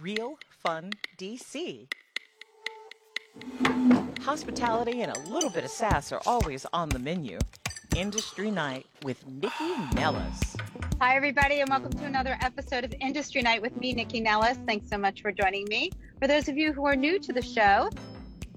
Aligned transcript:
Real 0.00 0.38
Fun 0.62 0.90
DC. 1.16 1.86
Hospitality 4.20 5.00
and 5.02 5.16
a 5.16 5.20
little 5.20 5.48
bit 5.48 5.64
of 5.64 5.70
sass 5.70 6.12
are 6.12 6.20
always 6.26 6.66
on 6.72 6.90
the 6.90 6.98
menu. 6.98 7.38
Industry 7.96 8.50
Night 8.50 8.86
with 9.04 9.26
Nikki 9.26 9.74
Nellis. 9.94 10.56
Hi, 11.00 11.16
everybody, 11.16 11.60
and 11.60 11.70
welcome 11.70 11.92
to 11.92 12.04
another 12.04 12.36
episode 12.42 12.84
of 12.84 12.94
Industry 13.00 13.40
Night 13.40 13.62
with 13.62 13.74
me, 13.78 13.94
Nikki 13.94 14.20
Nellis. 14.20 14.58
Thanks 14.66 14.90
so 14.90 14.98
much 14.98 15.22
for 15.22 15.32
joining 15.32 15.64
me. 15.68 15.90
For 16.20 16.26
those 16.28 16.48
of 16.48 16.58
you 16.58 16.74
who 16.74 16.84
are 16.84 16.96
new 16.96 17.18
to 17.18 17.32
the 17.32 17.40
show, 17.40 17.88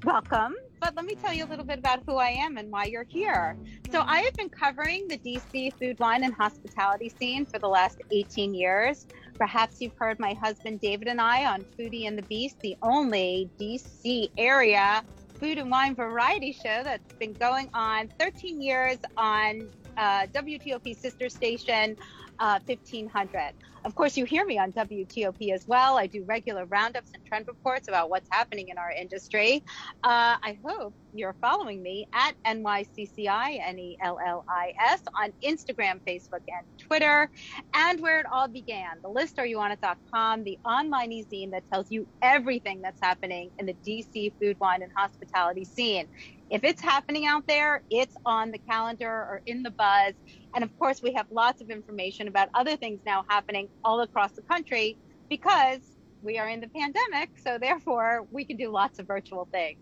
welcome. 0.04 0.56
But 0.82 0.96
let 0.96 1.06
me 1.06 1.16
tell 1.16 1.34
you 1.34 1.46
a 1.46 1.48
little 1.48 1.66
bit 1.66 1.80
about 1.80 2.04
who 2.06 2.16
I 2.16 2.30
am 2.30 2.58
and 2.58 2.72
why 2.72 2.86
you're 2.86 3.04
here. 3.04 3.58
So, 3.92 4.02
I 4.02 4.22
have 4.22 4.34
been 4.34 4.50
covering 4.50 5.08
the 5.08 5.18
DC 5.18 5.74
food, 5.74 6.00
wine, 6.00 6.24
and 6.24 6.34
hospitality 6.34 7.10
scene 7.10 7.46
for 7.46 7.60
the 7.60 7.68
last 7.68 8.02
18 8.12 8.54
years. 8.54 9.08
Perhaps 9.40 9.80
you've 9.80 9.96
heard 9.98 10.20
my 10.20 10.34
husband 10.34 10.82
David 10.82 11.08
and 11.08 11.20
I 11.22 11.46
on 11.46 11.66
Foodie 11.78 12.08
and 12.08 12.18
the 12.18 12.24
Beast, 12.24 12.60
the 12.60 12.76
only 12.84 13.50
DC 13.58 14.30
area 14.38 15.02
food 15.40 15.58
and 15.58 15.72
wine 15.72 15.96
variety 15.96 16.52
show 16.52 16.82
that's 16.84 17.14
been 17.14 17.32
going 17.32 17.70
on 17.74 18.10
13 18.20 18.62
years 18.62 18.98
on 19.16 19.70
uh, 19.98 20.26
WTOP 20.34 20.94
sister 20.98 21.30
station 21.30 21.96
uh, 22.40 22.60
1500. 22.66 23.54
Of 23.86 23.96
course, 23.96 24.18
you 24.18 24.26
hear 24.26 24.46
me 24.46 24.58
on 24.58 24.74
WTOP 24.74 25.54
as 25.54 25.66
well. 25.66 25.98
I 25.98 26.08
do 26.08 26.26
regular 26.28 26.66
roundups 26.66 27.12
and 27.14 27.24
trend 27.26 27.48
reports 27.48 27.88
about 27.88 28.10
what's 28.10 28.28
happening 28.32 28.68
in 28.70 28.78
our 28.78 28.92
industry. 28.92 29.64
Uh, 30.04 30.36
I 30.44 30.60
hope 30.66 30.94
you're 31.14 31.36
following 31.42 31.82
me 31.82 32.06
at 32.14 32.34
NYCCI, 32.46 33.60
N-E-L-L-I-S, 33.66 35.02
on 35.22 35.32
Instagram, 35.44 36.02
Facebook, 36.08 36.44
and 36.48 36.68
Twitter, 36.78 37.30
and 37.74 38.02
where 38.02 38.20
it 38.20 38.26
all 38.32 38.48
began, 38.48 38.98
the 39.02 39.10
listoryouwantit.com, 39.10 40.44
the 40.44 40.58
online 40.66 41.12
e-zine 41.12 41.52
that 41.52 41.64
tells 41.72 41.90
you 41.90 42.08
everything 42.22 42.82
that's 42.82 43.00
happening 43.02 43.50
in 43.60 43.66
the 43.66 43.78
DC 43.88 44.34
food, 44.42 44.58
wine, 44.60 44.82
and 44.82 44.92
hospitality 44.96 45.66
scene. 45.66 46.08
If 46.50 46.64
it's 46.64 46.82
happening 46.82 47.26
out 47.26 47.44
there, 47.48 47.84
it's 47.90 48.16
on 48.26 48.52
the 48.52 48.60
calendar 48.70 49.10
or 49.10 49.42
in 49.46 49.64
the 49.64 49.72
buzz. 49.72 50.14
And 50.56 50.64
of 50.64 50.78
course, 50.80 51.02
we 51.02 51.14
have 51.14 51.28
lots 51.32 51.62
of 51.62 51.70
information 51.70 52.28
about 52.28 52.50
other 52.54 52.76
things 52.76 53.00
now 53.06 53.26
happening 53.28 53.70
all 53.84 54.02
across 54.02 54.32
the 54.32 54.42
country 54.42 54.98
because 55.30 55.80
we 56.22 56.38
are 56.38 56.50
in 56.50 56.60
the 56.60 56.68
pandemic. 56.68 57.30
So 57.44 57.58
therefore, 57.58 58.26
we 58.32 58.46
can 58.46 58.58
do 58.58 58.70
lots 58.70 59.00
of 59.00 59.08
virtual 59.08 59.48
things. 59.52 59.80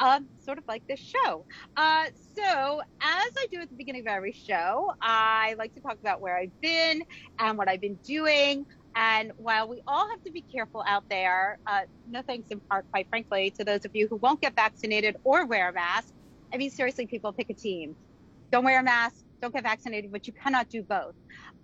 Um, 0.00 0.26
sort 0.44 0.58
of 0.58 0.64
like 0.68 0.86
this 0.86 1.00
show. 1.00 1.44
Uh, 1.76 2.06
so, 2.36 2.80
as 3.00 3.32
I 3.38 3.46
do 3.50 3.60
at 3.60 3.70
the 3.70 3.76
beginning 3.76 4.02
of 4.02 4.08
every 4.08 4.32
show, 4.32 4.92
I 5.00 5.54
like 5.56 5.74
to 5.74 5.80
talk 5.80 5.98
about 6.00 6.20
where 6.20 6.36
I've 6.36 6.60
been 6.60 7.02
and 7.38 7.56
what 7.56 7.68
I've 7.68 7.80
been 7.80 7.98
doing. 8.04 8.66
And 8.94 9.32
while 9.38 9.68
we 9.68 9.82
all 9.86 10.08
have 10.10 10.22
to 10.24 10.30
be 10.30 10.42
careful 10.42 10.84
out 10.86 11.08
there, 11.08 11.58
uh, 11.66 11.82
no 12.10 12.22
thanks 12.22 12.50
in 12.50 12.60
part, 12.60 12.84
quite 12.90 13.08
frankly, 13.08 13.50
to 13.56 13.64
those 13.64 13.84
of 13.84 13.94
you 13.94 14.08
who 14.08 14.16
won't 14.16 14.40
get 14.40 14.54
vaccinated 14.54 15.16
or 15.24 15.46
wear 15.46 15.70
a 15.70 15.72
mask. 15.72 16.12
I 16.52 16.58
mean, 16.58 16.70
seriously, 16.70 17.06
people 17.06 17.32
pick 17.32 17.48
a 17.48 17.54
team. 17.54 17.96
Don't 18.50 18.64
wear 18.64 18.80
a 18.80 18.82
mask, 18.82 19.24
don't 19.42 19.52
get 19.52 19.64
vaccinated, 19.64 20.12
but 20.12 20.26
you 20.26 20.32
cannot 20.32 20.70
do 20.70 20.82
both. 20.82 21.14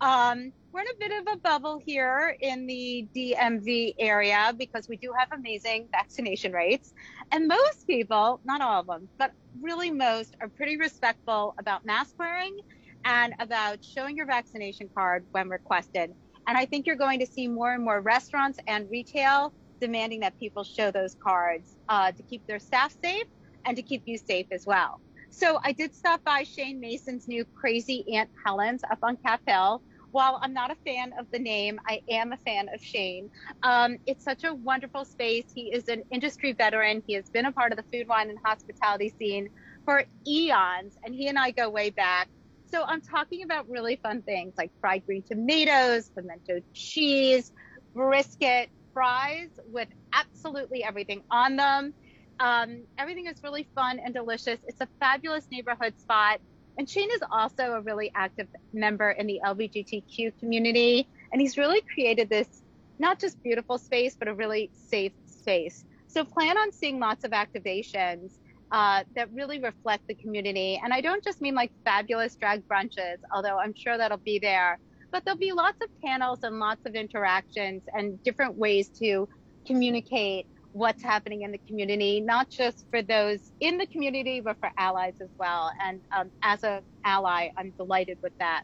Um, 0.01 0.53
we're 0.73 0.81
in 0.81 0.87
a 0.89 0.99
bit 0.99 1.13
of 1.13 1.33
a 1.33 1.37
bubble 1.39 1.81
here 1.85 2.37
in 2.41 2.67
the 2.67 3.07
DMV 3.17 3.95
area 3.99 4.53
because 4.59 4.89
we 4.89 4.97
do 4.97 5.13
have 5.17 5.29
amazing 5.33 5.89
vaccination 5.93 6.53
rates. 6.53 6.93
And 7.31 7.47
most 7.47 7.87
people, 7.87 8.41
not 8.45 8.61
all 8.61 8.81
of 8.81 8.87
them, 8.87 9.09
but 9.17 9.33
really 9.63 9.91
most, 9.91 10.37
are 10.41 10.49
pretty 10.49 10.77
respectful 10.77 11.55
about 11.59 11.87
mask 11.87 12.15
wearing 12.19 12.59
and 13.05 13.33
about 13.39 13.83
showing 13.83 14.17
your 14.17 14.27
vaccination 14.27 14.91
card 14.95 15.25
when 15.31 15.49
requested. 15.49 16.13
And 16.49 16.59
I 16.59 16.67
think 16.67 16.87
you're 16.87 16.97
going 16.97 17.21
to 17.21 17.27
see 17.27 17.47
more 17.47 17.73
and 17.73 17.85
more 17.85 18.01
restaurants 18.01 18.59
and 18.67 18.91
retail 18.91 19.53
demanding 19.81 20.21
that 20.21 20.37
people 20.39 20.65
show 20.65 20.91
those 20.91 21.15
cards 21.23 21.77
uh, 21.89 22.11
to 22.11 22.23
keep 22.25 22.45
their 22.49 22.59
staff 22.59 22.95
safe 23.03 23.27
and 23.65 23.77
to 23.77 23.83
keep 23.83 24.03
you 24.07 24.19
safe 24.19 24.47
as 24.51 24.67
well. 24.67 25.01
So 25.31 25.59
I 25.65 25.73
did 25.73 25.95
stop 25.95 26.23
by 26.25 26.43
Shane 26.45 26.81
Mason's 26.81 27.29
new 27.29 27.45
Crazy 27.55 28.05
Aunt 28.15 28.31
Helen's 28.45 28.83
up 28.91 28.99
on 29.03 29.17
Cap 29.25 29.41
Hill. 29.47 29.83
While 30.11 30.41
I'm 30.43 30.55
not 30.55 30.71
a 30.71 30.77
fan 30.87 31.13
of 31.19 31.27
the 31.33 31.39
name, 31.39 31.79
I 31.87 32.01
am 32.09 32.33
a 32.33 32.39
fan 32.39 32.69
of 32.75 32.81
Shane. 32.81 33.29
Um, 33.63 33.99
it's 34.07 34.25
such 34.25 34.45
a 34.45 34.55
wonderful 34.55 35.05
space. 35.05 35.45
He 35.55 35.73
is 35.73 35.87
an 35.89 36.03
industry 36.11 36.55
veteran. 36.55 37.03
He 37.07 37.15
has 37.15 37.29
been 37.29 37.45
a 37.45 37.53
part 37.53 37.73
of 37.73 37.77
the 37.79 37.85
food, 37.93 38.09
wine, 38.09 38.31
and 38.31 38.39
hospitality 38.45 39.15
scene 39.19 39.49
for 39.85 40.05
eons, 40.27 40.95
and 41.05 41.15
he 41.15 41.29
and 41.29 41.39
I 41.39 41.51
go 41.51 41.69
way 41.69 41.91
back. 41.91 42.29
So 42.67 42.83
I'm 42.87 43.03
talking 43.03 43.43
about 43.45 43.69
really 43.69 43.99
fun 44.03 44.23
things 44.23 44.55
like 44.57 44.71
fried 44.81 45.05
green 45.05 45.23
tomatoes, 45.27 46.11
pimento 46.17 46.61
cheese, 46.73 47.53
brisket, 47.95 48.71
fries 48.95 49.51
with 49.67 49.89
absolutely 50.15 50.83
everything 50.85 51.23
on 51.31 51.57
them. 51.57 51.95
Um, 52.41 52.83
everything 52.99 53.27
is 53.27 53.43
really 53.43 53.67
fun 53.75 53.99
and 53.99 54.15
delicious. 54.15 54.59
It's 54.67 54.81
a 54.81 54.89
fabulous 55.01 55.47
neighborhood 55.51 55.99
spot. 55.99 56.41
And 56.79 56.89
Shane 56.89 57.11
is 57.11 57.21
also 57.33 57.73
a 57.73 57.81
really 57.81 58.13
active 58.15 58.47
member 58.73 59.11
in 59.11 59.27
the 59.27 59.41
LGBTQ 59.45 60.39
community. 60.39 61.09
And 61.33 61.41
he's 61.41 61.59
really 61.59 61.81
created 61.93 62.29
this 62.31 62.63
not 63.01 63.19
just 63.19 63.43
beautiful 63.43 63.79
space, 63.79 64.17
but 64.17 64.29
a 64.29 64.35
really 64.35 64.71
safe 64.73 65.13
space. 65.27 65.85
So 66.07 66.25
plan 66.25 66.57
on 66.57 66.73
seeing 66.73 66.99
lots 66.99 67.25
of 67.25 67.33
activations 67.33 68.33
uh, 68.71 69.05
that 69.15 69.33
really 69.33 69.61
reflect 69.61 70.07
the 70.07 70.15
community. 70.15 70.81
And 70.83 70.93
I 70.93 71.01
don't 71.01 71.23
just 71.23 71.41
mean 71.41 71.55
like 71.55 71.73
fabulous 71.85 72.37
drag 72.37 72.67
brunches, 72.69 73.17
although 73.33 73.59
I'm 73.59 73.75
sure 73.75 73.97
that'll 73.97 74.19
be 74.19 74.39
there, 74.39 74.79
but 75.11 75.25
there'll 75.25 75.39
be 75.39 75.53
lots 75.53 75.79
of 75.83 75.89
panels 76.03 76.41
and 76.43 76.59
lots 76.59 76.85
of 76.87 76.95
interactions 76.95 77.83
and 77.93 78.23
different 78.23 78.57
ways 78.57 78.89
to 79.01 79.29
communicate 79.67 80.47
what's 80.79 81.03
happening 81.03 81.43
in 81.43 81.53
the 81.53 81.61
community, 81.67 82.21
not 82.21 82.49
just 82.51 82.87
for 82.91 83.03
those 83.03 83.41
in 83.61 83.79
the 83.79 83.87
community, 83.87 84.41
but 84.41 84.57
for 84.61 84.71
allies 84.79 85.17
as 85.21 85.31
well. 85.39 85.73
And 85.83 86.03
um, 86.17 86.31
as 86.43 86.63
an 86.65 86.83
ally, 87.05 87.49
I'm 87.57 87.75
delighted 87.79 88.19
with 88.23 88.33
that. 88.39 88.63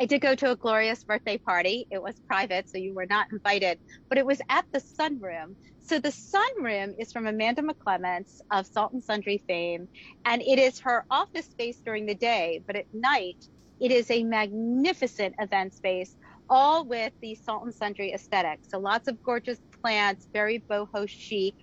I 0.00 0.06
did 0.06 0.22
go 0.22 0.34
to 0.34 0.50
a 0.50 0.56
glorious 0.56 1.04
birthday 1.04 1.36
party. 1.36 1.86
It 1.90 2.02
was 2.02 2.14
private, 2.26 2.70
so 2.70 2.78
you 2.78 2.94
were 2.94 3.06
not 3.06 3.26
invited, 3.30 3.78
but 4.08 4.16
it 4.16 4.24
was 4.24 4.40
at 4.48 4.64
the 4.72 4.80
Sunroom. 4.80 5.56
So 5.80 5.98
the 5.98 6.08
Sunroom 6.08 6.94
is 6.98 7.12
from 7.12 7.26
Amanda 7.26 7.62
McClements 7.62 8.40
of 8.50 8.66
Salt 8.66 8.92
and 8.92 9.04
Sundry 9.04 9.44
fame, 9.46 9.88
and 10.24 10.40
it 10.40 10.58
is 10.58 10.80
her 10.84 11.04
office 11.10 11.46
space 11.50 11.80
during 11.84 12.06
the 12.06 12.14
day, 12.14 12.62
but 12.66 12.76
at 12.76 12.86
night, 12.94 13.36
it 13.78 13.90
is 13.90 14.10
a 14.10 14.24
magnificent 14.24 15.34
event 15.38 15.74
space, 15.74 16.14
all 16.48 16.86
with 16.86 17.12
the 17.20 17.34
Salt 17.34 17.64
and 17.64 17.74
Sundry 17.74 18.12
aesthetic. 18.12 18.60
So 18.68 18.78
lots 18.78 19.06
of 19.06 19.22
gorgeous 19.22 19.58
plants, 19.80 20.26
very 20.32 20.64
boho 20.70 21.08
chic. 21.08 21.54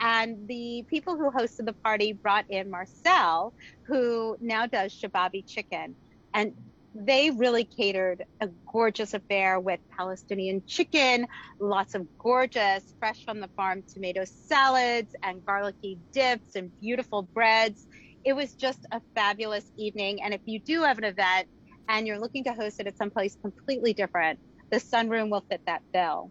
And 0.00 0.48
the 0.48 0.84
people 0.88 1.16
who 1.16 1.30
hosted 1.30 1.66
the 1.66 1.76
party 1.84 2.12
brought 2.12 2.46
in 2.48 2.70
Marcel, 2.70 3.54
who 3.86 4.36
now 4.40 4.66
does 4.66 4.92
Shababi 4.92 5.44
chicken. 5.46 5.96
And 6.34 6.54
they 6.94 7.30
really 7.30 7.64
catered 7.64 8.24
a 8.40 8.48
gorgeous 8.70 9.14
affair 9.14 9.58
with 9.58 9.80
Palestinian 9.96 10.62
chicken, 10.66 11.26
lots 11.58 11.94
of 11.94 12.06
gorgeous, 12.18 12.94
fresh 12.98 13.24
from 13.24 13.40
the 13.40 13.48
farm 13.56 13.82
tomato 13.92 14.24
salads 14.26 15.14
and 15.22 15.44
garlicky 15.44 15.98
dips 16.12 16.54
and 16.54 16.70
beautiful 16.80 17.28
breads. 17.34 17.86
It 18.24 18.34
was 18.34 18.54
just 18.54 18.80
a 18.92 19.00
fabulous 19.14 19.64
evening. 19.78 20.22
And 20.22 20.34
if 20.34 20.42
you 20.44 20.60
do 20.60 20.82
have 20.82 20.98
an 20.98 21.04
event 21.04 21.48
and 21.88 22.06
you're 22.06 22.20
looking 22.20 22.44
to 22.44 22.52
host 22.52 22.78
it 22.78 22.86
at 22.86 22.96
some 22.98 23.10
place 23.10 23.36
completely 23.40 23.94
different, 23.94 24.38
the 24.70 24.78
sunroom 24.78 25.30
will 25.30 25.44
fit 25.50 25.62
that 25.66 25.82
bill. 25.92 26.30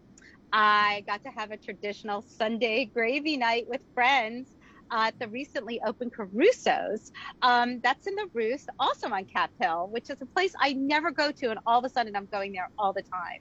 I 0.52 1.02
got 1.06 1.22
to 1.24 1.30
have 1.30 1.50
a 1.50 1.56
traditional 1.56 2.22
Sunday 2.22 2.84
gravy 2.84 3.36
night 3.36 3.66
with 3.68 3.80
friends 3.94 4.50
uh, 4.90 5.04
at 5.06 5.18
the 5.18 5.26
recently 5.28 5.80
opened 5.86 6.12
Caruso's. 6.12 7.10
Um, 7.40 7.80
that's 7.82 8.06
in 8.06 8.14
the 8.14 8.28
Roost, 8.34 8.68
also 8.78 9.08
on 9.08 9.24
Cap 9.24 9.50
Hill, 9.60 9.88
which 9.90 10.10
is 10.10 10.16
a 10.20 10.26
place 10.26 10.52
I 10.60 10.74
never 10.74 11.10
go 11.10 11.32
to, 11.32 11.50
and 11.50 11.58
all 11.66 11.78
of 11.78 11.84
a 11.84 11.88
sudden 11.88 12.14
I'm 12.14 12.26
going 12.26 12.52
there 12.52 12.68
all 12.78 12.92
the 12.92 13.02
time. 13.02 13.40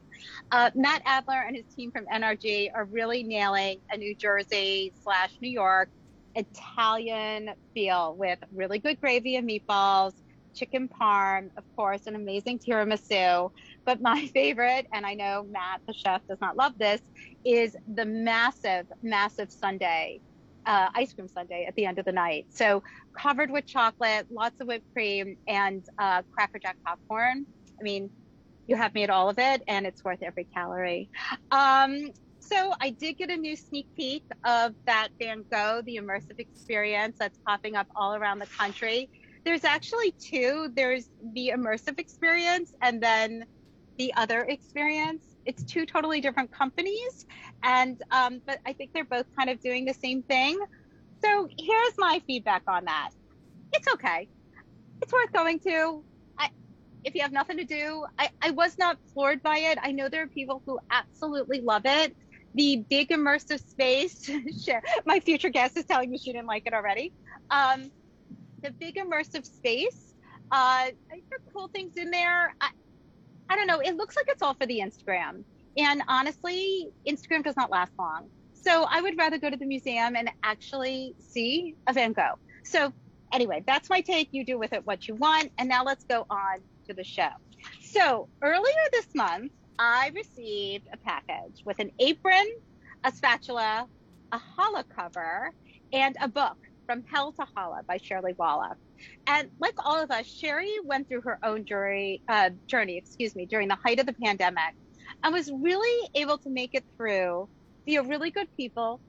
Uh, 0.51 0.71
Matt 0.73 1.01
Adler 1.05 1.43
and 1.45 1.55
his 1.55 1.65
team 1.75 1.91
from 1.91 2.05
NRG 2.05 2.69
are 2.73 2.85
really 2.85 3.23
nailing 3.23 3.79
a 3.91 3.97
New 3.97 4.15
Jersey 4.15 4.93
slash 5.03 5.31
New 5.41 5.49
York 5.49 5.89
Italian 6.35 7.51
feel 7.73 8.15
with 8.15 8.39
really 8.53 8.79
good 8.79 9.01
gravy 9.01 9.35
and 9.35 9.49
meatballs, 9.49 10.13
chicken 10.53 10.87
parm, 10.87 11.49
of 11.57 11.63
course, 11.75 12.07
an 12.07 12.15
amazing 12.15 12.59
tiramisu. 12.59 13.51
But 13.85 14.01
my 14.01 14.27
favorite, 14.33 14.87
and 14.93 15.05
I 15.05 15.13
know 15.13 15.45
Matt, 15.49 15.81
the 15.87 15.93
chef, 15.93 16.21
does 16.29 16.39
not 16.41 16.57
love 16.57 16.73
this, 16.77 17.01
is 17.45 17.75
the 17.93 18.05
massive, 18.05 18.85
massive 19.01 19.51
sundae 19.51 20.19
uh, 20.65 20.89
ice 20.95 21.13
cream 21.13 21.27
sundae 21.27 21.65
at 21.65 21.75
the 21.75 21.85
end 21.85 21.99
of 21.99 22.05
the 22.05 22.11
night. 22.11 22.45
So 22.49 22.83
covered 23.17 23.51
with 23.51 23.65
chocolate, 23.65 24.27
lots 24.31 24.59
of 24.59 24.67
whipped 24.67 24.85
cream, 24.93 25.37
and 25.47 25.83
uh, 25.97 26.21
Cracker 26.33 26.59
Jack 26.59 26.77
popcorn. 26.85 27.45
I 27.79 27.83
mean, 27.83 28.11
you 28.67 28.75
have 28.75 28.93
made 28.93 29.09
all 29.09 29.29
of 29.29 29.39
it, 29.39 29.63
and 29.67 29.85
it's 29.85 30.03
worth 30.03 30.21
every 30.21 30.47
calorie. 30.53 31.09
Um, 31.51 32.11
so 32.39 32.73
I 32.81 32.91
did 32.91 33.17
get 33.17 33.29
a 33.29 33.37
new 33.37 33.55
sneak 33.55 33.87
peek 33.95 34.23
of 34.45 34.73
that 34.85 35.09
Van 35.19 35.45
Gogh, 35.51 35.81
the 35.85 35.97
immersive 35.97 36.39
experience 36.39 37.17
that's 37.19 37.37
popping 37.47 37.75
up 37.75 37.87
all 37.95 38.15
around 38.15 38.39
the 38.39 38.47
country. 38.47 39.09
There's 39.45 39.63
actually 39.63 40.13
two. 40.19 40.69
There's 40.75 41.09
the 41.33 41.51
immersive 41.55 41.99
experience, 41.99 42.73
and 42.81 43.01
then 43.01 43.45
the 43.97 44.13
other 44.15 44.41
experience. 44.41 45.23
it's 45.45 45.63
two 45.63 45.85
totally 45.85 46.21
different 46.21 46.51
companies, 46.51 47.25
and 47.63 48.01
um, 48.11 48.41
but 48.45 48.59
I 48.65 48.73
think 48.73 48.91
they're 48.93 49.05
both 49.05 49.25
kind 49.37 49.49
of 49.49 49.59
doing 49.59 49.85
the 49.85 49.93
same 49.93 50.23
thing. 50.23 50.59
So 51.23 51.47
here's 51.57 51.93
my 51.97 52.21
feedback 52.27 52.63
on 52.67 52.85
that. 52.85 53.09
It's 53.73 53.87
okay. 53.93 54.27
It's 55.01 55.11
worth 55.11 55.31
going 55.31 55.59
to. 55.61 56.03
I, 56.37 56.49
if 57.03 57.15
you 57.15 57.21
have 57.21 57.31
nothing 57.31 57.57
to 57.57 57.63
do, 57.63 58.05
I, 58.19 58.29
I 58.41 58.51
was 58.51 58.77
not 58.77 58.97
floored 59.13 59.41
by 59.41 59.57
it. 59.57 59.77
I 59.81 59.91
know 59.91 60.09
there 60.09 60.23
are 60.23 60.27
people 60.27 60.61
who 60.65 60.79
absolutely 60.91 61.61
love 61.61 61.83
it. 61.85 62.15
The 62.53 62.83
big 62.89 63.09
immersive 63.09 63.65
space. 63.65 64.29
my 65.05 65.19
future 65.19 65.49
guest 65.49 65.77
is 65.77 65.85
telling 65.85 66.09
me 66.11 66.17
she 66.17 66.33
didn't 66.33 66.47
like 66.47 66.63
it 66.65 66.73
already. 66.73 67.13
Um, 67.49 67.89
the 68.61 68.71
big 68.71 68.95
immersive 68.95 69.45
space. 69.45 70.13
Uh, 70.51 70.85
there 71.09 71.39
are 71.39 71.51
cool 71.53 71.69
things 71.69 71.95
in 71.95 72.11
there. 72.11 72.53
I, 72.59 72.69
I 73.51 73.55
don't 73.57 73.67
know. 73.67 73.81
It 73.81 73.97
looks 73.97 74.15
like 74.15 74.27
it's 74.29 74.41
all 74.41 74.53
for 74.53 74.65
the 74.65 74.79
Instagram. 74.79 75.43
And 75.75 76.01
honestly, 76.07 76.87
Instagram 77.05 77.43
does 77.43 77.57
not 77.57 77.69
last 77.69 77.91
long. 77.99 78.29
So 78.53 78.85
I 78.89 79.01
would 79.01 79.17
rather 79.17 79.37
go 79.37 79.49
to 79.49 79.57
the 79.57 79.65
museum 79.65 80.15
and 80.15 80.31
actually 80.41 81.15
see 81.19 81.75
a 81.85 81.91
Van 81.91 82.13
Gogh. 82.13 82.39
So 82.63 82.93
anyway, 83.33 83.61
that's 83.67 83.89
my 83.89 83.99
take. 83.99 84.29
You 84.31 84.45
do 84.45 84.57
with 84.57 84.71
it 84.71 84.87
what 84.87 85.05
you 85.09 85.15
want. 85.15 85.51
And 85.57 85.67
now 85.67 85.83
let's 85.83 86.05
go 86.05 86.25
on 86.29 86.59
to 86.87 86.93
the 86.93 87.03
show. 87.03 87.27
So 87.81 88.29
earlier 88.41 88.83
this 88.93 89.07
month, 89.13 89.51
I 89.77 90.11
received 90.15 90.87
a 90.93 90.97
package 90.97 91.65
with 91.65 91.79
an 91.79 91.91
apron, 91.99 92.53
a 93.03 93.11
spatula, 93.11 93.85
a 94.31 94.39
challah 94.39 94.85
cover, 94.95 95.51
and 95.91 96.15
a 96.21 96.29
book 96.29 96.55
from 96.91 97.05
Hell 97.09 97.31
to 97.31 97.45
Challah 97.55 97.85
by 97.87 97.95
Sherry 97.95 98.33
Wallach. 98.37 98.75
And 99.25 99.49
like 99.61 99.75
all 99.77 100.03
of 100.03 100.11
us, 100.11 100.25
Sherry 100.25 100.73
went 100.83 101.07
through 101.07 101.21
her 101.21 101.39
own 101.41 101.63
journey, 101.63 102.21
uh, 102.27 102.49
journey, 102.67 102.97
excuse 102.97 103.33
me, 103.33 103.45
during 103.45 103.69
the 103.69 103.77
height 103.81 104.01
of 104.01 104.05
the 104.05 104.13
pandemic, 104.13 104.75
and 105.23 105.33
was 105.33 105.49
really 105.49 106.09
able 106.15 106.37
to 106.39 106.49
make 106.49 106.71
it 106.73 106.83
through 106.97 107.47
via 107.85 108.03
really 108.03 108.29
good 108.29 108.49
people 108.57 108.99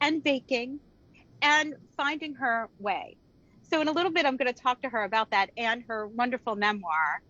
and 0.00 0.22
baking 0.22 0.78
and 1.42 1.74
finding 1.96 2.34
her 2.34 2.68
way. 2.78 3.16
So 3.68 3.80
in 3.80 3.88
a 3.88 3.92
little 3.92 4.12
bit, 4.12 4.24
I'm 4.24 4.36
going 4.36 4.54
to 4.54 4.62
talk 4.62 4.80
to 4.82 4.88
her 4.88 5.02
about 5.02 5.32
that 5.32 5.50
and 5.56 5.82
her 5.88 6.06
wonderful 6.06 6.54
memoir. 6.54 7.20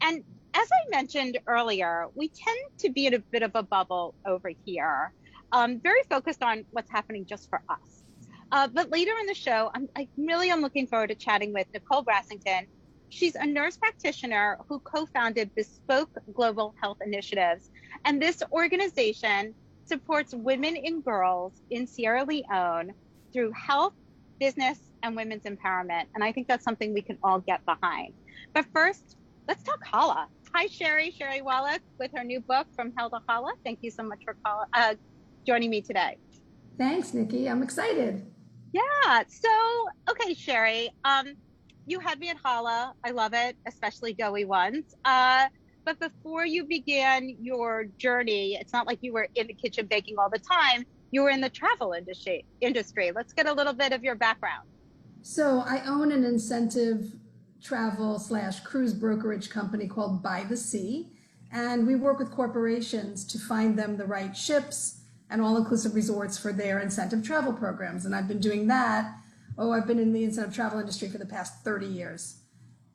And 0.00 0.24
as 0.54 0.68
I 0.72 0.90
mentioned 0.90 1.38
earlier, 1.46 2.08
we 2.16 2.30
tend 2.30 2.58
to 2.78 2.90
be 2.90 3.06
in 3.06 3.14
a 3.14 3.20
bit 3.20 3.44
of 3.44 3.52
a 3.54 3.62
bubble 3.62 4.16
over 4.26 4.50
here, 4.64 5.12
um, 5.52 5.78
very 5.78 6.02
focused 6.10 6.42
on 6.42 6.64
what's 6.72 6.90
happening 6.90 7.26
just 7.26 7.48
for 7.48 7.62
us. 7.68 7.95
Uh, 8.52 8.68
but 8.68 8.90
later 8.90 9.12
in 9.20 9.26
the 9.26 9.34
show, 9.34 9.70
I'm 9.74 9.88
I 9.96 10.08
really 10.16 10.50
am 10.50 10.60
looking 10.60 10.86
forward 10.86 11.08
to 11.08 11.14
chatting 11.14 11.52
with 11.52 11.66
Nicole 11.74 12.04
Brassington. 12.04 12.66
She's 13.08 13.34
a 13.34 13.46
nurse 13.46 13.76
practitioner 13.76 14.58
who 14.68 14.78
co-founded 14.80 15.54
Bespoke 15.54 16.10
Global 16.34 16.74
Health 16.80 16.98
Initiatives, 17.04 17.70
and 18.04 18.20
this 18.20 18.42
organization 18.52 19.54
supports 19.84 20.34
women 20.34 20.76
and 20.76 21.04
girls 21.04 21.52
in 21.70 21.86
Sierra 21.86 22.24
Leone 22.24 22.92
through 23.32 23.52
health, 23.52 23.94
business, 24.40 24.78
and 25.02 25.14
women's 25.14 25.44
empowerment. 25.44 26.04
And 26.14 26.24
I 26.24 26.32
think 26.32 26.48
that's 26.48 26.64
something 26.64 26.92
we 26.92 27.02
can 27.02 27.18
all 27.22 27.40
get 27.40 27.64
behind. 27.64 28.12
But 28.52 28.66
first, 28.72 29.16
let's 29.48 29.62
talk 29.62 29.84
challah. 29.86 30.26
Hi, 30.54 30.66
Sherry, 30.66 31.10
Sherry 31.10 31.42
Wallach, 31.42 31.82
with 31.98 32.10
her 32.16 32.24
new 32.24 32.40
book 32.40 32.66
from 32.74 32.92
Hell 32.96 33.10
to 33.10 33.18
Challah. 33.28 33.52
Thank 33.64 33.80
you 33.82 33.90
so 33.90 34.02
much 34.02 34.20
for 34.24 34.34
call, 34.44 34.64
uh, 34.72 34.94
joining 35.46 35.70
me 35.70 35.82
today. 35.82 36.16
Thanks, 36.78 37.14
Nikki. 37.14 37.48
I'm 37.48 37.62
excited. 37.62 38.26
Yeah. 38.76 39.22
So, 39.28 39.48
okay, 40.10 40.34
Sherry, 40.34 40.90
um, 41.04 41.34
you 41.86 41.98
had 41.98 42.18
me 42.18 42.28
at 42.28 42.36
challah. 42.42 42.92
I 43.04 43.10
love 43.10 43.32
it, 43.32 43.56
especially 43.66 44.12
doughy 44.12 44.44
ones. 44.44 44.94
Uh, 45.04 45.46
but 45.86 45.98
before 45.98 46.44
you 46.44 46.64
began 46.64 47.36
your 47.40 47.84
journey, 47.96 48.58
it's 48.60 48.74
not 48.74 48.86
like 48.86 48.98
you 49.00 49.14
were 49.14 49.28
in 49.34 49.46
the 49.46 49.54
kitchen 49.54 49.86
baking 49.86 50.16
all 50.18 50.28
the 50.28 50.40
time. 50.40 50.84
You 51.10 51.22
were 51.22 51.30
in 51.30 51.40
the 51.40 51.48
travel 51.48 51.92
industry. 51.92 52.44
Industry. 52.60 53.12
Let's 53.14 53.32
get 53.32 53.46
a 53.46 53.52
little 53.52 53.72
bit 53.72 53.92
of 53.92 54.02
your 54.02 54.16
background. 54.16 54.68
So 55.22 55.60
I 55.60 55.82
own 55.86 56.12
an 56.12 56.24
incentive 56.24 57.12
travel 57.62 58.18
slash 58.18 58.60
cruise 58.60 58.92
brokerage 58.92 59.48
company 59.48 59.86
called 59.86 60.22
By 60.22 60.44
the 60.44 60.56
Sea, 60.56 61.12
and 61.50 61.86
we 61.86 61.94
work 61.94 62.18
with 62.18 62.30
corporations 62.30 63.24
to 63.28 63.38
find 63.38 63.78
them 63.78 63.96
the 63.96 64.04
right 64.04 64.36
ships, 64.36 65.05
and 65.30 65.42
all 65.42 65.56
inclusive 65.56 65.94
resorts 65.94 66.38
for 66.38 66.52
their 66.52 66.78
incentive 66.78 67.24
travel 67.24 67.52
programs. 67.52 68.04
And 68.04 68.14
I've 68.14 68.28
been 68.28 68.40
doing 68.40 68.66
that. 68.68 69.12
Oh, 69.58 69.72
I've 69.72 69.86
been 69.86 69.98
in 69.98 70.12
the 70.12 70.24
incentive 70.24 70.54
travel 70.54 70.78
industry 70.78 71.08
for 71.08 71.18
the 71.18 71.26
past 71.26 71.64
30 71.64 71.86
years. 71.86 72.36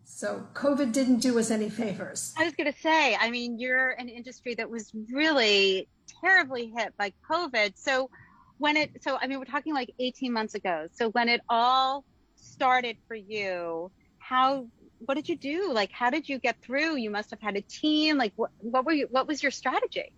So 0.04 0.46
COVID 0.54 0.92
didn't 0.92 1.20
do 1.20 1.40
us 1.40 1.52
any 1.52 1.70
favors. 1.70 2.34
I 2.38 2.44
was 2.44 2.54
going 2.54 2.72
to 2.72 2.80
say, 2.80 3.16
I 3.16 3.32
mean, 3.32 3.60
you're 3.60 3.92
an 3.92 4.08
industry 4.08 4.54
that 4.56 4.70
was 4.70 4.92
really 5.12 5.88
terribly 6.22 6.72
hit 6.76 6.96
by 6.98 7.14
COVID. 7.30 7.74
So 7.76 8.10
when 8.58 8.78
it, 8.78 9.02
so 9.02 9.18
I 9.20 9.28
mean, 9.28 9.40
we're 9.40 9.46
talking 9.46 9.74
like 9.74 9.92
18 10.00 10.32
months 10.32 10.54
ago. 10.54 10.88
So 10.92 11.10
when 11.10 11.28
it 11.28 11.42
all 11.50 12.06
started 12.36 12.98
for 13.08 13.16
you, 13.16 13.90
how, 14.20 14.68
what 15.00 15.16
did 15.16 15.28
you 15.28 15.36
do? 15.36 15.72
Like, 15.74 15.92
how 15.92 16.10
did 16.12 16.30
you 16.30 16.38
get 16.38 16.62
through? 16.62 16.98
You 16.98 17.10
must 17.10 17.32
have 17.32 17.42
had 17.42 17.56
a 17.56 17.62
team. 17.62 18.18
Like, 18.18 18.34
what, 18.36 18.52
what 18.60 18.86
were 18.86 18.94
you, 18.94 19.08
what 19.10 19.28
was 19.28 19.42
your 19.42 19.52
strategy? 19.52 20.14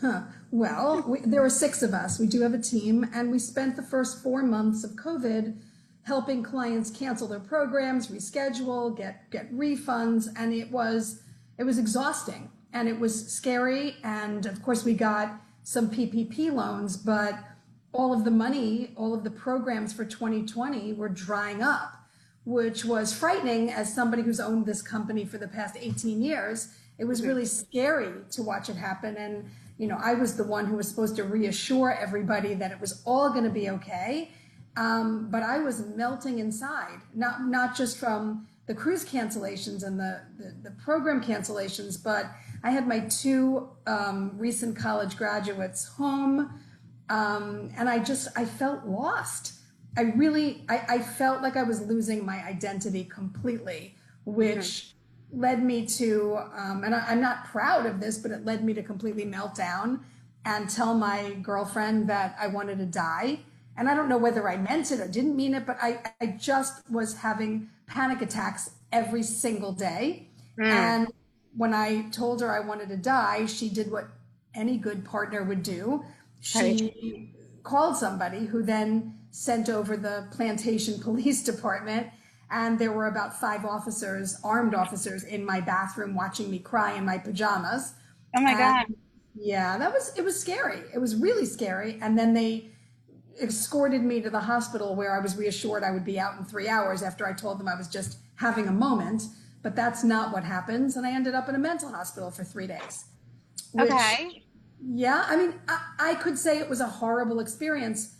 Huh. 0.00 0.22
Well, 0.50 1.04
we, 1.06 1.20
there 1.20 1.42
were 1.42 1.50
six 1.50 1.82
of 1.82 1.94
us. 1.94 2.18
We 2.18 2.26
do 2.26 2.42
have 2.42 2.54
a 2.54 2.60
team, 2.60 3.08
and 3.14 3.30
we 3.30 3.38
spent 3.38 3.76
the 3.76 3.82
first 3.82 4.22
four 4.22 4.42
months 4.42 4.84
of 4.84 4.92
COVID 4.92 5.56
helping 6.04 6.42
clients 6.42 6.90
cancel 6.90 7.26
their 7.26 7.40
programs, 7.40 8.08
reschedule, 8.08 8.96
get 8.96 9.30
get 9.30 9.52
refunds, 9.52 10.28
and 10.36 10.52
it 10.52 10.70
was 10.70 11.22
it 11.58 11.64
was 11.64 11.78
exhausting 11.78 12.50
and 12.72 12.88
it 12.88 12.98
was 12.98 13.32
scary. 13.32 13.96
And 14.02 14.44
of 14.46 14.62
course, 14.62 14.84
we 14.84 14.94
got 14.94 15.40
some 15.62 15.88
PPP 15.88 16.52
loans, 16.52 16.96
but 16.96 17.34
all 17.92 18.12
of 18.12 18.24
the 18.24 18.30
money, 18.30 18.92
all 18.96 19.14
of 19.14 19.24
the 19.24 19.30
programs 19.30 19.92
for 19.92 20.04
2020 20.04 20.92
were 20.94 21.08
drying 21.08 21.62
up, 21.62 21.94
which 22.44 22.84
was 22.84 23.14
frightening 23.14 23.70
as 23.70 23.94
somebody 23.94 24.22
who's 24.22 24.40
owned 24.40 24.66
this 24.66 24.82
company 24.82 25.24
for 25.24 25.38
the 25.38 25.48
past 25.48 25.76
18 25.78 26.20
years. 26.20 26.74
It 26.98 27.04
was 27.04 27.20
hmm. 27.20 27.28
really 27.28 27.46
scary 27.46 28.12
to 28.32 28.42
watch 28.42 28.68
it 28.68 28.76
happen 28.76 29.16
and 29.16 29.48
you 29.78 29.88
know, 29.88 29.98
I 30.00 30.14
was 30.14 30.36
the 30.36 30.44
one 30.44 30.66
who 30.66 30.76
was 30.76 30.88
supposed 30.88 31.16
to 31.16 31.24
reassure 31.24 31.92
everybody 31.92 32.54
that 32.54 32.70
it 32.70 32.80
was 32.80 33.02
all 33.04 33.30
going 33.30 33.44
to 33.44 33.50
be 33.50 33.70
okay. 33.70 34.30
Um, 34.76 35.28
but 35.30 35.42
I 35.42 35.58
was 35.58 35.86
melting 35.94 36.38
inside, 36.38 37.00
not 37.14 37.44
not 37.44 37.76
just 37.76 37.96
from 37.96 38.48
the 38.66 38.74
cruise 38.74 39.04
cancellations 39.04 39.84
and 39.84 40.00
the, 40.00 40.22
the, 40.38 40.54
the 40.62 40.70
program 40.82 41.22
cancellations, 41.22 42.02
but 42.02 42.26
I 42.62 42.70
had 42.70 42.88
my 42.88 43.00
two 43.00 43.68
um, 43.86 44.32
recent 44.36 44.76
college 44.76 45.16
graduates 45.16 45.86
home, 45.86 46.60
um, 47.08 47.70
and 47.76 47.88
I 47.88 47.98
just 47.98 48.28
I 48.36 48.44
felt 48.44 48.84
lost. 48.84 49.52
I 49.96 50.02
really 50.02 50.64
I, 50.68 50.84
I 50.88 50.98
felt 50.98 51.42
like 51.42 51.56
I 51.56 51.62
was 51.62 51.82
losing 51.82 52.24
my 52.26 52.42
identity 52.44 53.04
completely, 53.04 53.96
which 54.24 54.93
led 55.36 55.62
me 55.62 55.86
to, 55.86 56.38
um, 56.56 56.84
and 56.84 56.94
I, 56.94 57.12
am 57.12 57.20
not 57.20 57.46
proud 57.46 57.86
of 57.86 58.00
this, 58.00 58.18
but 58.18 58.30
it 58.30 58.44
led 58.44 58.64
me 58.64 58.74
to 58.74 58.82
completely 58.82 59.24
melt 59.24 59.54
down 59.54 60.04
and 60.44 60.68
tell 60.68 60.94
my 60.94 61.34
girlfriend 61.42 62.08
that 62.08 62.36
I 62.38 62.48
wanted 62.48 62.78
to 62.78 62.86
die. 62.86 63.40
And 63.76 63.88
I 63.88 63.94
don't 63.94 64.08
know 64.08 64.18
whether 64.18 64.48
I 64.48 64.56
meant 64.56 64.92
it 64.92 65.00
or 65.00 65.08
didn't 65.08 65.36
mean 65.36 65.54
it, 65.54 65.66
but 65.66 65.78
I, 65.82 66.12
I 66.20 66.26
just 66.26 66.88
was 66.90 67.16
having 67.16 67.70
panic 67.86 68.22
attacks 68.22 68.70
every 68.92 69.22
single 69.22 69.72
day. 69.72 70.28
Mm. 70.58 70.64
And 70.64 71.08
when 71.56 71.74
I 71.74 72.08
told 72.10 72.40
her 72.40 72.50
I 72.50 72.60
wanted 72.60 72.88
to 72.90 72.96
die, 72.96 73.46
she 73.46 73.68
did 73.68 73.90
what 73.90 74.08
any 74.54 74.76
good 74.76 75.04
partner 75.04 75.42
would 75.42 75.62
do. 75.62 76.04
She 76.40 76.58
right. 76.58 77.62
called 77.62 77.96
somebody 77.96 78.46
who 78.46 78.62
then 78.62 79.18
sent 79.30 79.68
over 79.68 79.96
the 79.96 80.28
plantation 80.30 81.00
police 81.00 81.42
department 81.42 82.08
and 82.50 82.78
there 82.78 82.92
were 82.92 83.06
about 83.06 83.38
five 83.38 83.64
officers, 83.64 84.38
armed 84.44 84.74
officers, 84.74 85.24
in 85.24 85.44
my 85.44 85.60
bathroom 85.60 86.14
watching 86.14 86.50
me 86.50 86.58
cry 86.58 86.94
in 86.94 87.04
my 87.04 87.18
pajamas. 87.18 87.94
Oh 88.36 88.40
my 88.40 88.50
and, 88.50 88.58
god! 88.58 88.86
Yeah, 89.34 89.78
that 89.78 89.92
was 89.92 90.12
it. 90.16 90.24
Was 90.24 90.38
scary. 90.38 90.82
It 90.92 90.98
was 90.98 91.16
really 91.16 91.46
scary. 91.46 91.98
And 92.00 92.18
then 92.18 92.34
they 92.34 92.70
escorted 93.42 94.02
me 94.02 94.20
to 94.20 94.30
the 94.30 94.40
hospital 94.40 94.94
where 94.94 95.16
I 95.16 95.20
was 95.20 95.36
reassured 95.36 95.82
I 95.82 95.90
would 95.90 96.04
be 96.04 96.20
out 96.20 96.38
in 96.38 96.44
three 96.44 96.68
hours 96.68 97.02
after 97.02 97.26
I 97.26 97.32
told 97.32 97.58
them 97.58 97.68
I 97.68 97.76
was 97.76 97.88
just 97.88 98.18
having 98.36 98.68
a 98.68 98.72
moment. 98.72 99.24
But 99.62 99.74
that's 99.74 100.04
not 100.04 100.32
what 100.32 100.44
happens, 100.44 100.96
and 100.96 101.06
I 101.06 101.12
ended 101.12 101.34
up 101.34 101.48
in 101.48 101.54
a 101.54 101.58
mental 101.58 101.88
hospital 101.88 102.30
for 102.30 102.44
three 102.44 102.66
days. 102.66 103.06
Which, 103.72 103.90
okay. 103.90 104.44
Yeah, 104.86 105.24
I 105.26 105.36
mean, 105.36 105.54
I, 105.66 105.80
I 105.98 106.14
could 106.16 106.38
say 106.38 106.58
it 106.58 106.68
was 106.68 106.80
a 106.80 106.86
horrible 106.86 107.40
experience, 107.40 108.14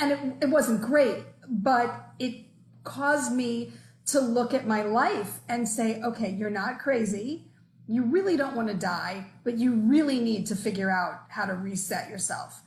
and 0.00 0.12
it, 0.12 0.20
it 0.42 0.48
wasn't 0.48 0.80
great, 0.80 1.24
but 1.48 2.12
it 2.20 2.46
caused 2.94 3.32
me 3.32 3.72
to 4.06 4.20
look 4.20 4.52
at 4.52 4.66
my 4.66 4.82
life 4.82 5.40
and 5.48 5.68
say, 5.68 6.00
okay, 6.02 6.30
you're 6.30 6.50
not 6.50 6.78
crazy. 6.80 7.46
You 7.86 8.02
really 8.04 8.36
don't 8.36 8.56
want 8.56 8.68
to 8.68 8.74
die, 8.74 9.26
but 9.44 9.58
you 9.58 9.74
really 9.74 10.18
need 10.20 10.46
to 10.46 10.56
figure 10.56 10.90
out 10.90 11.22
how 11.28 11.44
to 11.46 11.54
reset 11.54 12.08
yourself. 12.10 12.62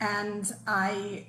And 0.00 0.50
I, 0.66 1.26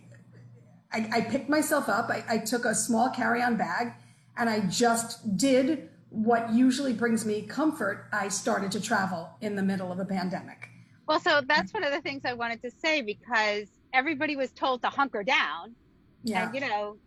I, 0.92 1.10
I 1.14 1.22
picked 1.22 1.50
myself 1.50 1.88
up. 1.88 2.10
I, 2.10 2.24
I 2.28 2.38
took 2.40 2.66
a 2.66 2.76
small 2.76 3.10
carry-on 3.10 3.56
bag 3.56 3.94
and 4.38 4.50
I 4.50 4.62
just 4.62 5.38
did 5.38 5.90
what 6.10 6.52
usually 6.54 6.94
brings 6.94 7.26
me 7.26 7.42
comfort. 7.44 8.08
I 8.12 8.28
started 8.28 8.72
to 8.74 8.82
travel 8.82 9.30
in 9.42 9.56
the 9.56 9.64
middle 9.64 9.92
of 9.92 10.00
a 10.00 10.06
pandemic. 10.06 10.70
Well, 11.08 11.20
so 11.20 11.42
that's 11.48 11.74
one 11.74 11.84
of 11.84 11.92
the 11.92 12.02
things 12.02 12.24
I 12.26 12.34
wanted 12.34 12.62
to 12.64 12.72
say 12.72 13.02
because 13.02 13.68
everybody 13.94 14.36
was 14.36 14.52
told 14.52 14.82
to 14.84 14.90
hunker 14.90 15.24
down 15.24 15.76
Yeah. 16.24 16.46
and, 16.46 16.56
you 16.56 16.62
know, 16.62 16.98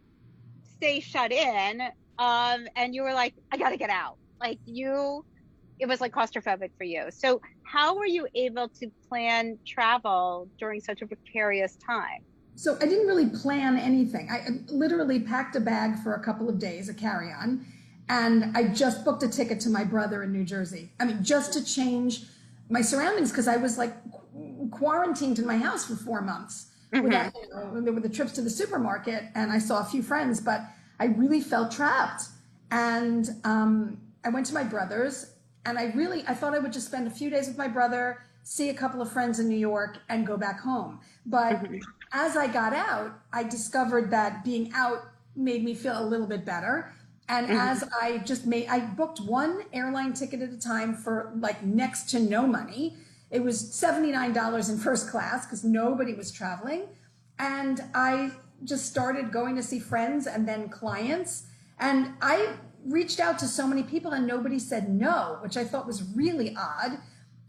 stay 0.76 1.00
shut 1.00 1.32
in. 1.32 1.80
Um, 2.18 2.66
and 2.76 2.94
you 2.94 3.02
were 3.02 3.12
like, 3.12 3.34
I 3.52 3.58
got 3.58 3.70
to 3.70 3.76
get 3.76 3.90
out. 3.90 4.16
Like 4.40 4.58
you, 4.64 5.24
it 5.78 5.86
was 5.86 6.00
like 6.00 6.12
claustrophobic 6.12 6.70
for 6.78 6.84
you. 6.84 7.06
So, 7.10 7.40
how 7.62 7.96
were 7.96 8.06
you 8.06 8.28
able 8.34 8.68
to 8.80 8.90
plan 9.08 9.58
travel 9.66 10.48
during 10.58 10.80
such 10.80 11.02
a 11.02 11.06
precarious 11.06 11.76
time? 11.84 12.24
So 12.54 12.76
I 12.76 12.86
didn't 12.86 13.06
really 13.06 13.28
plan 13.28 13.76
anything. 13.76 14.30
I 14.30 14.60
literally 14.68 15.20
packed 15.20 15.56
a 15.56 15.60
bag 15.60 15.98
for 15.98 16.14
a 16.14 16.22
couple 16.22 16.48
of 16.48 16.58
days, 16.58 16.88
a 16.88 16.94
carry 16.94 17.30
on, 17.30 17.66
and 18.08 18.56
I 18.56 18.68
just 18.68 19.04
booked 19.04 19.24
a 19.24 19.28
ticket 19.28 19.60
to 19.60 19.68
my 19.68 19.84
brother 19.84 20.22
in 20.22 20.32
New 20.32 20.44
Jersey. 20.44 20.92
I 21.00 21.04
mean, 21.04 21.22
just 21.22 21.52
to 21.54 21.64
change 21.64 22.22
my 22.70 22.80
surroundings 22.80 23.30
because 23.30 23.48
I 23.48 23.56
was 23.56 23.76
like 23.76 23.92
qu- 24.10 24.68
quarantined 24.70 25.38
in 25.38 25.46
my 25.46 25.58
house 25.58 25.84
for 25.84 25.96
four 25.96 26.22
months 26.22 26.70
without, 26.92 27.34
you 27.34 27.48
know, 27.50 27.80
there 27.80 27.92
were 27.92 28.00
the 28.00 28.08
trips 28.08 28.32
to 28.32 28.42
the 28.42 28.50
supermarket 28.50 29.24
and 29.34 29.50
I 29.50 29.58
saw 29.58 29.80
a 29.80 29.84
few 29.84 30.02
friends, 30.02 30.40
but 30.40 30.62
I 30.98 31.06
really 31.06 31.40
felt 31.40 31.70
trapped. 31.70 32.24
And 32.70 33.28
um, 33.44 33.98
I 34.24 34.28
went 34.28 34.46
to 34.46 34.54
my 34.54 34.64
brother's 34.64 35.34
and 35.64 35.78
I 35.78 35.92
really, 35.94 36.24
I 36.26 36.34
thought 36.34 36.54
I 36.54 36.58
would 36.58 36.72
just 36.72 36.86
spend 36.86 37.06
a 37.06 37.10
few 37.10 37.30
days 37.30 37.48
with 37.48 37.58
my 37.58 37.68
brother, 37.68 38.22
see 38.42 38.70
a 38.70 38.74
couple 38.74 39.02
of 39.02 39.10
friends 39.10 39.40
in 39.40 39.48
New 39.48 39.58
York 39.58 39.98
and 40.08 40.26
go 40.26 40.36
back 40.36 40.60
home. 40.60 41.00
But 41.26 41.62
mm-hmm. 41.62 41.78
as 42.12 42.36
I 42.36 42.46
got 42.46 42.72
out, 42.72 43.18
I 43.32 43.42
discovered 43.42 44.10
that 44.12 44.44
being 44.44 44.72
out 44.74 45.08
made 45.34 45.64
me 45.64 45.74
feel 45.74 46.00
a 46.00 46.06
little 46.06 46.26
bit 46.26 46.44
better. 46.44 46.92
And 47.28 47.48
mm-hmm. 47.48 47.56
as 47.56 47.84
I 48.00 48.18
just 48.18 48.46
made, 48.46 48.68
I 48.68 48.80
booked 48.80 49.20
one 49.20 49.62
airline 49.72 50.12
ticket 50.12 50.40
at 50.40 50.50
a 50.50 50.58
time 50.58 50.94
for 50.94 51.32
like 51.40 51.62
next 51.64 52.08
to 52.10 52.20
no 52.20 52.46
money. 52.46 52.96
It 53.30 53.42
was 53.42 53.62
$79 53.62 54.70
in 54.70 54.78
first 54.78 55.10
class 55.10 55.46
because 55.46 55.64
nobody 55.64 56.14
was 56.14 56.30
traveling. 56.30 56.84
And 57.38 57.82
I 57.94 58.32
just 58.64 58.86
started 58.86 59.32
going 59.32 59.56
to 59.56 59.62
see 59.62 59.78
friends 59.78 60.26
and 60.26 60.48
then 60.48 60.68
clients. 60.68 61.44
And 61.78 62.14
I 62.22 62.54
reached 62.84 63.20
out 63.20 63.38
to 63.40 63.46
so 63.46 63.66
many 63.66 63.82
people 63.82 64.12
and 64.12 64.26
nobody 64.26 64.58
said 64.58 64.88
no, 64.88 65.38
which 65.42 65.56
I 65.56 65.64
thought 65.64 65.86
was 65.86 66.02
really 66.14 66.54
odd. 66.56 66.98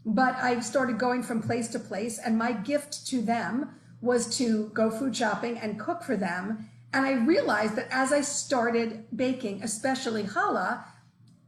But 0.04 0.36
I 0.36 0.60
started 0.60 0.98
going 0.98 1.22
from 1.22 1.42
place 1.42 1.68
to 1.68 1.78
place, 1.78 2.18
and 2.18 2.38
my 2.38 2.52
gift 2.52 3.06
to 3.08 3.20
them 3.20 3.74
was 4.00 4.38
to 4.38 4.70
go 4.72 4.90
food 4.90 5.14
shopping 5.14 5.58
and 5.58 5.78
cook 5.78 6.02
for 6.02 6.16
them. 6.16 6.70
And 6.94 7.04
I 7.04 7.12
realized 7.12 7.76
that 7.76 7.88
as 7.90 8.12
I 8.12 8.22
started 8.22 9.04
baking, 9.14 9.62
especially 9.62 10.22
challah, 10.22 10.84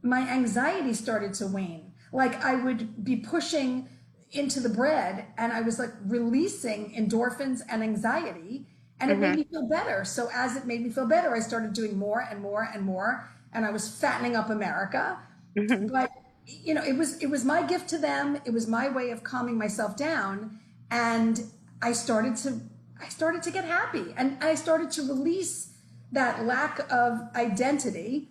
my 0.03 0.19
anxiety 0.29 0.93
started 0.93 1.33
to 1.35 1.47
wane. 1.47 1.91
Like 2.11 2.43
I 2.43 2.55
would 2.55 3.03
be 3.03 3.15
pushing 3.15 3.87
into 4.31 4.59
the 4.59 4.69
bread 4.69 5.25
and 5.37 5.51
I 5.51 5.61
was 5.61 5.77
like 5.77 5.91
releasing 6.05 6.93
endorphins 6.95 7.61
and 7.69 7.83
anxiety 7.83 8.65
and 8.99 9.11
it 9.11 9.17
made 9.17 9.35
me 9.35 9.43
mm-hmm. 9.43 9.51
feel 9.51 9.67
better. 9.67 10.05
So 10.05 10.29
as 10.33 10.55
it 10.55 10.65
made 10.65 10.81
me 10.81 10.89
feel 10.89 11.07
better, 11.07 11.35
I 11.35 11.39
started 11.39 11.73
doing 11.73 11.97
more 11.97 12.21
and 12.29 12.39
more 12.39 12.69
and 12.73 12.83
more 12.83 13.29
and 13.51 13.65
I 13.65 13.71
was 13.71 13.99
fattening 13.99 14.35
up 14.35 14.49
America. 14.49 15.17
Mm-hmm. 15.57 15.87
But 15.87 16.11
you 16.45 16.73
know, 16.73 16.83
it 16.83 16.97
was 16.97 17.17
it 17.19 17.27
was 17.27 17.43
my 17.43 17.63
gift 17.63 17.89
to 17.89 17.97
them. 17.97 18.39
It 18.45 18.53
was 18.53 18.67
my 18.67 18.89
way 18.89 19.11
of 19.11 19.23
calming 19.23 19.57
myself 19.57 19.97
down 19.97 20.59
and 20.89 21.43
I 21.81 21.91
started 21.91 22.35
to 22.37 22.61
I 23.01 23.09
started 23.09 23.41
to 23.43 23.51
get 23.51 23.65
happy 23.65 24.13
and 24.15 24.41
I 24.43 24.55
started 24.55 24.91
to 24.91 25.01
release 25.01 25.73
that 26.11 26.45
lack 26.45 26.79
of 26.91 27.19
identity 27.35 28.29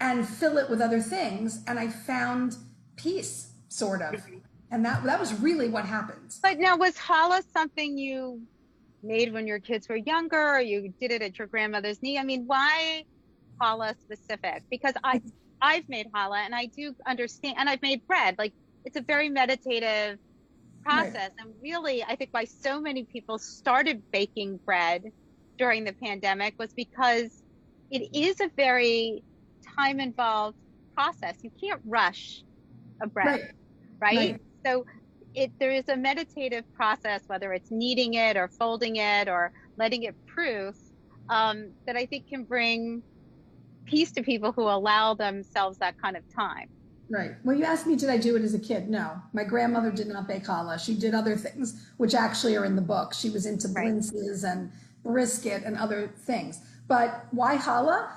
and 0.00 0.26
fill 0.28 0.58
it 0.58 0.68
with 0.68 0.80
other 0.80 1.00
things 1.00 1.62
and 1.66 1.78
I 1.78 1.88
found 1.88 2.56
peace 2.96 3.52
sort 3.68 4.02
of. 4.02 4.22
And 4.70 4.84
that 4.84 5.02
that 5.04 5.18
was 5.18 5.32
really 5.40 5.68
what 5.68 5.84
happened. 5.86 6.34
But 6.42 6.58
now, 6.58 6.76
was 6.76 6.94
challah 6.94 7.42
something 7.52 7.96
you 7.96 8.42
made 9.02 9.32
when 9.32 9.46
your 9.46 9.60
kids 9.60 9.88
were 9.88 9.96
younger, 9.96 10.56
or 10.56 10.60
you 10.60 10.92
did 11.00 11.10
it 11.10 11.22
at 11.22 11.38
your 11.38 11.48
grandmother's 11.48 12.02
knee? 12.02 12.18
I 12.18 12.24
mean, 12.24 12.44
why 12.46 13.04
challah 13.60 13.94
specific? 14.00 14.62
Because 14.70 14.94
I 15.02 15.22
I've 15.62 15.88
made 15.88 16.06
challah 16.14 16.44
and 16.44 16.54
I 16.54 16.66
do 16.66 16.94
understand, 17.06 17.56
and 17.58 17.68
I've 17.68 17.82
made 17.82 18.06
bread. 18.06 18.34
Like 18.38 18.52
it's 18.84 18.96
a 18.96 19.02
very 19.02 19.28
meditative 19.30 20.18
process, 20.84 21.30
and 21.38 21.54
really, 21.62 22.04
I 22.04 22.16
think 22.16 22.30
why 22.32 22.44
so 22.44 22.80
many 22.80 23.06
people 23.10 23.38
started 23.38 24.02
baking 24.12 24.60
bread 24.66 25.04
during 25.58 25.84
the 25.84 25.94
pandemic 26.02 26.54
was 26.58 26.72
because 26.74 27.42
it 27.90 28.14
is 28.14 28.40
a 28.40 28.50
very 28.56 29.24
time 29.78 29.98
involved 29.98 30.56
process. 30.94 31.36
You 31.42 31.50
can't 31.62 31.80
rush 31.86 32.44
a 33.02 33.06
bread, 33.06 33.26
Right. 33.26 33.40
right? 34.00 34.16
Right. 34.16 34.40
So 34.68 34.84
it 35.34 35.52
there 35.60 35.70
is 35.70 35.88
a 35.88 35.96
meditative 35.96 36.64
process, 36.74 37.22
whether 37.26 37.52
it's 37.52 37.70
kneading 37.70 38.14
it 38.14 38.36
or 38.36 38.48
folding 38.58 38.96
it 38.96 39.28
or 39.28 39.52
letting 39.76 40.02
it 40.02 40.16
proof, 40.26 40.74
um, 41.28 41.72
that 41.86 41.96
I 41.96 42.06
think 42.06 42.28
can 42.28 42.44
bring 42.44 43.02
peace 43.86 44.12
to 44.12 44.22
people 44.22 44.52
who 44.52 44.62
allow 44.62 45.14
themselves 45.14 45.78
that 45.78 45.94
kind 46.02 46.16
of 46.16 46.24
time. 46.34 46.68
Right. 47.10 47.32
Well, 47.42 47.56
you 47.56 47.64
asked 47.64 47.86
me, 47.86 47.96
did 47.96 48.10
I 48.10 48.18
do 48.18 48.36
it 48.36 48.42
as 48.42 48.52
a 48.52 48.58
kid? 48.58 48.90
No. 48.90 49.22
My 49.32 49.44
grandmother 49.44 49.90
did 49.90 50.08
not 50.08 50.28
bake 50.28 50.44
challah. 50.44 50.78
She 50.78 50.94
did 50.94 51.14
other 51.14 51.36
things, 51.36 51.90
which 51.96 52.14
actually 52.14 52.54
are 52.54 52.66
in 52.66 52.76
the 52.76 52.82
book. 52.82 53.14
She 53.14 53.30
was 53.30 53.46
into 53.46 53.68
Right. 53.68 53.86
blintzes 53.86 54.44
and 54.44 54.70
brisket 55.02 55.62
and 55.64 55.78
other 55.78 56.08
things. 56.08 56.60
But 56.86 57.24
why 57.30 57.56
challah? 57.56 58.10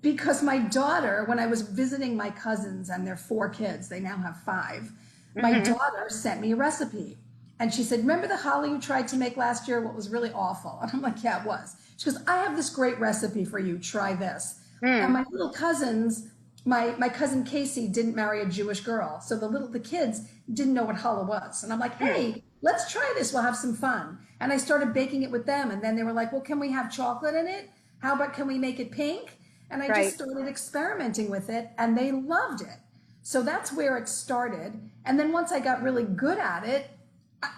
Because 0.00 0.42
my 0.42 0.58
daughter, 0.58 1.24
when 1.26 1.38
I 1.38 1.46
was 1.46 1.62
visiting 1.62 2.16
my 2.16 2.30
cousins 2.30 2.90
and 2.90 3.06
their 3.06 3.16
four 3.16 3.48
kids, 3.48 3.88
they 3.88 4.00
now 4.00 4.16
have 4.16 4.42
5 4.42 4.90
my 5.40 5.52
mm-hmm. 5.52 5.72
daughter 5.72 6.06
sent 6.08 6.40
me 6.40 6.52
a 6.52 6.56
recipe. 6.56 7.16
And 7.60 7.72
she 7.72 7.82
said, 7.82 8.00
Remember 8.00 8.28
the 8.28 8.34
challah 8.34 8.68
you 8.68 8.80
tried 8.80 9.08
to 9.08 9.16
make 9.16 9.36
last 9.36 9.66
year? 9.66 9.80
What 9.80 9.94
was 9.94 10.08
really 10.08 10.30
awful? 10.32 10.78
And 10.82 10.90
I'm 10.92 11.02
like, 11.02 11.22
Yeah, 11.22 11.40
it 11.40 11.46
was. 11.46 11.76
She 11.96 12.10
goes, 12.10 12.20
I 12.26 12.36
have 12.36 12.56
this 12.56 12.70
great 12.70 12.98
recipe 13.00 13.44
for 13.44 13.58
you. 13.58 13.78
Try 13.78 14.14
this. 14.14 14.60
Mm. 14.82 15.04
And 15.04 15.12
my 15.12 15.24
little 15.30 15.52
cousins, 15.52 16.28
my 16.64 16.94
my 16.98 17.08
cousin 17.08 17.44
Casey 17.44 17.88
didn't 17.88 18.14
marry 18.14 18.42
a 18.42 18.46
Jewish 18.46 18.80
girl, 18.80 19.20
so 19.20 19.36
the 19.36 19.48
little 19.48 19.68
the 19.68 19.80
kids 19.80 20.28
didn't 20.52 20.74
know 20.74 20.84
what 20.84 20.96
challah 20.96 21.26
was. 21.26 21.64
And 21.64 21.72
I'm 21.72 21.80
like, 21.80 21.98
mm. 21.98 22.06
hey, 22.06 22.44
let's 22.62 22.92
try 22.92 23.12
this. 23.16 23.32
We'll 23.32 23.42
have 23.42 23.56
some 23.56 23.74
fun. 23.74 24.18
And 24.40 24.52
I 24.52 24.56
started 24.56 24.94
baking 24.94 25.24
it 25.24 25.30
with 25.30 25.46
them, 25.46 25.70
and 25.70 25.82
then 25.82 25.96
they 25.96 26.04
were 26.04 26.12
like, 26.12 26.32
well, 26.32 26.40
can 26.40 26.60
we 26.60 26.70
have 26.70 26.92
chocolate 26.92 27.34
in 27.34 27.48
it? 27.48 27.70
How 28.00 28.14
about 28.14 28.34
can 28.34 28.46
we 28.46 28.58
make 28.58 28.78
it 28.78 28.92
pink? 28.92 29.36
And 29.70 29.82
I 29.82 29.88
Right. 29.88 30.04
just 30.04 30.14
started 30.14 30.46
experimenting 30.48 31.28
with 31.30 31.50
it, 31.50 31.70
and 31.78 31.98
they 31.98 32.12
loved 32.12 32.62
it. 32.62 32.78
So 33.28 33.42
that's 33.42 33.74
where 33.74 33.98
it 33.98 34.08
started. 34.08 34.72
And 35.04 35.20
then 35.20 35.32
once 35.32 35.52
I 35.52 35.60
got 35.60 35.82
really 35.82 36.04
good 36.04 36.38
at 36.38 36.64
it, 36.66 36.88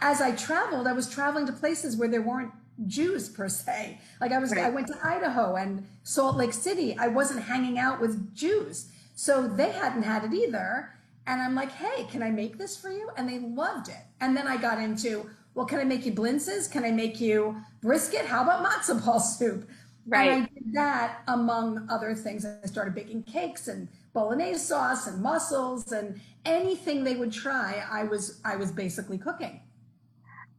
as 0.00 0.20
I 0.20 0.32
traveled, 0.32 0.88
I 0.88 0.92
was 0.92 1.08
traveling 1.08 1.46
to 1.46 1.52
places 1.52 1.96
where 1.96 2.08
there 2.08 2.22
weren't 2.22 2.50
Jews 2.88 3.28
per 3.28 3.48
se. 3.48 4.00
Like 4.20 4.32
I 4.32 4.38
was, 4.38 4.52
I 4.52 4.68
went 4.68 4.88
to 4.88 4.98
Idaho 5.00 5.54
and 5.54 5.86
Salt 6.02 6.36
Lake 6.36 6.54
City. 6.54 6.98
I 6.98 7.06
wasn't 7.06 7.44
hanging 7.44 7.78
out 7.78 8.00
with 8.00 8.34
Jews, 8.34 8.90
so 9.14 9.46
they 9.46 9.70
hadn't 9.70 10.02
had 10.02 10.24
it 10.24 10.34
either. 10.34 10.90
And 11.28 11.40
I'm 11.40 11.54
like, 11.54 11.70
hey, 11.70 12.02
can 12.10 12.20
I 12.20 12.30
make 12.30 12.58
this 12.58 12.76
for 12.76 12.90
you? 12.90 13.08
And 13.16 13.28
they 13.28 13.38
loved 13.38 13.90
it. 13.90 14.02
And 14.20 14.36
then 14.36 14.48
I 14.48 14.56
got 14.56 14.80
into, 14.80 15.30
well, 15.54 15.66
can 15.66 15.78
I 15.78 15.84
make 15.84 16.04
you 16.04 16.10
blintzes? 16.12 16.68
Can 16.68 16.82
I 16.82 16.90
make 16.90 17.20
you 17.20 17.54
brisket? 17.80 18.26
How 18.26 18.42
about 18.42 18.66
matzo 18.66 19.06
ball 19.06 19.20
soup? 19.20 19.70
Right. 20.04 20.32
And 20.32 20.42
I 20.42 20.48
did 20.52 20.72
that 20.72 21.22
among 21.28 21.86
other 21.88 22.12
things. 22.16 22.44
I 22.44 22.66
started 22.66 22.92
baking 22.92 23.22
cakes 23.22 23.68
and 23.68 23.86
bolognese 24.12 24.58
sauce 24.58 25.06
and 25.06 25.22
mussels 25.22 25.92
and 25.92 26.20
anything 26.44 27.04
they 27.04 27.16
would 27.16 27.32
try. 27.32 27.84
I 27.90 28.04
was 28.04 28.40
I 28.44 28.56
was 28.56 28.72
basically 28.72 29.18
cooking. 29.18 29.60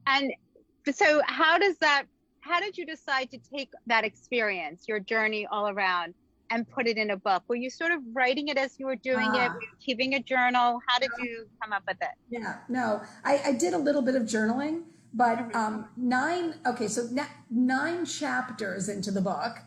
And 0.07 0.31
so 0.93 1.21
how 1.25 1.57
does 1.57 1.77
that 1.77 2.05
how 2.41 2.59
did 2.59 2.77
you 2.77 2.85
decide 2.85 3.29
to 3.31 3.37
take 3.37 3.69
that 3.87 4.03
experience, 4.03 4.87
your 4.87 4.99
journey 4.99 5.45
all 5.51 5.69
around 5.69 6.13
and 6.49 6.69
put 6.69 6.87
it 6.87 6.97
in 6.97 7.11
a 7.11 7.17
book? 7.17 7.43
Were 7.47 7.55
you 7.55 7.69
sort 7.69 7.91
of 7.91 8.01
writing 8.13 8.49
it 8.49 8.57
as 8.57 8.79
you 8.79 8.85
were 8.85 8.95
doing 8.95 9.27
it? 9.27 9.49
Ah. 9.49 9.53
Were 9.53 9.61
you 9.61 9.67
keeping 9.79 10.15
a 10.15 10.19
journal? 10.19 10.79
How 10.87 10.99
did 10.99 11.11
you 11.19 11.47
come 11.61 11.71
up 11.71 11.83
with 11.87 11.97
it? 12.01 12.09
Yeah, 12.29 12.57
no, 12.67 13.01
I, 13.23 13.41
I 13.45 13.51
did 13.53 13.73
a 13.73 13.77
little 13.77 14.01
bit 14.01 14.15
of 14.15 14.23
journaling, 14.23 14.83
but 15.13 15.55
um, 15.55 15.87
nine, 15.95 16.55
okay, 16.65 16.87
so 16.87 17.07
na- 17.11 17.23
nine 17.49 18.05
chapters 18.05 18.89
into 18.89 19.11
the 19.11 19.21
book, 19.21 19.59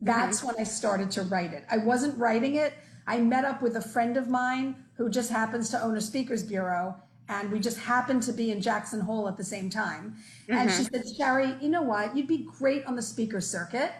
that's 0.00 0.42
when 0.42 0.54
I 0.58 0.64
started 0.64 1.10
to 1.12 1.22
write 1.22 1.52
it. 1.54 1.64
I 1.70 1.78
wasn't 1.78 2.18
writing 2.18 2.56
it. 2.56 2.74
I 3.06 3.18
met 3.18 3.44
up 3.44 3.62
with 3.62 3.76
a 3.76 3.80
friend 3.80 4.16
of 4.16 4.28
mine 4.28 4.76
who 4.94 5.08
just 5.08 5.30
happens 5.30 5.70
to 5.70 5.82
own 5.82 5.96
a 5.96 6.00
speakers 6.00 6.42
bureau, 6.42 6.96
and 7.28 7.50
we 7.50 7.60
just 7.60 7.78
happened 7.78 8.22
to 8.24 8.32
be 8.32 8.50
in 8.50 8.60
Jackson 8.60 9.00
Hole 9.00 9.28
at 9.28 9.36
the 9.36 9.44
same 9.44 9.68
time. 9.70 10.16
And 10.48 10.70
she 10.70 10.82
mm-hmm. 10.82 10.94
said, 10.94 11.16
Sherry, 11.16 11.54
you 11.60 11.68
know 11.68 11.82
what? 11.82 12.16
You'd 12.16 12.28
be 12.28 12.48
great 12.58 12.84
on 12.86 12.96
the 12.96 13.02
speaker 13.02 13.40
circuit, 13.40 13.92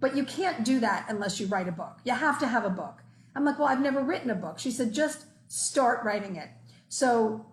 but 0.00 0.16
you 0.16 0.24
can't 0.24 0.64
do 0.64 0.80
that 0.80 1.06
unless 1.08 1.40
you 1.40 1.46
write 1.46 1.68
a 1.68 1.72
book. 1.72 1.98
You 2.04 2.12
have 2.12 2.38
to 2.40 2.46
have 2.46 2.64
a 2.64 2.70
book. 2.70 3.02
I'm 3.34 3.44
like, 3.44 3.58
well, 3.58 3.68
I've 3.68 3.80
never 3.80 4.02
written 4.02 4.30
a 4.30 4.34
book. 4.34 4.58
She 4.58 4.70
said, 4.70 4.92
just 4.92 5.26
start 5.48 6.04
writing 6.04 6.36
it. 6.36 6.48
So, 6.88 7.46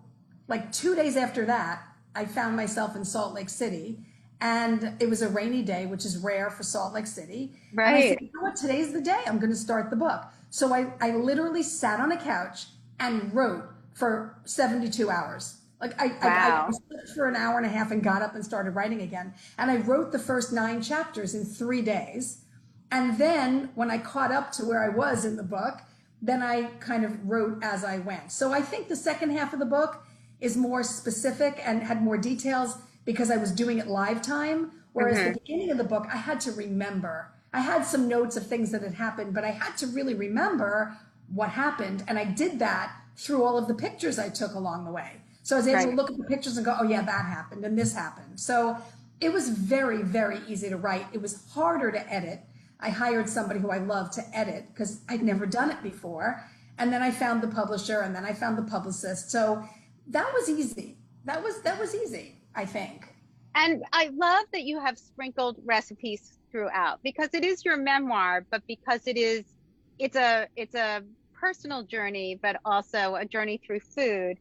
like 0.48 0.72
two 0.72 0.94
days 0.94 1.16
after 1.16 1.44
that, 1.46 1.82
I 2.14 2.24
found 2.24 2.56
myself 2.56 2.96
in 2.96 3.04
Salt 3.04 3.34
Lake 3.34 3.48
City, 3.48 3.98
and 4.40 4.96
it 5.00 5.08
was 5.08 5.22
a 5.22 5.28
rainy 5.28 5.62
day, 5.62 5.86
which 5.86 6.04
is 6.04 6.18
rare 6.18 6.50
for 6.50 6.62
Salt 6.62 6.92
Lake 6.94 7.06
City. 7.06 7.52
And 7.72 7.80
I 7.80 7.84
Right. 7.84 8.08
said, 8.10 8.18
you 8.20 8.30
know 8.34 8.42
what? 8.42 8.56
Today's 8.56 8.92
the 8.92 9.00
day. 9.00 9.22
I'm 9.26 9.38
going 9.38 9.50
to 9.50 9.56
start 9.56 9.90
the 9.90 9.96
book. 9.96 10.24
So 10.50 10.72
I, 10.72 10.92
I 11.00 11.10
literally 11.12 11.62
sat 11.62 12.00
on 12.00 12.12
a 12.12 12.16
couch 12.16 12.66
and 12.98 13.34
wrote 13.34 13.64
for 13.94 14.38
72 14.44 15.10
hours. 15.10 15.58
Like 15.80 16.00
I, 16.00 16.06
wow. 16.06 16.16
I, 16.22 16.68
I 16.68 16.70
slept 16.70 17.08
for 17.14 17.28
an 17.28 17.36
hour 17.36 17.58
and 17.58 17.66
a 17.66 17.68
half 17.68 17.90
and 17.90 18.02
got 18.02 18.22
up 18.22 18.34
and 18.34 18.44
started 18.44 18.70
writing 18.70 19.02
again. 19.02 19.34
And 19.58 19.70
I 19.70 19.76
wrote 19.76 20.12
the 20.12 20.18
first 20.18 20.52
nine 20.52 20.80
chapters 20.80 21.34
in 21.34 21.44
three 21.44 21.82
days. 21.82 22.42
And 22.90 23.18
then 23.18 23.70
when 23.74 23.90
I 23.90 23.98
caught 23.98 24.32
up 24.32 24.52
to 24.52 24.64
where 24.64 24.82
I 24.82 24.88
was 24.88 25.24
in 25.24 25.36
the 25.36 25.42
book, 25.42 25.80
then 26.22 26.42
I 26.42 26.64
kind 26.80 27.04
of 27.04 27.28
wrote 27.28 27.62
as 27.62 27.84
I 27.84 27.98
went. 27.98 28.32
So 28.32 28.52
I 28.52 28.62
think 28.62 28.88
the 28.88 28.96
second 28.96 29.30
half 29.30 29.52
of 29.52 29.58
the 29.58 29.66
book 29.66 30.04
is 30.40 30.56
more 30.56 30.82
specific 30.82 31.60
and 31.64 31.82
had 31.82 32.02
more 32.02 32.16
details 32.16 32.78
because 33.04 33.30
I 33.30 33.36
was 33.36 33.50
doing 33.50 33.78
it 33.78 33.86
live 33.86 34.22
time. 34.22 34.72
Whereas 34.92 35.18
mm-hmm. 35.18 35.32
the 35.32 35.40
beginning 35.40 35.70
of 35.70 35.78
the 35.78 35.84
book, 35.84 36.06
I 36.10 36.16
had 36.16 36.40
to 36.40 36.52
remember. 36.52 37.32
I 37.56 37.60
had 37.60 37.86
some 37.86 38.06
notes 38.06 38.36
of 38.36 38.46
things 38.46 38.70
that 38.72 38.82
had 38.82 38.92
happened, 38.92 39.32
but 39.32 39.42
I 39.42 39.50
had 39.50 39.78
to 39.78 39.86
really 39.86 40.12
remember 40.12 40.94
what 41.32 41.48
happened. 41.48 42.04
And 42.06 42.18
I 42.18 42.24
did 42.24 42.58
that 42.58 42.94
through 43.16 43.44
all 43.44 43.56
of 43.56 43.66
the 43.66 43.74
pictures 43.74 44.18
I 44.18 44.28
took 44.28 44.52
along 44.52 44.84
the 44.84 44.90
way. 44.90 45.12
So 45.42 45.56
I 45.56 45.60
was 45.60 45.66
able 45.66 45.78
right. 45.78 45.90
to 45.90 45.96
look 45.96 46.10
at 46.10 46.18
the 46.18 46.24
pictures 46.24 46.58
and 46.58 46.66
go, 46.66 46.76
oh, 46.78 46.84
yeah, 46.84 47.00
that 47.00 47.24
happened 47.24 47.64
and 47.64 47.78
this 47.78 47.94
happened. 47.94 48.38
So 48.38 48.76
it 49.22 49.32
was 49.32 49.48
very, 49.48 50.02
very 50.02 50.40
easy 50.46 50.68
to 50.68 50.76
write. 50.76 51.06
It 51.14 51.22
was 51.22 51.48
harder 51.50 51.90
to 51.90 52.12
edit. 52.12 52.40
I 52.78 52.90
hired 52.90 53.26
somebody 53.26 53.58
who 53.58 53.70
I 53.70 53.78
love 53.78 54.10
to 54.10 54.22
edit 54.34 54.66
because 54.74 55.00
I'd 55.08 55.22
never 55.22 55.46
done 55.46 55.70
it 55.70 55.82
before. 55.82 56.44
And 56.76 56.92
then 56.92 57.02
I 57.02 57.10
found 57.10 57.42
the 57.42 57.48
publisher 57.48 58.00
and 58.00 58.14
then 58.14 58.26
I 58.26 58.34
found 58.34 58.58
the 58.58 58.70
publicist. 58.70 59.30
So 59.30 59.64
that 60.08 60.30
was 60.34 60.50
easy. 60.50 60.98
That 61.24 61.42
was 61.42 61.62
that 61.62 61.80
was 61.80 61.94
easy, 61.94 62.36
I 62.54 62.66
think. 62.66 63.06
And 63.54 63.82
I 63.94 64.10
love 64.12 64.44
that 64.52 64.64
you 64.64 64.78
have 64.78 64.98
sprinkled 64.98 65.58
recipes 65.64 66.35
throughout 66.50 67.02
because 67.02 67.30
it 67.32 67.44
is 67.44 67.64
your 67.64 67.76
memoir, 67.76 68.44
but 68.50 68.62
because 68.66 69.06
it 69.06 69.16
is 69.16 69.44
it's 69.98 70.16
a 70.16 70.46
it's 70.56 70.74
a 70.74 71.02
personal 71.38 71.82
journey, 71.82 72.38
but 72.40 72.56
also 72.64 73.14
a 73.16 73.24
journey 73.24 73.60
through 73.64 73.80
food. 73.80 74.36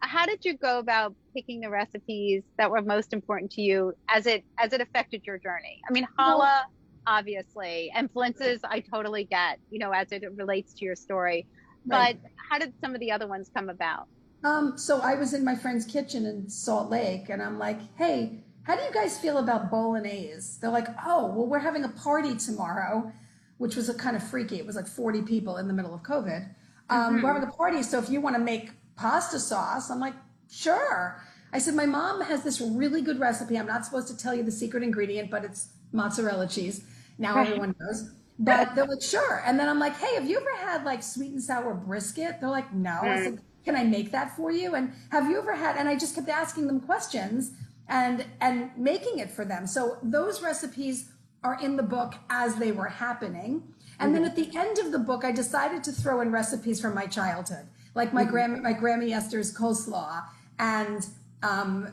How 0.00 0.24
did 0.24 0.44
you 0.44 0.56
go 0.56 0.78
about 0.78 1.14
picking 1.34 1.60
the 1.60 1.68
recipes 1.68 2.42
that 2.56 2.70
were 2.70 2.80
most 2.82 3.12
important 3.12 3.50
to 3.52 3.62
you 3.62 3.92
as 4.08 4.26
it 4.26 4.44
as 4.58 4.72
it 4.72 4.80
affected 4.80 5.22
your 5.24 5.38
journey? 5.38 5.80
I 5.88 5.92
mean, 5.92 6.06
challah, 6.18 6.62
obviously, 7.06 7.92
and 7.94 8.12
blintzes, 8.12 8.60
I 8.64 8.80
totally 8.80 9.24
get, 9.24 9.58
you 9.70 9.78
know, 9.78 9.90
as 9.90 10.10
it 10.12 10.24
relates 10.36 10.72
to 10.74 10.84
your 10.84 10.96
story. 10.96 11.46
Right. 11.86 12.18
But 12.20 12.30
how 12.50 12.58
did 12.58 12.72
some 12.80 12.94
of 12.94 13.00
the 13.00 13.12
other 13.12 13.26
ones 13.26 13.50
come 13.54 13.68
about? 13.68 14.06
Um, 14.42 14.78
so 14.78 15.00
I 15.00 15.16
was 15.16 15.34
in 15.34 15.44
my 15.44 15.54
friend's 15.54 15.84
kitchen 15.84 16.24
in 16.24 16.48
Salt 16.48 16.90
Lake, 16.90 17.28
and 17.28 17.42
I'm 17.42 17.58
like, 17.58 17.78
"Hey, 17.96 18.42
how 18.70 18.76
do 18.76 18.82
you 18.82 18.92
guys 18.92 19.18
feel 19.18 19.38
about 19.38 19.70
bolognese?" 19.70 20.58
They're 20.60 20.70
like, 20.70 20.88
"Oh, 21.04 21.26
well, 21.26 21.46
we're 21.46 21.58
having 21.58 21.84
a 21.84 21.88
party 21.88 22.36
tomorrow." 22.36 23.12
which 23.60 23.76
was 23.76 23.90
a 23.90 23.94
kind 23.94 24.16
of 24.16 24.22
freaky. 24.22 24.56
It 24.56 24.64
was 24.64 24.74
like 24.74 24.86
40 24.86 25.20
people 25.20 25.58
in 25.58 25.68
the 25.68 25.74
middle 25.74 25.92
of 25.92 26.02
COVID. 26.02 26.48
Um, 26.88 27.16
mm-hmm. 27.16 27.22
We're 27.22 27.34
having 27.34 27.46
a 27.46 27.52
party, 27.52 27.82
so 27.82 27.98
if 27.98 28.08
you 28.08 28.18
want 28.18 28.34
to 28.34 28.40
make 28.40 28.70
pasta 28.96 29.38
sauce, 29.38 29.90
I'm 29.90 30.00
like, 30.00 30.14
sure. 30.50 31.22
I 31.52 31.58
said, 31.58 31.74
my 31.74 31.84
mom 31.84 32.22
has 32.22 32.42
this 32.42 32.58
really 32.58 33.02
good 33.02 33.20
recipe. 33.20 33.58
I'm 33.58 33.66
not 33.66 33.84
supposed 33.84 34.08
to 34.08 34.16
tell 34.16 34.34
you 34.34 34.42
the 34.42 34.50
secret 34.50 34.82
ingredient, 34.82 35.30
but 35.30 35.44
it's 35.44 35.68
mozzarella 35.92 36.48
cheese. 36.48 36.84
Now 37.18 37.34
right. 37.34 37.48
everyone 37.48 37.74
knows. 37.78 38.10
But 38.38 38.74
they're 38.74 38.86
like, 38.86 39.02
sure. 39.02 39.42
And 39.44 39.60
then 39.60 39.68
I'm 39.68 39.78
like, 39.78 39.94
hey, 39.98 40.14
have 40.14 40.26
you 40.26 40.38
ever 40.38 40.56
had 40.66 40.84
like 40.84 41.02
sweet 41.02 41.32
and 41.32 41.42
sour 41.42 41.74
brisket? 41.74 42.40
They're 42.40 42.48
like, 42.48 42.72
no. 42.72 42.98
Mm. 43.02 43.10
I 43.10 43.24
said, 43.24 43.40
can 43.62 43.76
I 43.76 43.84
make 43.84 44.10
that 44.12 44.34
for 44.38 44.50
you? 44.50 44.74
And 44.74 44.94
have 45.10 45.28
you 45.28 45.36
ever 45.36 45.54
had? 45.54 45.76
And 45.76 45.86
I 45.86 45.98
just 45.98 46.14
kept 46.14 46.30
asking 46.30 46.66
them 46.66 46.80
questions 46.80 47.52
and 47.90 48.24
and 48.40 48.70
making 48.76 49.18
it 49.18 49.30
for 49.30 49.44
them. 49.44 49.66
So 49.66 49.98
those 50.02 50.42
recipes 50.42 51.10
are 51.42 51.58
in 51.60 51.76
the 51.76 51.82
book 51.82 52.14
as 52.30 52.54
they 52.56 52.72
were 52.72 52.86
happening. 52.86 53.62
And 53.98 54.14
then 54.14 54.22
mm-hmm. 54.22 54.30
at 54.30 54.36
the 54.36 54.58
end 54.58 54.78
of 54.78 54.92
the 54.92 54.98
book, 54.98 55.24
I 55.24 55.32
decided 55.32 55.84
to 55.84 55.92
throw 55.92 56.22
in 56.22 56.32
recipes 56.32 56.80
from 56.80 56.94
my 56.94 57.06
childhood, 57.06 57.66
like 57.94 58.14
my 58.14 58.24
mm-hmm. 58.24 58.62
my 58.62 58.72
Grammy 58.72 59.14
Esther's 59.14 59.54
coleslaw 59.54 60.22
and 60.58 61.06
um, 61.42 61.88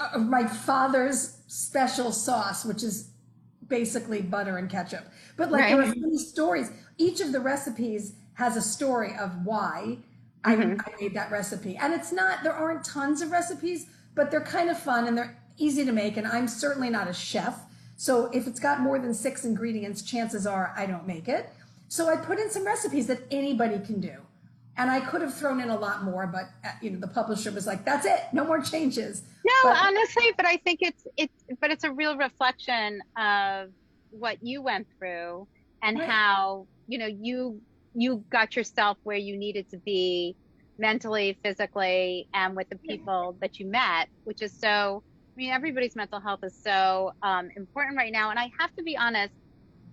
uh, 0.00 0.18
my 0.18 0.46
father's 0.46 1.38
special 1.46 2.10
sauce, 2.10 2.64
which 2.64 2.82
is 2.82 3.10
basically 3.68 4.22
butter 4.22 4.56
and 4.56 4.70
ketchup. 4.70 5.04
But 5.36 5.52
like 5.52 5.62
right. 5.62 5.76
there 5.76 5.82
are 5.82 5.94
many 5.94 6.18
stories. 6.18 6.70
Each 6.98 7.20
of 7.20 7.32
the 7.32 7.40
recipes 7.40 8.14
has 8.34 8.56
a 8.56 8.62
story 8.62 9.14
of 9.20 9.44
why 9.44 9.98
mm-hmm. 10.44 10.80
I, 10.80 10.92
I 10.92 11.00
made 11.00 11.14
that 11.14 11.30
recipe. 11.30 11.76
And 11.76 11.92
it's 11.92 12.12
not 12.12 12.42
there 12.42 12.54
aren't 12.54 12.84
tons 12.84 13.22
of 13.22 13.30
recipes, 13.30 13.86
but 14.14 14.30
they're 14.30 14.40
kind 14.40 14.70
of 14.70 14.78
fun 14.78 15.06
and 15.06 15.16
they're 15.16 15.36
easy 15.56 15.84
to 15.84 15.92
make. 15.92 16.16
And 16.16 16.26
I'm 16.26 16.48
certainly 16.48 16.90
not 16.90 17.08
a 17.08 17.12
chef. 17.12 17.60
So 17.96 18.26
if 18.32 18.46
it's 18.46 18.60
got 18.60 18.80
more 18.80 18.98
than 18.98 19.14
six 19.14 19.44
ingredients, 19.44 20.02
chances 20.02 20.46
are 20.46 20.72
I 20.76 20.86
don't 20.86 21.06
make 21.06 21.28
it. 21.28 21.50
So 21.88 22.08
I 22.08 22.16
put 22.16 22.38
in 22.38 22.50
some 22.50 22.64
recipes 22.64 23.06
that 23.08 23.20
anybody 23.30 23.78
can 23.78 24.00
do. 24.00 24.16
And 24.76 24.90
I 24.90 25.00
could 25.00 25.20
have 25.20 25.34
thrown 25.34 25.60
in 25.60 25.68
a 25.68 25.78
lot 25.78 26.02
more, 26.02 26.26
but 26.26 26.44
uh, 26.64 26.72
you 26.80 26.88
know 26.88 26.98
the 26.98 27.06
publisher 27.06 27.52
was 27.52 27.66
like, 27.66 27.84
"That's 27.84 28.06
it, 28.06 28.20
no 28.32 28.42
more 28.42 28.58
changes." 28.62 29.22
No, 29.44 29.52
but, 29.64 29.76
honestly, 29.76 30.32
but 30.34 30.46
I 30.46 30.56
think 30.56 30.78
it's 30.80 31.06
it's 31.18 31.44
but 31.60 31.70
it's 31.70 31.84
a 31.84 31.92
real 31.92 32.16
reflection 32.16 33.02
of 33.18 33.68
what 34.08 34.38
you 34.40 34.62
went 34.62 34.86
through 34.98 35.46
and 35.82 35.98
right. 35.98 36.08
how 36.08 36.66
you 36.88 36.96
know 36.96 37.06
you 37.06 37.60
you 37.94 38.24
got 38.30 38.56
yourself 38.56 38.96
where 39.02 39.18
you 39.18 39.36
needed 39.36 39.68
to 39.70 39.76
be 39.76 40.36
mentally, 40.78 41.38
physically, 41.44 42.28
and 42.34 42.56
with 42.56 42.68
the 42.70 42.76
people 42.76 43.36
that 43.40 43.60
you 43.60 43.66
met, 43.66 44.08
which 44.24 44.42
is 44.42 44.52
so 44.52 45.02
I 45.34 45.38
mean, 45.38 45.50
everybody's 45.50 45.96
mental 45.96 46.20
health 46.20 46.40
is 46.42 46.54
so 46.54 47.14
um, 47.22 47.48
important 47.56 47.96
right 47.96 48.12
now. 48.12 48.30
And 48.30 48.38
I 48.38 48.50
have 48.58 48.74
to 48.76 48.82
be 48.82 48.96
honest, 48.96 49.32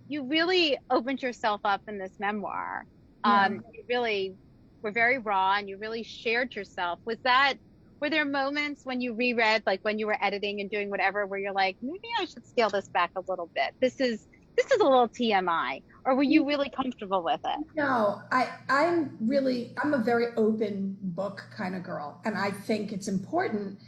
you 0.08 0.24
really 0.24 0.76
opened 0.90 1.22
yourself 1.22 1.62
up 1.64 1.80
in 1.88 1.98
this 1.98 2.12
memoir. 2.18 2.84
Yeah. 3.24 3.46
Um, 3.46 3.64
you 3.72 3.84
really 3.88 4.34
were 4.82 4.90
very 4.90 5.18
raw 5.18 5.56
and 5.56 5.68
you 5.68 5.78
really 5.78 6.02
shared 6.02 6.54
yourself. 6.54 6.98
Was 7.06 7.18
that, 7.22 7.54
were 8.00 8.10
there 8.10 8.26
moments 8.26 8.84
when 8.84 9.00
you 9.00 9.14
reread, 9.14 9.62
like 9.66 9.82
when 9.82 9.98
you 9.98 10.06
were 10.06 10.16
editing 10.22 10.60
and 10.60 10.70
doing 10.70 10.90
whatever, 10.90 11.26
where 11.26 11.38
you're 11.38 11.52
like, 11.52 11.76
maybe 11.80 12.08
I 12.18 12.26
should 12.26 12.46
scale 12.46 12.68
this 12.68 12.88
back 12.88 13.12
a 13.16 13.20
little 13.26 13.48
bit? 13.54 13.72
This 13.80 13.98
is, 14.00 14.26
this 14.56 14.70
is 14.70 14.80
a 14.80 14.84
little 14.84 15.08
TMI. 15.08 15.82
Or 16.04 16.16
were 16.16 16.22
you 16.22 16.46
really 16.46 16.70
comfortable 16.70 17.22
with 17.22 17.40
it? 17.44 17.66
No, 17.76 18.20
I, 18.30 18.48
I'm 18.68 19.16
really, 19.20 19.74
I'm 19.82 19.94
a 19.94 19.98
very 19.98 20.28
open 20.36 20.98
book 21.00 21.44
kind 21.56 21.74
of 21.74 21.82
girl. 21.82 22.20
And 22.24 22.36
I 22.36 22.50
think 22.50 22.92
it's 22.92 23.08
important 23.08 23.78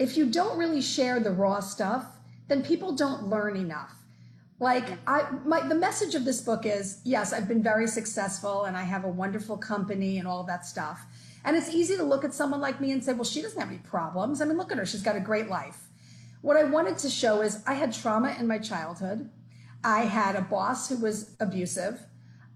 if 0.00 0.16
you 0.16 0.24
don't 0.24 0.58
really 0.58 0.80
share 0.80 1.20
the 1.20 1.30
raw 1.30 1.60
stuff, 1.60 2.06
then 2.48 2.62
people 2.62 2.92
don't 2.92 3.28
learn 3.28 3.54
enough. 3.54 3.94
Like 4.58 4.98
I 5.06 5.30
my 5.44 5.60
the 5.60 5.74
message 5.74 6.14
of 6.14 6.24
this 6.24 6.40
book 6.40 6.64
is 6.64 7.00
yes, 7.04 7.32
I've 7.32 7.46
been 7.46 7.62
very 7.62 7.86
successful 7.86 8.64
and 8.64 8.76
I 8.76 8.82
have 8.82 9.04
a 9.04 9.08
wonderful 9.08 9.58
company 9.58 10.18
and 10.18 10.26
all 10.26 10.42
that 10.44 10.64
stuff. 10.64 11.04
And 11.44 11.54
it's 11.54 11.70
easy 11.70 11.96
to 11.98 12.02
look 12.02 12.24
at 12.24 12.34
someone 12.34 12.60
like 12.60 12.80
me 12.80 12.92
and 12.92 13.04
say, 13.04 13.12
well, 13.12 13.24
she 13.24 13.40
doesn't 13.40 13.60
have 13.60 13.68
any 13.68 13.78
problems. 13.78 14.40
I 14.40 14.46
mean, 14.46 14.56
look 14.56 14.72
at 14.72 14.78
her. 14.78 14.86
She's 14.86 15.02
got 15.02 15.16
a 15.16 15.20
great 15.20 15.48
life. 15.48 15.88
What 16.42 16.56
I 16.56 16.64
wanted 16.64 16.98
to 16.98 17.10
show 17.10 17.42
is 17.42 17.62
I 17.66 17.74
had 17.74 17.92
trauma 17.92 18.34
in 18.38 18.46
my 18.46 18.58
childhood. 18.58 19.30
I 19.84 20.00
had 20.02 20.34
a 20.34 20.42
boss 20.42 20.88
who 20.88 20.96
was 20.96 21.36
abusive. 21.40 22.00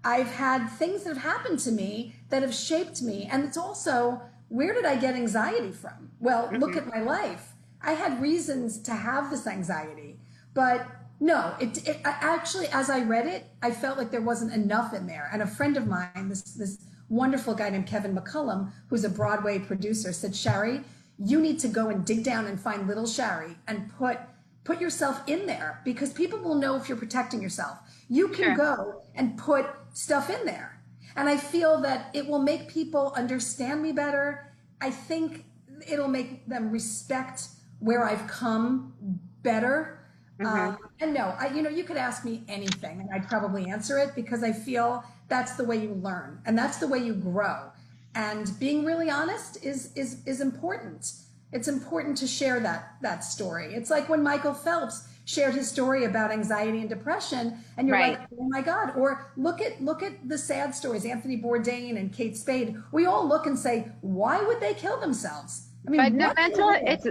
I've 0.02 0.32
had 0.32 0.68
things 0.68 1.04
that 1.04 1.14
have 1.14 1.22
happened 1.22 1.58
to 1.60 1.72
me 1.72 2.14
that 2.28 2.42
have 2.42 2.54
shaped 2.54 3.00
me. 3.00 3.28
And 3.30 3.44
it's 3.44 3.56
also 3.56 4.20
where 4.48 4.72
did 4.72 4.84
I 4.84 4.96
get 4.96 5.14
anxiety 5.14 5.72
from? 5.72 6.10
Well, 6.20 6.46
mm-hmm. 6.46 6.56
look 6.56 6.76
at 6.76 6.86
my 6.86 7.00
life. 7.00 7.52
I 7.82 7.92
had 7.92 8.20
reasons 8.20 8.80
to 8.82 8.92
have 8.92 9.30
this 9.30 9.46
anxiety, 9.46 10.18
but 10.54 10.86
no, 11.20 11.54
it, 11.60 11.86
it 11.86 12.00
actually, 12.04 12.66
as 12.68 12.90
I 12.90 13.02
read 13.02 13.26
it, 13.26 13.46
I 13.62 13.70
felt 13.70 13.98
like 13.98 14.10
there 14.10 14.20
wasn't 14.20 14.52
enough 14.52 14.94
in 14.94 15.06
there. 15.06 15.28
And 15.32 15.42
a 15.42 15.46
friend 15.46 15.76
of 15.76 15.86
mine, 15.86 16.28
this, 16.28 16.42
this 16.42 16.78
wonderful 17.08 17.54
guy 17.54 17.70
named 17.70 17.86
Kevin 17.86 18.14
McCollum, 18.14 18.72
who's 18.88 19.04
a 19.04 19.08
Broadway 19.08 19.58
producer, 19.58 20.12
said, 20.12 20.34
Sherry, 20.34 20.82
you 21.18 21.40
need 21.40 21.58
to 21.60 21.68
go 21.68 21.88
and 21.88 22.04
dig 22.04 22.24
down 22.24 22.46
and 22.46 22.60
find 22.60 22.86
little 22.86 23.06
Sherry 23.06 23.56
and 23.68 23.92
put 23.96 24.18
put 24.64 24.80
yourself 24.80 25.20
in 25.26 25.46
there 25.46 25.80
because 25.84 26.10
people 26.10 26.38
will 26.38 26.54
know 26.54 26.74
if 26.74 26.88
you're 26.88 26.98
protecting 26.98 27.42
yourself. 27.42 27.78
You 28.08 28.28
can 28.28 28.44
sure. 28.44 28.56
go 28.56 29.02
and 29.14 29.36
put 29.36 29.66
stuff 29.92 30.30
in 30.30 30.46
there. 30.46 30.73
And 31.16 31.28
I 31.28 31.36
feel 31.36 31.80
that 31.82 32.10
it 32.12 32.26
will 32.26 32.40
make 32.40 32.68
people 32.68 33.12
understand 33.16 33.82
me 33.82 33.92
better. 33.92 34.52
I 34.80 34.90
think 34.90 35.44
it'll 35.88 36.08
make 36.08 36.46
them 36.46 36.70
respect 36.70 37.48
where 37.78 38.04
I've 38.04 38.26
come 38.26 38.94
better. 39.42 40.00
Mm-hmm. 40.40 40.46
Um, 40.46 40.78
and 41.00 41.14
no, 41.14 41.34
I, 41.38 41.48
you 41.48 41.62
know, 41.62 41.70
you 41.70 41.84
could 41.84 41.96
ask 41.96 42.24
me 42.24 42.42
anything 42.48 43.00
and 43.00 43.10
I'd 43.12 43.28
probably 43.28 43.70
answer 43.70 43.98
it 43.98 44.14
because 44.14 44.42
I 44.42 44.52
feel 44.52 45.04
that's 45.28 45.54
the 45.54 45.64
way 45.64 45.76
you 45.76 45.94
learn 45.94 46.40
and 46.46 46.58
that's 46.58 46.78
the 46.78 46.88
way 46.88 46.98
you 46.98 47.14
grow. 47.14 47.70
And 48.16 48.50
being 48.58 48.84
really 48.84 49.10
honest 49.10 49.64
is, 49.64 49.92
is, 49.94 50.22
is 50.26 50.40
important. 50.40 51.12
It's 51.52 51.68
important 51.68 52.16
to 52.18 52.26
share 52.26 52.58
that, 52.60 52.94
that 53.02 53.22
story. 53.22 53.74
It's 53.74 53.90
like 53.90 54.08
when 54.08 54.22
Michael 54.22 54.54
Phelps 54.54 55.08
shared 55.24 55.54
his 55.54 55.68
story 55.68 56.04
about 56.04 56.30
anxiety 56.30 56.80
and 56.80 56.88
depression 56.88 57.58
and 57.76 57.88
you're 57.88 57.96
right. 57.96 58.18
like 58.18 58.28
oh 58.38 58.48
my 58.48 58.60
god. 58.60 58.92
Or 58.96 59.32
look 59.36 59.60
at 59.60 59.82
look 59.82 60.02
at 60.02 60.28
the 60.28 60.36
sad 60.36 60.74
stories 60.74 61.04
anthony 61.04 61.40
bourdain 61.40 61.98
and 61.98 62.12
kate 62.12 62.36
spade. 62.36 62.76
We 62.92 63.06
all 63.06 63.26
look 63.26 63.46
and 63.46 63.58
say 63.58 63.90
why 64.00 64.42
would 64.42 64.60
they 64.60 64.74
kill 64.74 65.00
themselves? 65.00 65.68
I 65.86 65.90
mean 65.90 66.00
but 66.00 66.12
no 66.12 66.32
mental 66.36 66.70
it's 66.74 67.06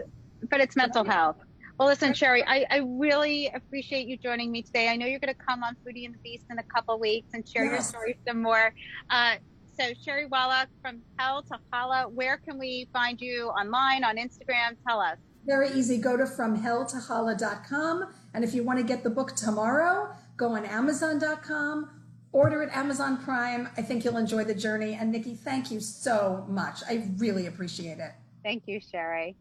but 0.49 0.62
it's 0.62 0.76
mental 0.76 1.04
health. 1.04 1.38
Well 1.80 1.88
listen 1.88 2.13
sherry 2.13 2.43
I, 2.45 2.65
I 2.69 2.78
really 2.78 3.52
appreciate 3.54 4.08
you 4.08 4.17
joining 4.17 4.52
me 4.52 4.62
today. 4.62 4.89
I 4.89 4.95
know 4.95 5.08
you're 5.08 5.19
going 5.19 5.34
to 5.34 5.45
come 5.45 5.63
on 5.63 5.76
foodie 5.86 6.06
and 6.06 6.13
the 6.13 6.19
beast 6.19 6.45
in 6.52 6.60
a 6.60 6.63
couple 6.63 6.99
weeks 6.99 7.32
and 7.34 7.47
share 7.47 7.65
yes. 7.65 7.71
your 7.71 7.82
story 7.82 8.17
some 8.28 8.41
more. 8.41 8.73
Uh, 9.10 9.36
So 9.80 9.86
Sherry 10.06 10.28
Wallach 10.28 10.69
from 10.84 11.02
Hell 11.17 11.41
to 11.49 11.58
Challah, 11.71 12.12
where 12.12 12.38
can 12.38 12.60
we 12.60 12.88
find 12.93 13.19
you 13.19 13.47
online, 13.47 14.04
on 14.04 14.17
Instagram? 14.17 14.78
Tell 14.88 14.99
us. 14.99 15.17
Very 15.45 15.69
easy. 15.71 15.97
Go 15.97 16.15
to 16.15 16.23
fromhelltoholla.com. 16.23 18.13
And 18.34 18.43
if 18.43 18.53
you 18.53 18.63
want 18.63 18.79
to 18.79 18.86
get 18.86 19.03
the 19.03 19.10
book 19.10 19.36
tomorrow, 19.36 20.13
go 20.38 20.49
on 20.49 20.65
amazon.com, 20.65 21.89
order 22.32 22.63
at 22.63 22.75
Amazon 22.75 23.17
Prime. 23.17 23.67
I 23.77 23.82
think 23.82 24.06
you'll 24.06 24.17
enjoy 24.17 24.45
the 24.45 24.56
journey. 24.56 24.93
And 24.93 25.12
Nikki, 25.12 25.36
thank 25.36 25.69
you 25.69 25.79
so 25.79 26.45
much. 26.47 26.82
I 26.88 27.10
really 27.17 27.47
appreciate 27.47 27.99
it. 27.99 28.12
Thank 28.43 28.63
you, 28.67 28.79
Sherry. 28.79 29.36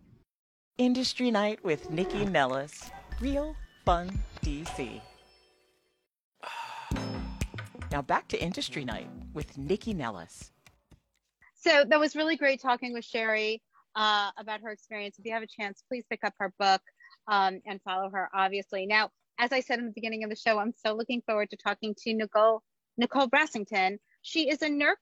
Industry 0.78 1.30
Night 1.30 1.62
with 1.64 1.90
Nikki 1.90 2.24
Nellis. 2.24 2.90
Real 3.20 3.54
fun 3.84 4.10
DC. 4.42 5.00
Now 7.90 8.02
back 8.02 8.26
to 8.28 8.42
Industry 8.42 8.84
Night 8.84 9.08
with 9.34 9.56
Nikki 9.58 9.92
Nellis. 9.94 10.50
So 11.54 11.84
that 11.88 12.00
was 12.00 12.16
really 12.16 12.36
great 12.36 12.60
talking 12.60 12.92
with 12.92 13.04
Sherry 13.04 13.62
uh, 13.94 14.30
about 14.38 14.60
her 14.62 14.70
experience. 14.70 15.18
If 15.18 15.24
you 15.24 15.32
have 15.32 15.42
a 15.42 15.46
chance, 15.46 15.82
please 15.88 16.04
pick 16.08 16.24
up 16.24 16.34
her 16.38 16.52
book 16.58 16.80
um, 17.28 17.60
and 17.66 17.80
follow 17.82 18.10
her, 18.10 18.28
obviously. 18.34 18.86
Now, 18.86 19.10
as 19.38 19.52
I 19.52 19.60
said 19.60 19.78
in 19.78 19.86
the 19.86 19.92
beginning 19.94 20.24
of 20.24 20.30
the 20.30 20.36
show, 20.36 20.58
I'm 20.58 20.74
so 20.84 20.94
looking 20.94 21.22
forward 21.22 21.50
to 21.50 21.56
talking 21.56 21.94
to 22.02 22.14
Nicole, 22.14 22.62
Nicole 22.96 23.28
Brassington. 23.28 23.98
She 24.22 24.48
is 24.48 24.62
a 24.62 24.68
nurse 24.68 24.98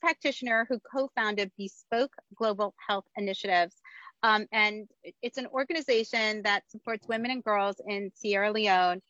practitioner 0.00 0.66
who 0.68 0.78
co-founded 0.80 1.52
Bespoke 1.58 2.14
Global 2.34 2.74
Health 2.88 3.04
Initiatives. 3.16 3.76
Um, 4.22 4.46
and 4.52 4.88
it's 5.20 5.36
an 5.36 5.46
organization 5.48 6.42
that 6.42 6.62
supports 6.68 7.06
women 7.08 7.30
and 7.30 7.44
girls 7.44 7.76
in 7.86 8.10
Sierra 8.14 8.52
Leone 8.52 9.02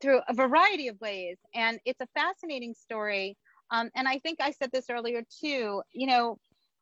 through 0.00 0.20
a 0.28 0.34
variety 0.34 0.88
of 0.88 1.00
ways. 1.00 1.38
And 1.54 1.78
it's 1.84 2.00
a 2.00 2.08
fascinating 2.14 2.74
story. 2.74 3.36
Um, 3.70 3.90
and 3.94 4.06
I 4.06 4.18
think 4.18 4.40
I 4.40 4.50
said 4.50 4.70
this 4.72 4.86
earlier 4.90 5.22
too, 5.40 5.82
you 5.92 6.06
know, 6.06 6.38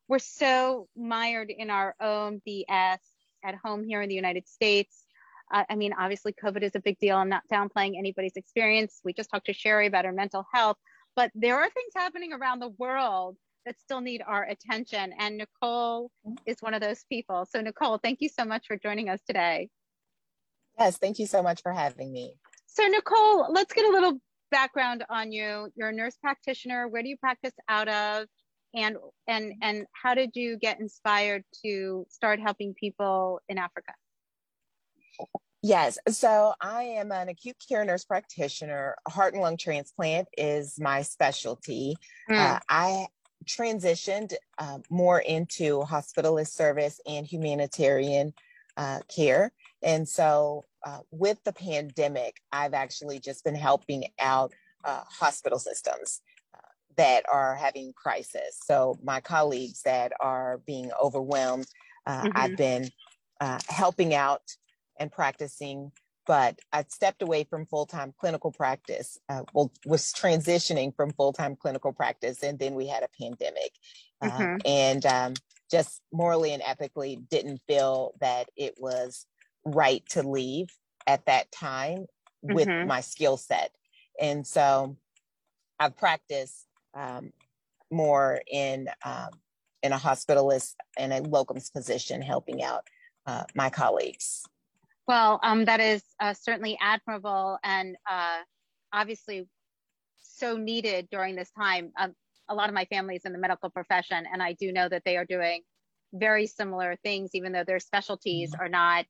we're 0.07 0.19
so 0.19 0.87
mired 0.95 1.49
in 1.49 1.69
our 1.69 1.95
own 1.99 2.41
BS 2.47 2.99
at 3.43 3.55
home 3.63 3.83
here 3.83 4.01
in 4.01 4.09
the 4.09 4.15
United 4.15 4.47
States. 4.47 5.05
Uh, 5.51 5.63
I 5.69 5.75
mean, 5.75 5.93
obviously, 5.97 6.33
COVID 6.33 6.63
is 6.63 6.75
a 6.75 6.79
big 6.79 6.99
deal. 6.99 7.17
I'm 7.17 7.29
not 7.29 7.43
downplaying 7.51 7.97
anybody's 7.97 8.35
experience. 8.35 9.01
We 9.03 9.13
just 9.13 9.29
talked 9.29 9.45
to 9.47 9.53
Sherry 9.53 9.87
about 9.87 10.05
her 10.05 10.11
mental 10.11 10.45
health, 10.53 10.77
but 11.15 11.31
there 11.35 11.55
are 11.55 11.69
things 11.69 11.93
happening 11.95 12.33
around 12.33 12.59
the 12.59 12.69
world 12.79 13.37
that 13.65 13.79
still 13.79 14.01
need 14.01 14.21
our 14.25 14.43
attention. 14.43 15.13
And 15.19 15.37
Nicole 15.37 16.11
is 16.45 16.57
one 16.61 16.73
of 16.73 16.81
those 16.81 17.03
people. 17.09 17.47
So, 17.49 17.61
Nicole, 17.61 17.97
thank 17.97 18.21
you 18.21 18.29
so 18.29 18.45
much 18.45 18.67
for 18.67 18.77
joining 18.77 19.09
us 19.09 19.19
today. 19.25 19.69
Yes, 20.79 20.97
thank 20.97 21.19
you 21.19 21.25
so 21.25 21.41
much 21.41 21.61
for 21.61 21.71
having 21.71 22.11
me. 22.11 22.35
So, 22.67 22.85
Nicole, 22.87 23.51
let's 23.51 23.73
get 23.73 23.85
a 23.85 23.91
little 23.91 24.19
background 24.51 25.03
on 25.09 25.31
you. 25.31 25.69
You're 25.75 25.89
a 25.89 25.93
nurse 25.93 26.17
practitioner. 26.17 26.87
Where 26.87 27.01
do 27.01 27.09
you 27.09 27.17
practice 27.17 27.53
out 27.69 27.87
of? 27.87 28.27
And 28.75 28.97
and 29.27 29.53
and 29.61 29.85
how 29.93 30.13
did 30.13 30.31
you 30.33 30.57
get 30.57 30.79
inspired 30.79 31.43
to 31.63 32.05
start 32.09 32.39
helping 32.39 32.73
people 32.73 33.39
in 33.47 33.57
Africa? 33.57 33.93
Yes, 35.61 35.97
so 36.09 36.53
I 36.61 36.83
am 36.83 37.11
an 37.11 37.29
acute 37.29 37.55
care 37.67 37.83
nurse 37.83 38.05
practitioner. 38.05 38.95
Heart 39.07 39.33
and 39.33 39.41
lung 39.41 39.57
transplant 39.57 40.27
is 40.37 40.79
my 40.79 41.01
specialty. 41.01 41.95
Mm. 42.29 42.37
Uh, 42.37 42.59
I 42.69 43.07
transitioned 43.45 44.33
uh, 44.59 44.79
more 44.91 45.19
into 45.19 45.79
hospitalist 45.79 46.49
service 46.49 46.99
and 47.07 47.25
humanitarian 47.25 48.33
uh, 48.77 48.99
care. 49.07 49.51
And 49.81 50.07
so 50.07 50.65
uh, 50.85 50.99
with 51.11 51.43
the 51.43 51.53
pandemic, 51.53 52.41
I've 52.51 52.73
actually 52.73 53.19
just 53.19 53.43
been 53.43 53.55
helping 53.55 54.05
out 54.19 54.53
uh, 54.83 55.01
hospital 55.09 55.57
systems 55.57 56.21
that 56.97 57.23
are 57.31 57.55
having 57.55 57.93
crisis. 57.93 58.59
So 58.65 58.99
my 59.03 59.19
colleagues 59.21 59.81
that 59.83 60.11
are 60.19 60.61
being 60.65 60.91
overwhelmed, 61.01 61.67
uh, 62.05 62.23
mm-hmm. 62.23 62.31
I've 62.35 62.57
been 62.57 62.89
uh, 63.41 63.59
helping 63.67 64.13
out 64.13 64.41
and 64.99 65.11
practicing. 65.11 65.91
But 66.27 66.59
I 66.73 66.85
stepped 66.89 67.21
away 67.21 67.43
from 67.43 67.67
full 67.67 67.85
time 67.85 68.13
clinical 68.19 68.51
practice. 68.51 69.19
well, 69.53 69.71
was 69.85 70.11
transitioning 70.11 70.95
from 70.95 71.11
full 71.11 71.33
time 71.33 71.55
clinical 71.55 71.93
practice, 71.93 72.41
and 72.41 72.57
then 72.57 72.73
we 72.73 72.87
had 72.87 73.03
a 73.03 73.09
pandemic, 73.21 73.71
mm-hmm. 74.23 74.57
and 74.65 75.05
um, 75.05 75.33
just 75.69 76.01
morally 76.11 76.51
and 76.51 76.63
ethically 76.65 77.19
didn't 77.29 77.61
feel 77.67 78.13
that 78.21 78.49
it 78.57 78.73
was 78.79 79.27
right 79.65 80.03
to 80.09 80.27
leave 80.27 80.69
at 81.05 81.25
that 81.25 81.51
time 81.51 82.05
with 82.41 82.67
mm-hmm. 82.67 82.87
my 82.87 83.01
skill 83.01 83.37
set. 83.37 83.71
And 84.19 84.45
so 84.45 84.97
I've 85.79 85.97
practiced 85.97 86.64
um, 86.95 87.31
more 87.91 88.41
in 88.51 88.89
um, 89.03 89.29
in 89.83 89.93
a 89.93 89.97
hospitalist 89.97 90.73
and 90.97 91.13
a 91.13 91.21
locums 91.21 91.71
position, 91.71 92.21
helping 92.21 92.63
out 92.63 92.87
uh, 93.27 93.43
my 93.53 93.69
colleagues. 93.69 94.43
Well, 95.07 95.39
um, 95.43 95.65
that 95.65 95.79
is 95.79 96.01
uh, 96.19 96.33
certainly 96.33 96.77
admirable 96.81 97.59
and 97.63 97.95
uh, 98.09 98.39
obviously 98.91 99.47
so 100.17 100.57
needed 100.57 101.07
during 101.11 101.35
this 101.35 101.51
time. 101.51 101.91
Um, 101.99 102.13
a 102.49 102.55
lot 102.55 102.69
of 102.69 102.75
my 102.75 102.85
family 102.85 103.15
is 103.15 103.25
in 103.25 103.33
the 103.33 103.39
medical 103.39 103.69
profession, 103.69 104.25
and 104.31 104.41
I 104.41 104.53
do 104.53 104.71
know 104.71 104.89
that 104.89 105.03
they 105.05 105.17
are 105.17 105.25
doing 105.25 105.61
very 106.13 106.47
similar 106.47 106.95
things, 107.03 107.31
even 107.33 107.51
though 107.51 107.63
their 107.63 107.79
specialties 107.79 108.51
mm-hmm. 108.51 108.61
are 108.61 108.69
not 108.69 109.05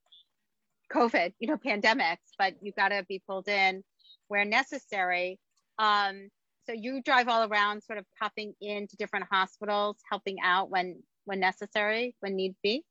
COVID, 0.92 1.34
you 1.40 1.48
know, 1.48 1.58
pandemics, 1.58 2.18
but 2.38 2.56
you've 2.62 2.76
got 2.76 2.90
to 2.90 3.06
be 3.08 3.22
pulled 3.28 3.48
in 3.48 3.84
where 4.28 4.46
necessary. 4.46 5.40
Um, 5.78 6.30
so 6.66 6.74
you 6.74 7.02
drive 7.02 7.28
all 7.28 7.48
around, 7.50 7.84
sort 7.84 8.00
of 8.00 8.06
popping 8.20 8.54
into 8.62 8.96
different 8.98 9.26
hospitals, 9.32 9.98
helping 10.10 10.38
out 10.44 10.70
when 10.70 11.02
when 11.26 11.40
necessary, 11.40 12.16
when 12.20 12.36
need 12.36 12.56
be. 12.62 12.84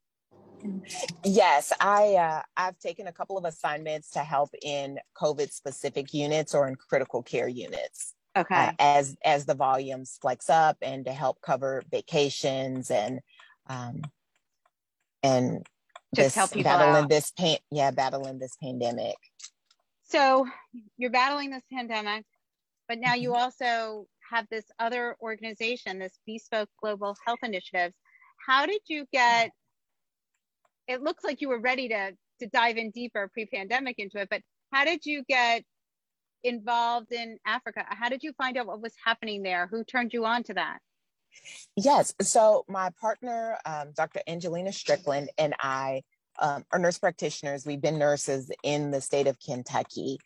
Yes, 1.24 1.72
I 1.80 2.14
uh, 2.14 2.42
I've 2.56 2.78
taken 2.78 3.06
a 3.06 3.12
couple 3.12 3.36
of 3.36 3.44
assignments 3.44 4.10
to 4.10 4.20
help 4.20 4.50
in 4.62 4.98
COVID 5.20 5.52
specific 5.52 6.14
units 6.14 6.54
or 6.54 6.68
in 6.68 6.76
critical 6.76 7.22
care 7.22 7.48
units. 7.48 8.14
Okay. 8.36 8.54
Uh, 8.54 8.72
as 8.78 9.16
as 9.24 9.46
the 9.46 9.54
volumes 9.54 10.18
flex 10.20 10.50
up 10.50 10.76
and 10.82 11.04
to 11.04 11.12
help 11.12 11.40
cover 11.40 11.82
vacations 11.90 12.90
and 12.90 13.20
um, 13.68 14.02
and 15.22 15.66
just 16.14 16.28
this, 16.28 16.34
help 16.34 16.52
people 16.52 16.70
battling 16.70 17.04
out. 17.04 17.08
this 17.08 17.32
pain 17.32 17.58
yeah 17.70 17.90
battling 17.90 18.38
this 18.38 18.56
pandemic 18.62 19.16
so 20.04 20.46
you're 20.96 21.10
battling 21.10 21.50
this 21.50 21.62
pandemic 21.72 22.24
but 22.88 22.98
now 22.98 23.14
you 23.14 23.30
mm-hmm. 23.30 23.42
also 23.42 24.06
have 24.30 24.46
this 24.50 24.64
other 24.78 25.16
organization 25.20 25.98
this 25.98 26.18
bespoke 26.26 26.68
global 26.82 27.16
health 27.26 27.38
initiatives 27.42 27.94
how 28.46 28.66
did 28.66 28.80
you 28.86 29.06
get 29.12 29.50
it 30.86 31.02
looks 31.02 31.24
like 31.24 31.40
you 31.40 31.48
were 31.48 31.60
ready 31.60 31.88
to 31.88 32.12
to 32.40 32.46
dive 32.48 32.76
in 32.76 32.90
deeper 32.90 33.30
pre-pandemic 33.32 33.98
into 33.98 34.18
it 34.18 34.28
but 34.30 34.40
how 34.72 34.84
did 34.84 35.04
you 35.04 35.22
get 35.28 35.62
involved 36.42 37.12
in 37.12 37.38
africa 37.46 37.84
how 37.88 38.08
did 38.08 38.22
you 38.22 38.32
find 38.34 38.56
out 38.56 38.66
what 38.66 38.80
was 38.80 38.92
happening 39.04 39.42
there 39.42 39.66
who 39.70 39.84
turned 39.84 40.12
you 40.12 40.24
on 40.24 40.42
to 40.42 40.54
that 40.54 40.78
Yes. 41.76 42.14
So 42.20 42.64
my 42.68 42.90
partner, 43.00 43.58
um, 43.64 43.92
Dr. 43.96 44.20
Angelina 44.26 44.72
Strickland, 44.72 45.30
and 45.38 45.54
I 45.60 46.02
um, 46.38 46.64
are 46.72 46.78
nurse 46.78 46.98
practitioners. 46.98 47.66
We've 47.66 47.80
been 47.80 47.98
nurses 47.98 48.50
in 48.62 48.90
the 48.90 49.00
state 49.00 49.26
of 49.26 49.38
Kentucky, 49.40 50.18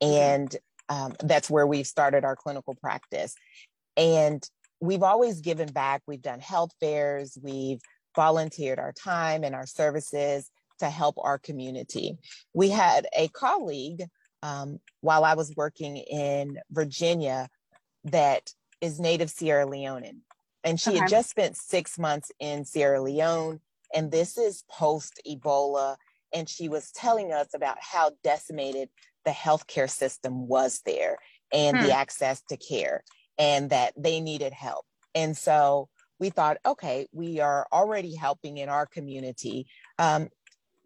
and 0.00 0.54
um, 0.88 1.14
that's 1.22 1.50
where 1.50 1.66
we've 1.66 1.86
started 1.86 2.24
our 2.24 2.36
clinical 2.36 2.74
practice. 2.74 3.34
And 3.96 4.42
we've 4.80 5.02
always 5.02 5.40
given 5.40 5.68
back. 5.68 6.02
We've 6.06 6.22
done 6.22 6.40
health 6.40 6.72
fairs. 6.80 7.38
We've 7.42 7.80
volunteered 8.14 8.78
our 8.78 8.92
time 8.92 9.44
and 9.44 9.54
our 9.54 9.66
services 9.66 10.50
to 10.78 10.90
help 10.90 11.16
our 11.18 11.38
community. 11.38 12.16
We 12.54 12.70
had 12.70 13.06
a 13.16 13.28
colleague 13.28 14.04
um, 14.42 14.78
while 15.00 15.24
I 15.24 15.34
was 15.34 15.54
working 15.56 15.96
in 15.96 16.58
Virginia 16.70 17.48
that 18.04 18.52
is 18.80 19.00
native 19.00 19.30
Sierra 19.30 19.66
Leonean 19.66 20.20
and 20.66 20.80
she 20.80 20.90
okay. 20.90 20.98
had 20.98 21.08
just 21.08 21.30
spent 21.30 21.56
six 21.56 21.96
months 21.96 22.32
in 22.40 22.64
Sierra 22.64 23.00
Leone. 23.00 23.60
And 23.94 24.10
this 24.10 24.36
is 24.36 24.64
post 24.68 25.20
Ebola. 25.26 25.96
And 26.34 26.48
she 26.48 26.68
was 26.68 26.90
telling 26.90 27.32
us 27.32 27.54
about 27.54 27.76
how 27.80 28.10
decimated 28.24 28.88
the 29.26 29.32
healthcare 29.32 29.90
system 29.90 30.48
was 30.48 30.80
there 30.86 31.18
and 31.52 31.76
hmm. 31.76 31.84
the 31.84 31.92
access 31.92 32.42
to 32.48 32.56
care, 32.56 33.04
and 33.38 33.68
that 33.70 33.92
they 33.96 34.20
needed 34.20 34.54
help. 34.54 34.86
And 35.14 35.36
so 35.36 35.88
we 36.18 36.30
thought, 36.30 36.56
okay, 36.64 37.06
we 37.12 37.40
are 37.40 37.66
already 37.70 38.14
helping 38.14 38.56
in 38.56 38.70
our 38.70 38.86
community. 38.86 39.66
Um, 39.98 40.28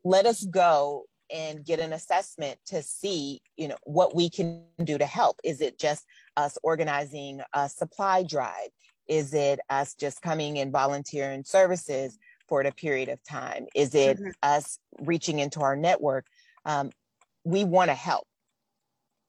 let 0.02 0.26
us 0.26 0.44
go 0.44 1.04
and 1.32 1.64
get 1.64 1.78
an 1.78 1.92
assessment 1.92 2.58
to 2.66 2.82
see 2.82 3.40
you 3.56 3.68
know 3.68 3.76
what 3.84 4.16
we 4.16 4.28
can 4.28 4.64
do 4.82 4.98
to 4.98 5.06
help 5.06 5.36
is 5.44 5.60
it 5.60 5.78
just 5.78 6.04
us 6.36 6.58
organizing 6.64 7.40
a 7.54 7.68
supply 7.68 8.24
drive 8.24 8.70
is 9.10 9.34
it 9.34 9.60
us 9.68 9.94
just 9.94 10.22
coming 10.22 10.58
and 10.58 10.72
volunteering 10.72 11.44
services 11.44 12.18
for 12.50 12.60
a 12.60 12.72
period 12.72 13.08
of 13.08 13.22
time? 13.24 13.66
Is 13.74 13.94
it 13.94 14.18
mm-hmm. 14.18 14.30
us 14.42 14.78
reaching 15.00 15.38
into 15.38 15.60
our 15.62 15.76
network? 15.76 16.26
Um, 16.64 16.90
we 17.44 17.64
want 17.64 17.90
to 17.90 17.94
help. 17.94 18.26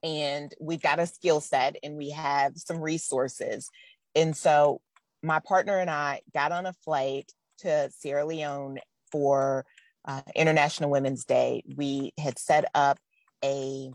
And 0.04 0.54
we've 0.60 0.82
got 0.82 1.00
a 1.00 1.06
skill 1.06 1.42
set 1.42 1.78
and 1.84 1.96
we 1.96 2.10
have 2.12 2.54
some 2.56 2.80
resources. 2.80 3.70
And 4.16 4.36
so 4.36 4.82
my 5.24 5.40
partner 5.40 5.78
and 5.78 5.90
I 5.90 6.22
got 6.34 6.52
on 6.52 6.66
a 6.66 6.74
flight 6.74 7.32
to 7.60 7.90
Sierra 7.92 8.26
Leone 8.26 8.80
for 9.12 9.66
uh, 10.06 10.22
International 10.36 10.90
Women's 10.90 11.26
Day. 11.26 11.64
We 11.76 12.14
had 12.18 12.40
set 12.40 12.66
up 12.74 12.98
a 13.44 13.92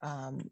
um, 0.00 0.50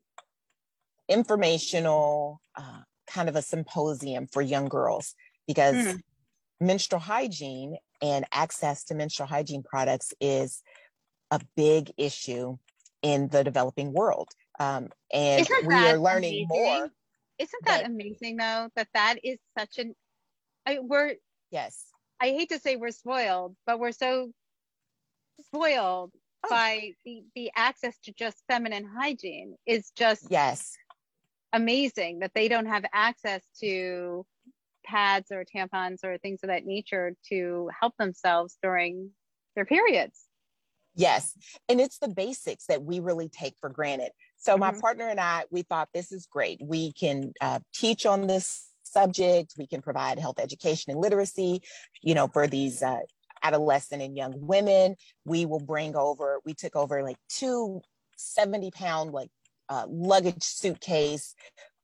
informational 1.08 2.40
uh, 2.56 2.80
kind 3.06 3.28
of 3.28 3.36
a 3.36 3.42
symposium 3.42 4.26
for 4.26 4.42
young 4.42 4.68
girls 4.68 5.14
because 5.46 5.74
mm. 5.74 5.98
menstrual 6.60 7.00
hygiene 7.00 7.76
and 8.00 8.24
access 8.32 8.84
to 8.84 8.94
menstrual 8.94 9.26
hygiene 9.26 9.62
products 9.62 10.12
is 10.20 10.62
a 11.30 11.40
big 11.56 11.92
issue 11.96 12.56
in 13.02 13.28
the 13.28 13.42
developing 13.42 13.92
world. 13.92 14.28
Um, 14.60 14.90
and 15.12 15.40
Isn't 15.40 15.66
we 15.66 15.74
are 15.74 15.98
learning 15.98 16.46
amazing? 16.46 16.48
more. 16.48 16.90
Isn't 17.38 17.64
that, 17.64 17.82
that, 17.82 17.86
amazing 17.86 18.36
though? 18.36 18.68
That 18.76 18.88
that 18.94 19.16
is 19.24 19.38
such 19.58 19.78
an, 19.78 19.94
I, 20.66 20.78
we're, 20.80 21.14
yes. 21.50 21.86
I 22.20 22.26
hate 22.26 22.50
to 22.50 22.60
say 22.60 22.76
we're 22.76 22.90
spoiled, 22.90 23.56
but 23.66 23.80
we're 23.80 23.92
so 23.92 24.30
spoiled 25.46 26.12
oh. 26.44 26.48
by 26.48 26.92
the, 27.04 27.24
the 27.34 27.50
access 27.56 27.98
to 28.04 28.12
just 28.12 28.44
feminine 28.46 28.84
hygiene 28.84 29.56
is 29.66 29.90
just 29.96 30.26
yes 30.30 30.76
amazing 31.52 32.20
that 32.20 32.32
they 32.34 32.48
don't 32.48 32.66
have 32.66 32.84
access 32.92 33.42
to 33.60 34.24
pads 34.84 35.30
or 35.30 35.44
tampons 35.44 36.04
or 36.04 36.18
things 36.18 36.40
of 36.42 36.48
that 36.48 36.64
nature 36.64 37.14
to 37.28 37.68
help 37.78 37.94
themselves 37.98 38.56
during 38.62 39.10
their 39.56 39.64
periods. 39.64 40.20
Yes. 40.94 41.34
And 41.68 41.80
it's 41.80 41.98
the 41.98 42.08
basics 42.08 42.66
that 42.66 42.82
we 42.82 43.00
really 43.00 43.28
take 43.28 43.54
for 43.60 43.70
granted. 43.70 44.10
So, 44.40 44.52
mm-hmm. 44.52 44.60
my 44.60 44.72
partner 44.72 45.08
and 45.08 45.20
I, 45.20 45.44
we 45.50 45.62
thought 45.62 45.88
this 45.94 46.10
is 46.10 46.26
great. 46.26 46.60
We 46.62 46.92
can 46.92 47.32
uh, 47.40 47.60
teach 47.72 48.06
on 48.06 48.26
this 48.26 48.66
subject, 48.82 49.54
we 49.56 49.66
can 49.66 49.82
provide 49.82 50.18
health 50.18 50.40
education 50.40 50.90
and 50.90 51.00
literacy, 51.00 51.62
you 52.02 52.14
know, 52.14 52.26
for 52.26 52.46
these 52.46 52.82
uh, 52.82 52.98
adolescent 53.42 54.02
and 54.02 54.16
young 54.16 54.34
women. 54.36 54.96
We 55.24 55.46
will 55.46 55.60
bring 55.60 55.94
over, 55.94 56.40
we 56.44 56.54
took 56.54 56.74
over 56.74 57.02
like 57.02 57.18
two 57.28 57.80
70 58.16 58.70
pound, 58.72 59.12
like 59.12 59.30
uh, 59.68 59.86
luggage 59.88 60.42
suitcase 60.42 61.34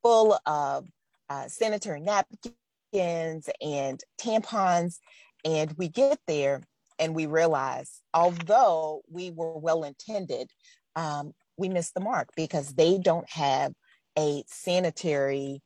full 0.02 0.38
of 0.46 0.86
uh, 1.30 1.48
sanitary 1.48 2.00
napkins 2.00 3.48
and 3.60 4.00
tampons. 4.20 4.98
And 5.44 5.72
we 5.76 5.88
get 5.88 6.18
there 6.26 6.62
and 6.98 7.14
we 7.14 7.26
realize, 7.26 8.00
although 8.12 9.02
we 9.08 9.30
were 9.30 9.56
well 9.58 9.84
intended, 9.84 10.50
um, 10.96 11.32
we 11.56 11.68
missed 11.68 11.94
the 11.94 12.00
mark 12.00 12.28
because 12.36 12.74
they 12.74 12.98
don't 12.98 13.28
have 13.30 13.72
a 14.18 14.42
sanitary 14.46 15.62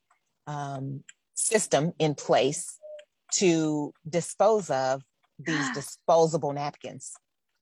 um, 0.46 1.04
system 1.34 1.92
in 1.98 2.14
place 2.14 2.78
to 3.34 3.92
dispose 4.08 4.70
of 4.70 5.02
these 5.38 5.70
disposable 5.74 6.52
napkins. 6.52 7.12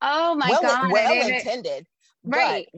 Oh 0.00 0.34
my 0.34 0.48
well, 0.50 0.62
God. 0.62 0.92
Well 0.92 1.28
intended. 1.28 1.86
Right. 2.24 2.68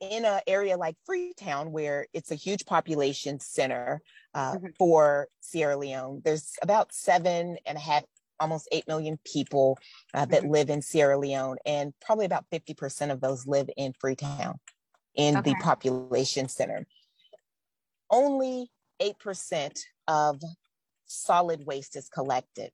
In 0.00 0.24
an 0.26 0.40
area 0.46 0.76
like 0.76 0.96
Freetown, 1.06 1.72
where 1.72 2.06
it's 2.12 2.30
a 2.30 2.34
huge 2.34 2.66
population 2.66 3.40
center 3.40 4.02
uh, 4.34 4.52
mm-hmm. 4.52 4.66
for 4.78 5.28
Sierra 5.40 5.76
Leone, 5.76 6.20
there's 6.22 6.52
about 6.62 6.92
seven 6.92 7.56
and 7.64 7.78
a 7.78 7.80
half, 7.80 8.04
almost 8.38 8.68
eight 8.72 8.86
million 8.86 9.18
people 9.24 9.78
uh, 10.12 10.26
that 10.26 10.42
mm-hmm. 10.42 10.50
live 10.50 10.68
in 10.68 10.82
Sierra 10.82 11.18
Leone, 11.18 11.56
and 11.64 11.94
probably 12.02 12.26
about 12.26 12.44
50% 12.52 13.10
of 13.10 13.22
those 13.22 13.46
live 13.46 13.70
in 13.78 13.94
Freetown 13.98 14.58
in 15.16 15.36
okay. 15.36 15.50
the 15.50 15.56
population 15.62 16.48
center. 16.48 16.86
Only 18.10 18.70
8% 19.00 19.78
of 20.08 20.40
solid 21.06 21.66
waste 21.66 21.96
is 21.96 22.08
collected. 22.08 22.70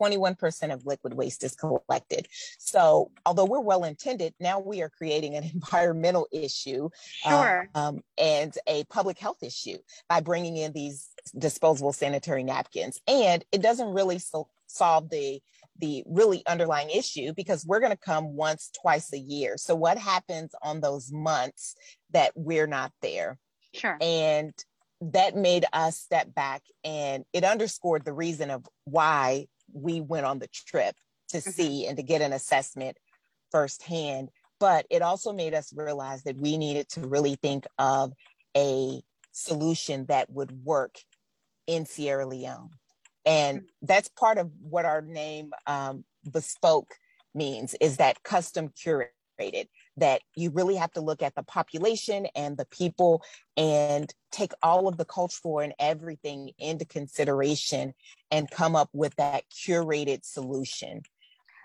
21% 0.00 0.72
of 0.72 0.84
liquid 0.86 1.14
waste 1.14 1.42
is 1.42 1.54
collected. 1.54 2.28
So, 2.58 3.10
although 3.24 3.44
we're 3.44 3.60
well 3.60 3.84
intended, 3.84 4.34
now 4.38 4.60
we 4.60 4.82
are 4.82 4.90
creating 4.90 5.36
an 5.36 5.44
environmental 5.54 6.28
issue 6.32 6.90
sure. 7.26 7.68
um, 7.74 8.00
and 8.18 8.56
a 8.66 8.84
public 8.84 9.18
health 9.18 9.42
issue 9.42 9.78
by 10.08 10.20
bringing 10.20 10.56
in 10.56 10.72
these 10.72 11.08
disposable 11.38 11.92
sanitary 11.92 12.44
napkins. 12.44 13.00
And 13.08 13.44
it 13.52 13.62
doesn't 13.62 13.92
really 13.92 14.18
so- 14.18 14.48
solve 14.66 15.08
the 15.08 15.40
the 15.80 16.02
really 16.06 16.42
underlying 16.46 16.90
issue 16.90 17.32
because 17.34 17.64
we're 17.66 17.80
going 17.80 17.92
to 17.92 17.98
come 17.98 18.34
once 18.34 18.70
twice 18.80 19.12
a 19.12 19.18
year 19.18 19.56
so 19.56 19.74
what 19.74 19.98
happens 19.98 20.54
on 20.62 20.80
those 20.80 21.12
months 21.12 21.74
that 22.12 22.32
we're 22.34 22.66
not 22.66 22.92
there 23.02 23.38
sure 23.74 23.96
and 24.00 24.52
that 25.00 25.36
made 25.36 25.64
us 25.72 25.98
step 25.98 26.34
back 26.34 26.62
and 26.84 27.24
it 27.32 27.44
underscored 27.44 28.04
the 28.04 28.12
reason 28.12 28.50
of 28.50 28.66
why 28.84 29.46
we 29.72 30.00
went 30.00 30.26
on 30.26 30.38
the 30.38 30.48
trip 30.48 30.94
to 31.28 31.38
mm-hmm. 31.38 31.50
see 31.50 31.86
and 31.86 31.96
to 31.96 32.02
get 32.02 32.22
an 32.22 32.32
assessment 32.32 32.96
firsthand. 33.50 34.30
But 34.58 34.86
it 34.90 35.02
also 35.02 35.32
made 35.32 35.54
us 35.54 35.72
realize 35.74 36.22
that 36.22 36.38
we 36.38 36.56
needed 36.56 36.88
to 36.90 37.00
really 37.02 37.36
think 37.36 37.66
of 37.78 38.12
a 38.56 39.02
solution 39.32 40.06
that 40.06 40.30
would 40.30 40.64
work 40.64 40.96
in 41.66 41.84
Sierra 41.84 42.26
Leone. 42.26 42.70
And 43.26 43.62
that's 43.82 44.08
part 44.08 44.38
of 44.38 44.50
what 44.62 44.84
our 44.84 45.02
name 45.02 45.50
um, 45.66 46.04
bespoke 46.30 46.94
means 47.34 47.74
is 47.80 47.98
that 47.98 48.22
custom 48.22 48.70
curated 48.70 49.10
that 49.98 50.22
you 50.34 50.50
really 50.50 50.76
have 50.76 50.92
to 50.92 51.00
look 51.00 51.22
at 51.22 51.34
the 51.34 51.42
population 51.42 52.26
and 52.34 52.56
the 52.56 52.64
people 52.66 53.22
and 53.56 54.14
take 54.30 54.52
all 54.62 54.88
of 54.88 54.96
the 54.96 55.04
cultural 55.04 55.58
and 55.58 55.74
everything 55.78 56.50
into 56.58 56.84
consideration 56.84 57.92
and 58.30 58.50
come 58.50 58.74
up 58.74 58.88
with 58.92 59.14
that 59.16 59.44
curated 59.50 60.24
solution 60.24 61.02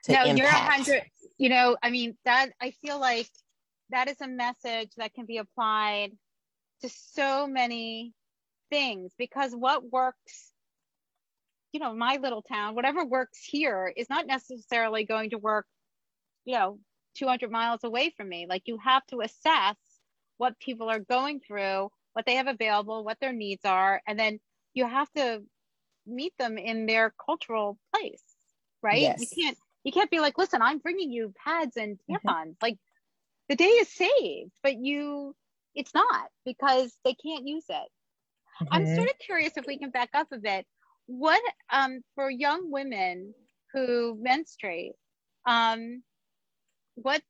no, 0.10 0.24
impact. 0.24 0.38
you're 0.38 0.48
a 0.48 0.52
hundred 0.52 1.04
you 1.38 1.50
know 1.50 1.78
i 1.84 1.90
mean 1.90 2.18
that 2.26 2.50
i 2.62 2.72
feel 2.72 3.00
like 3.00 3.30
that 3.90 4.10
is 4.10 4.20
a 4.22 4.28
message 4.28 4.90
that 4.98 5.14
can 5.14 5.26
be 5.26 5.38
applied 5.38 6.12
to 6.82 6.90
so 6.90 7.48
many 7.48 8.14
things 8.70 9.12
because 9.18 9.54
what 9.54 9.92
works 9.92 10.51
you 11.72 11.80
know 11.80 11.94
my 11.94 12.18
little 12.22 12.42
town 12.42 12.76
whatever 12.76 13.06
works 13.06 13.40
here 13.44 13.92
is 13.96 14.10
not 14.10 14.28
necessarily 14.28 15.06
going 15.06 15.30
to 15.30 15.38
work 15.38 15.66
you 16.46 16.54
know 16.56 16.80
200 17.16 17.52
miles 17.52 17.84
away 17.84 18.14
from 18.16 18.30
me. 18.30 18.46
Like 18.48 18.64
you 18.66 18.78
have 18.78 19.06
to 19.08 19.22
assess 19.22 19.76
what 20.38 20.60
people 20.60 20.90
are 20.90 21.00
going 21.00 21.40
through, 21.40 21.90
what 22.14 22.26
they 22.26 22.36
have 22.36 22.48
available, 22.48 23.04
what 23.04 23.20
their 23.20 23.34
needs 23.34 23.66
are, 23.66 24.02
and 24.08 24.20
then 24.20 24.40
you 24.74 24.88
have 24.88 25.12
to 25.14 25.44
meet 26.08 26.34
them 26.40 26.58
in 26.58 26.86
their 26.86 27.14
cultural 27.24 27.78
place, 27.94 28.24
right? 28.82 29.02
Yes. 29.02 29.22
You 29.22 29.44
can't 29.44 29.58
you 29.84 29.92
can't 29.92 30.12
be 30.12 30.20
like, 30.20 30.38
listen, 30.38 30.62
I'm 30.62 30.78
bringing 30.78 31.12
you 31.12 31.34
pads 31.44 31.78
and 31.78 31.98
mm-hmm. 31.98 32.14
tampons. 32.14 32.42
Mm-hmm. 32.42 32.52
Like 32.62 32.78
the 33.50 33.56
day 33.56 33.66
is 33.66 33.90
saved, 33.90 34.52
but 34.64 34.78
you 34.78 35.36
it's 35.74 35.94
not 35.94 36.30
because 36.46 36.96
they 37.06 37.14
can't 37.14 37.48
use 37.48 37.66
it. 37.70 37.76
Mm-hmm. 37.76 38.68
I'm 38.72 38.96
sort 38.96 39.10
of 39.10 39.20
curious 39.20 39.54
if 39.58 39.66
we 39.68 39.78
can 39.78 39.90
back 39.90 40.10
up 40.14 40.28
a 40.32 40.38
bit. 40.38 40.66
What 41.20 41.42
um 41.70 42.02
for 42.16 42.30
young 42.30 42.72
women 42.72 43.34
who 43.74 44.18
menstruate, 44.22 44.94
um, 45.46 46.04
what 46.96 47.22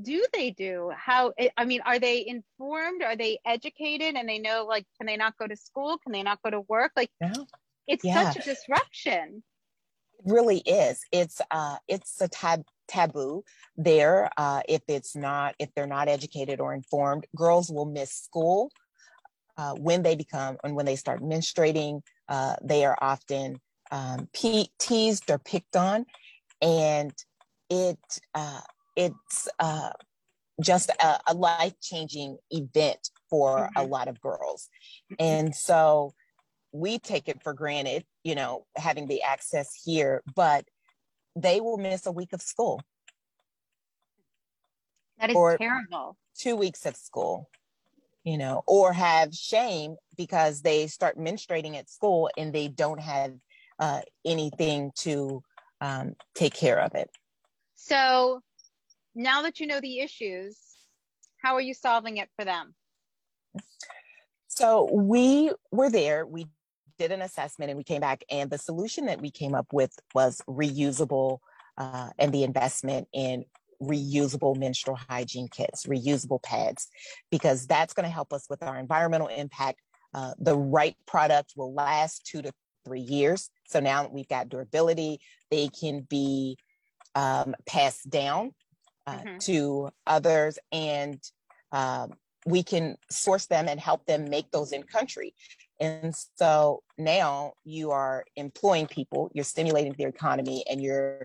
do 0.00 0.24
they 0.32 0.50
do? 0.50 0.92
How, 0.96 1.32
I 1.56 1.64
mean, 1.64 1.80
are 1.84 1.98
they 1.98 2.24
informed? 2.26 3.02
Are 3.02 3.16
they 3.16 3.38
educated 3.44 4.14
and 4.14 4.28
they 4.28 4.38
know, 4.38 4.66
like, 4.68 4.86
can 4.96 5.06
they 5.06 5.16
not 5.16 5.36
go 5.36 5.46
to 5.48 5.56
school? 5.56 5.98
Can 5.98 6.12
they 6.12 6.22
not 6.22 6.38
go 6.44 6.50
to 6.50 6.60
work? 6.60 6.92
Like, 6.94 7.10
it's 7.86 8.04
yeah. 8.04 8.30
such 8.30 8.42
a 8.42 8.48
disruption. 8.48 9.42
It 10.18 10.32
really 10.32 10.58
is. 10.58 11.00
It's, 11.10 11.40
uh, 11.50 11.76
it's 11.88 12.20
a 12.20 12.28
tab- 12.28 12.66
taboo 12.86 13.42
there. 13.76 14.30
Uh, 14.36 14.62
if 14.68 14.82
it's 14.86 15.16
not, 15.16 15.56
if 15.58 15.70
they're 15.74 15.88
not 15.88 16.08
educated 16.08 16.60
or 16.60 16.72
informed, 16.72 17.26
girls 17.36 17.70
will 17.70 17.86
miss 17.86 18.12
school. 18.12 18.70
Uh, 19.56 19.74
when 19.74 20.02
they 20.02 20.16
become 20.16 20.56
and 20.64 20.74
when 20.74 20.86
they 20.86 20.96
start 20.96 21.20
menstruating, 21.20 22.00
uh, 22.28 22.56
they 22.62 22.84
are 22.84 22.96
often 23.00 23.60
um, 23.90 24.28
pe- 24.32 24.66
teased 24.78 25.30
or 25.30 25.38
picked 25.38 25.76
on, 25.76 26.06
and 26.60 27.12
it 27.70 27.98
uh, 28.34 28.60
it's 28.96 29.48
uh, 29.58 29.90
just 30.62 30.90
a, 31.00 31.18
a 31.28 31.34
life 31.34 31.74
changing 31.80 32.38
event 32.50 33.10
for 33.28 33.58
mm-hmm. 33.58 33.78
a 33.78 33.82
lot 33.84 34.08
of 34.08 34.20
girls. 34.20 34.68
And 35.18 35.54
so 35.54 36.14
we 36.72 36.98
take 36.98 37.28
it 37.28 37.42
for 37.42 37.52
granted, 37.52 38.04
you 38.22 38.34
know, 38.34 38.66
having 38.76 39.06
the 39.06 39.22
access 39.22 39.80
here, 39.84 40.22
but 40.34 40.64
they 41.36 41.60
will 41.60 41.78
miss 41.78 42.06
a 42.06 42.12
week 42.12 42.32
of 42.32 42.42
school. 42.42 42.80
That 45.18 45.30
is 45.30 45.36
terrible. 45.58 46.16
Two 46.36 46.56
weeks 46.56 46.84
of 46.86 46.96
school, 46.96 47.48
you 48.24 48.38
know, 48.38 48.62
or 48.66 48.92
have 48.92 49.34
shame 49.34 49.96
because 50.16 50.62
they 50.62 50.86
start 50.86 51.18
menstruating 51.18 51.76
at 51.76 51.90
school 51.90 52.30
and 52.36 52.52
they 52.52 52.68
don't 52.68 53.00
have 53.00 53.32
uh, 53.78 54.00
anything 54.24 54.90
to 54.96 55.42
um, 55.80 56.14
take 56.34 56.54
care 56.54 56.80
of 56.80 56.94
it. 56.94 57.10
So 57.76 58.40
now 59.14 59.42
that 59.42 59.60
you 59.60 59.66
know 59.66 59.80
the 59.80 60.00
issues, 60.00 60.58
how 61.42 61.54
are 61.54 61.60
you 61.60 61.74
solving 61.74 62.16
it 62.16 62.30
for 62.36 62.44
them? 62.44 62.74
So 64.48 64.88
we 64.90 65.52
were 65.70 65.90
there. 65.90 66.26
We 66.26 66.46
did 66.98 67.12
an 67.12 67.22
assessment 67.22 67.70
and 67.70 67.76
we 67.76 67.84
came 67.84 68.00
back, 68.00 68.22
and 68.30 68.48
the 68.50 68.58
solution 68.58 69.06
that 69.06 69.20
we 69.20 69.30
came 69.30 69.54
up 69.54 69.66
with 69.72 69.92
was 70.14 70.40
reusable 70.48 71.40
uh, 71.76 72.10
and 72.18 72.32
the 72.32 72.44
investment 72.44 73.08
in 73.12 73.44
reusable 73.82 74.56
menstrual 74.56 74.96
hygiene 75.08 75.48
kits, 75.48 75.86
reusable 75.86 76.42
pads, 76.42 76.88
because 77.30 77.66
that's 77.66 77.94
going 77.94 78.04
to 78.04 78.12
help 78.12 78.32
us 78.32 78.46
with 78.48 78.62
our 78.62 78.78
environmental 78.78 79.28
impact. 79.28 79.80
Uh, 80.12 80.32
the 80.38 80.56
right 80.56 80.96
product 81.06 81.54
will 81.56 81.74
last 81.74 82.24
two 82.26 82.42
to 82.42 82.52
three 82.84 83.00
years. 83.00 83.50
So 83.66 83.80
now 83.80 84.08
we've 84.10 84.28
got 84.28 84.48
durability, 84.48 85.20
they 85.50 85.68
can 85.68 86.06
be 86.08 86.56
um, 87.14 87.54
passed 87.66 88.08
down 88.10 88.52
uh, 89.06 89.18
mm-hmm. 89.18 89.38
to 89.38 89.90
others, 90.06 90.58
and 90.70 91.20
um, 91.72 92.12
we 92.46 92.62
can 92.62 92.96
source 93.10 93.46
them 93.46 93.68
and 93.68 93.80
help 93.80 94.04
them 94.06 94.28
make 94.28 94.50
those 94.50 94.72
in 94.72 94.82
country. 94.82 95.34
And 95.80 96.14
so 96.36 96.82
now 96.96 97.54
you 97.64 97.90
are 97.90 98.24
employing 98.36 98.86
people, 98.86 99.30
you're 99.34 99.44
stimulating 99.44 99.94
their 99.98 100.08
economy, 100.08 100.64
and 100.70 100.80
you're 100.80 101.24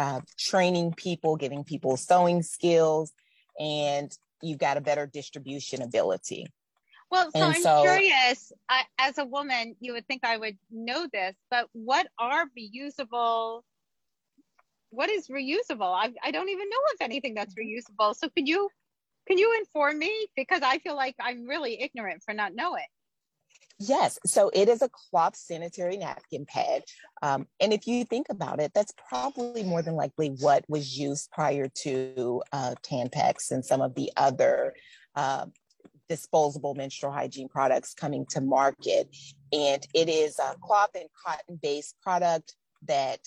uh, 0.00 0.20
training 0.38 0.94
people, 0.96 1.36
giving 1.36 1.62
people 1.62 1.94
sewing 1.98 2.42
skills, 2.42 3.12
and 3.58 4.10
you've 4.40 4.58
got 4.58 4.78
a 4.78 4.80
better 4.80 5.06
distribution 5.06 5.82
ability. 5.82 6.46
Well, 7.10 7.30
so 7.32 7.42
and 7.42 7.54
I'm 7.54 7.62
so, 7.62 7.82
curious, 7.82 8.50
I, 8.68 8.84
as 8.98 9.18
a 9.18 9.26
woman, 9.26 9.76
you 9.78 9.92
would 9.92 10.06
think 10.06 10.24
I 10.24 10.38
would 10.38 10.56
know 10.70 11.06
this, 11.12 11.34
but 11.50 11.68
what 11.72 12.06
are 12.18 12.44
reusable? 12.58 13.60
What 14.88 15.10
is 15.10 15.28
reusable? 15.28 15.92
I, 15.94 16.12
I 16.24 16.30
don't 16.30 16.48
even 16.48 16.70
know 16.70 16.82
of 16.94 16.96
anything 17.02 17.34
that's 17.34 17.54
reusable. 17.54 18.16
So 18.16 18.30
can 18.30 18.46
you 18.46 18.70
can 19.28 19.36
you 19.36 19.54
inform 19.58 19.98
me? 19.98 20.28
Because 20.34 20.62
I 20.62 20.78
feel 20.78 20.96
like 20.96 21.14
I'm 21.20 21.46
really 21.46 21.80
ignorant 21.82 22.22
for 22.24 22.32
not 22.32 22.54
knowing. 22.54 22.86
Yes, 23.78 24.18
so 24.26 24.50
it 24.52 24.68
is 24.68 24.82
a 24.82 24.90
cloth 24.90 25.36
sanitary 25.36 25.96
napkin 25.96 26.44
pad. 26.44 26.82
Um, 27.22 27.46
and 27.60 27.72
if 27.72 27.86
you 27.86 28.04
think 28.04 28.26
about 28.28 28.60
it, 28.60 28.72
that's 28.74 28.92
probably 29.08 29.62
more 29.62 29.80
than 29.80 29.94
likely 29.94 30.28
what 30.40 30.64
was 30.68 30.98
used 30.98 31.30
prior 31.30 31.66
to 31.76 32.42
uh, 32.52 32.74
Tampax 32.82 33.50
and 33.50 33.64
some 33.64 33.80
of 33.80 33.94
the 33.94 34.12
other 34.18 34.74
uh, 35.16 35.46
disposable 36.10 36.74
menstrual 36.74 37.12
hygiene 37.12 37.48
products 37.48 37.94
coming 37.94 38.26
to 38.30 38.42
market. 38.42 39.08
And 39.50 39.86
it 39.94 40.10
is 40.10 40.38
a 40.38 40.56
cloth 40.60 40.90
and 40.94 41.08
cotton 41.24 41.58
based 41.62 41.96
product 42.02 42.54
that 42.86 43.20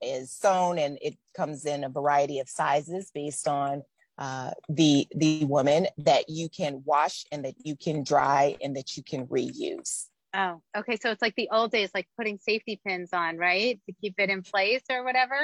is 0.00 0.30
sewn 0.30 0.78
and 0.78 0.98
it 1.02 1.16
comes 1.36 1.64
in 1.64 1.82
a 1.82 1.88
variety 1.88 2.38
of 2.38 2.48
sizes 2.48 3.10
based 3.12 3.48
on 3.48 3.82
uh, 4.18 4.50
the 4.68 5.06
the 5.14 5.44
woman 5.46 5.86
that 5.98 6.28
you 6.28 6.48
can 6.48 6.82
wash 6.84 7.24
and 7.32 7.44
that 7.44 7.54
you 7.64 7.76
can 7.76 8.02
dry 8.02 8.56
and 8.62 8.76
that 8.76 8.96
you 8.96 9.02
can 9.02 9.26
reuse. 9.26 10.06
Oh, 10.34 10.62
okay. 10.76 10.96
So 10.96 11.10
it's 11.10 11.22
like 11.22 11.34
the 11.36 11.48
old 11.50 11.72
days, 11.72 11.90
like 11.94 12.06
putting 12.16 12.38
safety 12.38 12.80
pins 12.86 13.10
on, 13.12 13.36
right, 13.36 13.80
to 13.86 13.94
keep 14.00 14.14
it 14.18 14.30
in 14.30 14.42
place 14.42 14.82
or 14.90 15.04
whatever. 15.04 15.34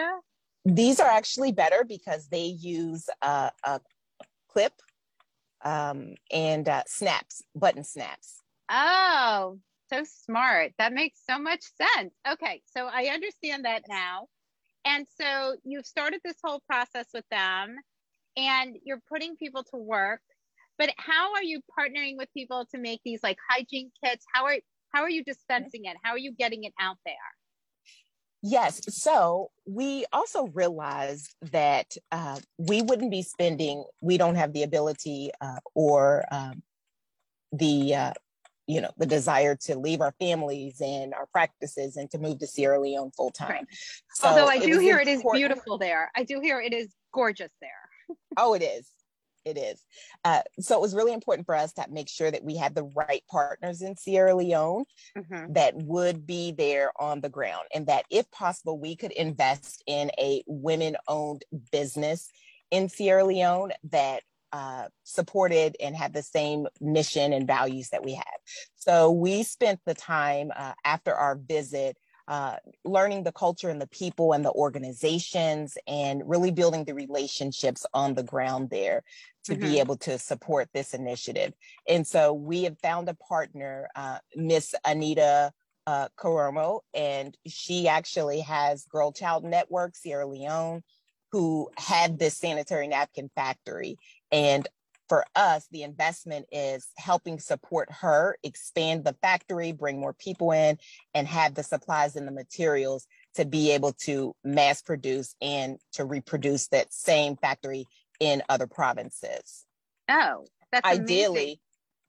These 0.65 1.01
are 1.01 1.09
actually 1.09 1.53
better 1.53 1.85
because 1.85 2.29
they 2.29 2.45
use 2.45 3.09
a, 3.23 3.51
a 3.65 3.81
clip 4.49 4.73
um, 5.65 6.15
and 6.31 6.69
uh, 6.69 6.83
snaps, 6.87 7.43
button 7.55 7.83
snaps. 7.83 8.43
Oh, 8.71 9.59
so 9.93 10.05
smart. 10.05 10.73
That 10.79 10.93
makes 10.93 11.21
so 11.29 11.39
much 11.39 11.63
sense. 11.77 12.13
Okay, 12.31 12.63
so 12.67 12.87
I 12.87 13.07
understand 13.07 13.65
that 13.65 13.85
now. 13.89 14.27
And 14.85 15.07
so 15.21 15.57
you've 15.65 15.87
started 15.87 16.21
this 16.25 16.37
whole 16.45 16.63
process 16.69 17.07
with 17.13 17.25
them 17.31 17.77
and 18.37 18.77
you're 18.85 19.03
putting 19.09 19.37
people 19.37 19.65
to 19.65 19.77
work 19.77 20.21
but 20.79 20.91
how 20.97 21.33
are 21.35 21.43
you 21.43 21.61
partnering 21.79 22.17
with 22.17 22.29
people 22.35 22.67
to 22.73 22.79
make 22.79 23.01
these 23.05 23.21
like 23.23 23.39
hygiene 23.49 23.91
kits? 24.05 24.25
How 24.33 24.45
are 24.45 24.57
how 24.93 25.03
are 25.03 25.11
you 25.11 25.25
dispensing 25.25 25.85
it? 25.85 25.97
How 26.03 26.13
are 26.13 26.19
you 26.19 26.33
getting 26.33 26.65
it 26.65 26.73
out 26.81 26.97
there? 27.05 27.15
Yes. 28.43 28.81
So 28.95 29.51
we 29.67 30.05
also 30.13 30.47
realized 30.49 31.35
that 31.51 31.97
uh, 32.13 32.39
we 32.59 32.83
wouldn't 32.83 33.11
be 33.11 33.23
spending 33.23 33.85
we 34.03 34.19
don't 34.19 34.37
have 34.37 34.53
the 34.53 34.63
ability 34.63 35.31
uh, 35.41 35.59
or 35.75 36.25
um, 36.31 36.63
the 37.53 37.95
uh, 37.95 38.13
you 38.67 38.81
know 38.81 38.91
the 38.99 39.07
desire 39.07 39.57
to 39.63 39.79
leave 39.79 40.01
our 40.01 40.15
families 40.21 40.81
and 40.81 41.15
our 41.15 41.27
practices 41.27 41.97
and 41.97 42.11
to 42.11 42.19
move 42.19 42.39
to 42.41 42.47
sierra 42.47 42.81
leone 42.81 43.11
full 43.17 43.31
time. 43.31 43.51
Right. 43.51 43.67
so 44.15 44.29
although 44.29 44.47
i 44.47 44.59
do 44.59 44.79
hear 44.79 44.99
important. 44.99 45.09
it 45.09 45.13
is 45.13 45.25
beautiful 45.33 45.79
there. 45.79 46.11
I 46.15 46.25
do 46.25 46.41
hear 46.41 46.61
it 46.61 46.75
is 46.75 46.93
gorgeous 47.13 47.53
there 47.63 47.71
oh, 48.37 48.55
it 48.55 48.63
is. 48.63 48.91
It 49.45 49.57
is. 49.57 49.81
Uh, 50.25 50.43
so 50.59 50.75
it 50.75 50.81
was 50.81 50.95
really 50.95 51.13
important 51.13 51.47
for 51.47 51.55
us 51.55 51.73
to 51.75 51.87
make 51.89 52.09
sure 52.09 52.31
that 52.33 52.43
we 52.43 52.57
had 52.57 52.75
the 52.75 52.91
right 52.97 53.23
partners 53.31 53.81
in 53.81 53.97
Sierra 53.97 54.35
Leone 54.35 54.85
mm-hmm. 55.17 55.53
that 55.53 55.75
would 55.77 56.27
be 56.27 56.51
there 56.51 56.91
on 56.99 57.21
the 57.21 57.29
ground, 57.29 57.67
and 57.73 57.87
that 57.87 58.07
if 58.11 58.29
possible, 58.33 58.77
we 58.77 58.97
could 58.97 59.13
invest 59.13 59.85
in 59.87 60.11
a 60.19 60.43
women 60.49 60.97
owned 61.07 61.45
business 61.71 62.29
in 62.73 62.89
Sierra 62.89 63.25
Leone 63.25 63.71
that 63.91 64.23
uh, 64.53 64.89
supported 65.05 65.77
and 65.81 65.95
had 65.95 66.13
the 66.13 66.23
same 66.23 66.67
mission 66.81 67.33
and 67.33 67.47
values 67.47 67.91
that 67.91 68.05
we 68.05 68.15
have. 68.15 68.25
So 68.75 69.13
we 69.13 69.43
spent 69.43 69.81
the 69.87 69.95
time 69.95 70.51
uh, 70.57 70.73
after 70.85 71.15
our 71.15 71.37
visit 71.37 71.97
uh, 72.29 72.57
learning 72.85 73.23
the 73.23 73.33
culture 73.33 73.69
and 73.69 73.81
the 73.81 73.87
people 73.89 74.33
and 74.33 74.45
the 74.45 74.53
organizations 74.53 75.79
and 75.87 76.23
really 76.27 76.51
building 76.51 76.85
the 76.85 76.95
relationships 76.95 77.87
on 77.95 78.15
the 78.15 78.23
ground 78.23 78.71
there 78.71 79.03
to 79.45 79.53
mm-hmm. 79.53 79.63
be 79.63 79.79
able 79.79 79.97
to 79.97 80.19
support 80.19 80.69
this 80.75 80.93
initiative. 80.93 81.53
And 81.89 82.07
so 82.07 82.33
we 82.33 82.65
have 82.65 82.79
found 82.81 83.09
a 83.09 83.15
partner, 83.15 83.89
uh, 83.95 84.19
Miss 84.35 84.75
Anita 84.85 85.53
uh, 85.87 86.09
Koroma, 86.19 86.81
and 86.95 87.37
she 87.47 87.87
actually 87.87 88.41
has 88.41 88.85
Girl 88.87 89.13
Child 89.13 89.45
Network 89.45 89.95
Sierra 89.95 90.27
Leone, 90.27 90.83
who 91.31 91.71
had 91.77 92.19
this 92.19 92.37
sanitary 92.37 92.89
napkin 92.89 93.31
factory. 93.37 93.99
And 94.33 94.67
for 95.09 95.25
us, 95.35 95.67
the 95.71 95.83
investment 95.83 96.47
is 96.51 96.89
helping 96.97 97.39
support 97.39 97.89
her 97.91 98.37
expand 98.43 99.05
the 99.05 99.17
factory, 99.23 99.73
bring 99.73 100.01
more 100.01 100.13
people 100.13 100.53
in, 100.53 100.79
and 101.15 101.29
have 101.29 101.55
the 101.55 101.63
supplies 101.63 102.17
and 102.17 102.27
the 102.27 102.33
materials 102.33 103.07
to 103.35 103.45
be 103.45 103.71
able 103.71 103.93
to 103.93 104.35
mass 104.45 104.83
produce 104.83 105.35
and 105.41 105.79
to 105.93 106.05
reproduce 106.05 106.69
that 106.69 106.93
same 106.93 107.37
factory 107.37 107.87
in 108.19 108.43
other 108.49 108.67
provinces. 108.67 109.65
Oh, 110.09 110.47
that's 110.73 110.87
ideally. 110.87 111.41
Amazing. 111.41 111.59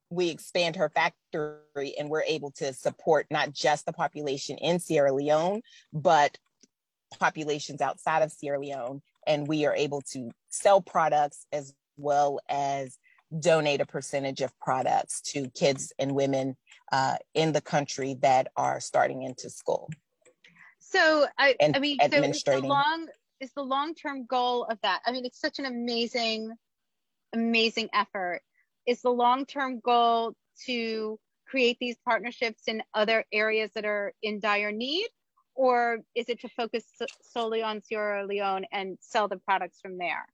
We 0.09 0.29
expand 0.29 0.77
her 0.77 0.89
factory 0.89 1.93
and 1.99 2.09
we're 2.09 2.23
able 2.23 2.51
to 2.51 2.71
support 2.73 3.27
not 3.29 3.51
just 3.51 3.85
the 3.85 3.91
population 3.91 4.57
in 4.57 4.79
Sierra 4.79 5.11
Leone, 5.13 5.61
but 5.91 6.37
populations 7.19 7.81
outside 7.81 8.23
of 8.23 8.31
Sierra 8.31 8.59
Leone. 8.59 9.01
And 9.25 9.47
we 9.47 9.65
are 9.65 9.75
able 9.75 10.01
to 10.13 10.31
sell 10.49 10.81
products 10.81 11.45
as 11.51 11.73
well 11.97 12.39
as 12.49 12.97
donate 13.39 13.81
a 13.81 13.85
percentage 13.85 14.41
of 14.41 14.57
products 14.59 15.21
to 15.21 15.49
kids 15.49 15.91
and 15.99 16.13
women 16.13 16.55
uh, 16.91 17.15
in 17.33 17.51
the 17.51 17.61
country 17.61 18.15
that 18.21 18.47
are 18.55 18.79
starting 18.79 19.23
into 19.23 19.49
school. 19.49 19.89
So 20.79 21.27
I, 21.37 21.55
I 21.75 21.79
mean, 21.79 21.97
so 21.99 22.21
is 22.21 22.43
the 22.43 22.59
long 22.59 23.07
is 23.39 23.51
the 23.53 23.63
long 23.63 23.93
term 23.93 24.25
goal 24.25 24.63
of 24.65 24.79
that? 24.83 25.01
I 25.05 25.11
mean, 25.11 25.25
it's 25.25 25.39
such 25.39 25.59
an 25.59 25.65
amazing, 25.65 26.51
amazing 27.33 27.89
effort. 27.93 28.41
Is 28.85 29.01
the 29.01 29.09
long 29.09 29.45
term 29.45 29.79
goal 29.81 30.33
to 30.65 31.19
create 31.47 31.77
these 31.79 31.97
partnerships 32.05 32.63
in 32.67 32.81
other 32.93 33.25
areas 33.31 33.71
that 33.75 33.85
are 33.85 34.13
in 34.23 34.39
dire 34.39 34.71
need, 34.71 35.07
or 35.55 35.99
is 36.15 36.29
it 36.29 36.39
to 36.41 36.49
focus 36.49 36.85
solely 37.21 37.61
on 37.61 37.81
Sierra 37.81 38.25
Leone 38.25 38.65
and 38.71 38.97
sell 39.01 39.27
the 39.27 39.37
products 39.37 39.79
from 39.81 39.97
there? 39.97 40.25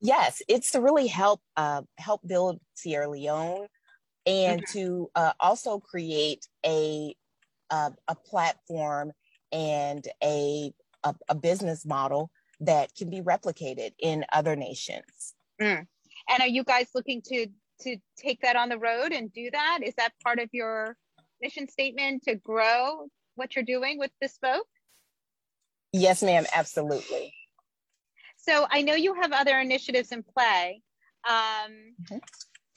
Yes, 0.00 0.42
it's 0.48 0.72
to 0.72 0.80
really 0.80 1.06
help 1.06 1.40
uh, 1.56 1.82
help 1.98 2.20
build 2.26 2.60
Sierra 2.74 3.08
Leone 3.08 3.66
and 4.26 4.60
okay. 4.60 4.72
to 4.72 5.10
uh, 5.14 5.32
also 5.40 5.78
create 5.78 6.46
a 6.64 7.14
uh, 7.70 7.90
a 8.08 8.14
platform 8.14 9.12
and 9.52 10.06
a, 10.22 10.72
a, 11.04 11.14
a 11.28 11.34
business 11.34 11.84
model 11.86 12.30
that 12.60 12.94
can 12.94 13.10
be 13.10 13.20
replicated 13.20 13.92
in 13.98 14.24
other 14.32 14.56
nations. 14.56 15.34
Mm. 15.60 15.86
And 16.28 16.40
are 16.40 16.48
you 16.48 16.64
guys 16.64 16.88
looking 16.94 17.22
to 17.26 17.46
to 17.80 17.96
take 18.16 18.40
that 18.40 18.56
on 18.56 18.68
the 18.68 18.78
road 18.78 19.12
and 19.12 19.32
do 19.32 19.50
that? 19.52 19.80
Is 19.82 19.94
that 19.96 20.12
part 20.22 20.38
of 20.38 20.48
your 20.52 20.96
mission 21.42 21.68
statement 21.68 22.22
to 22.24 22.34
grow 22.34 23.08
what 23.34 23.54
you're 23.54 23.64
doing 23.64 23.98
with 23.98 24.10
this 24.20 24.38
Bespoke? 24.38 24.66
Yes, 25.92 26.22
ma'am, 26.22 26.46
absolutely. 26.54 27.34
So 28.48 28.66
I 28.70 28.82
know 28.82 28.94
you 28.94 29.14
have 29.14 29.32
other 29.32 29.58
initiatives 29.58 30.12
in 30.12 30.22
play. 30.22 30.82
Um, 31.28 31.94
mm-hmm. 32.02 32.18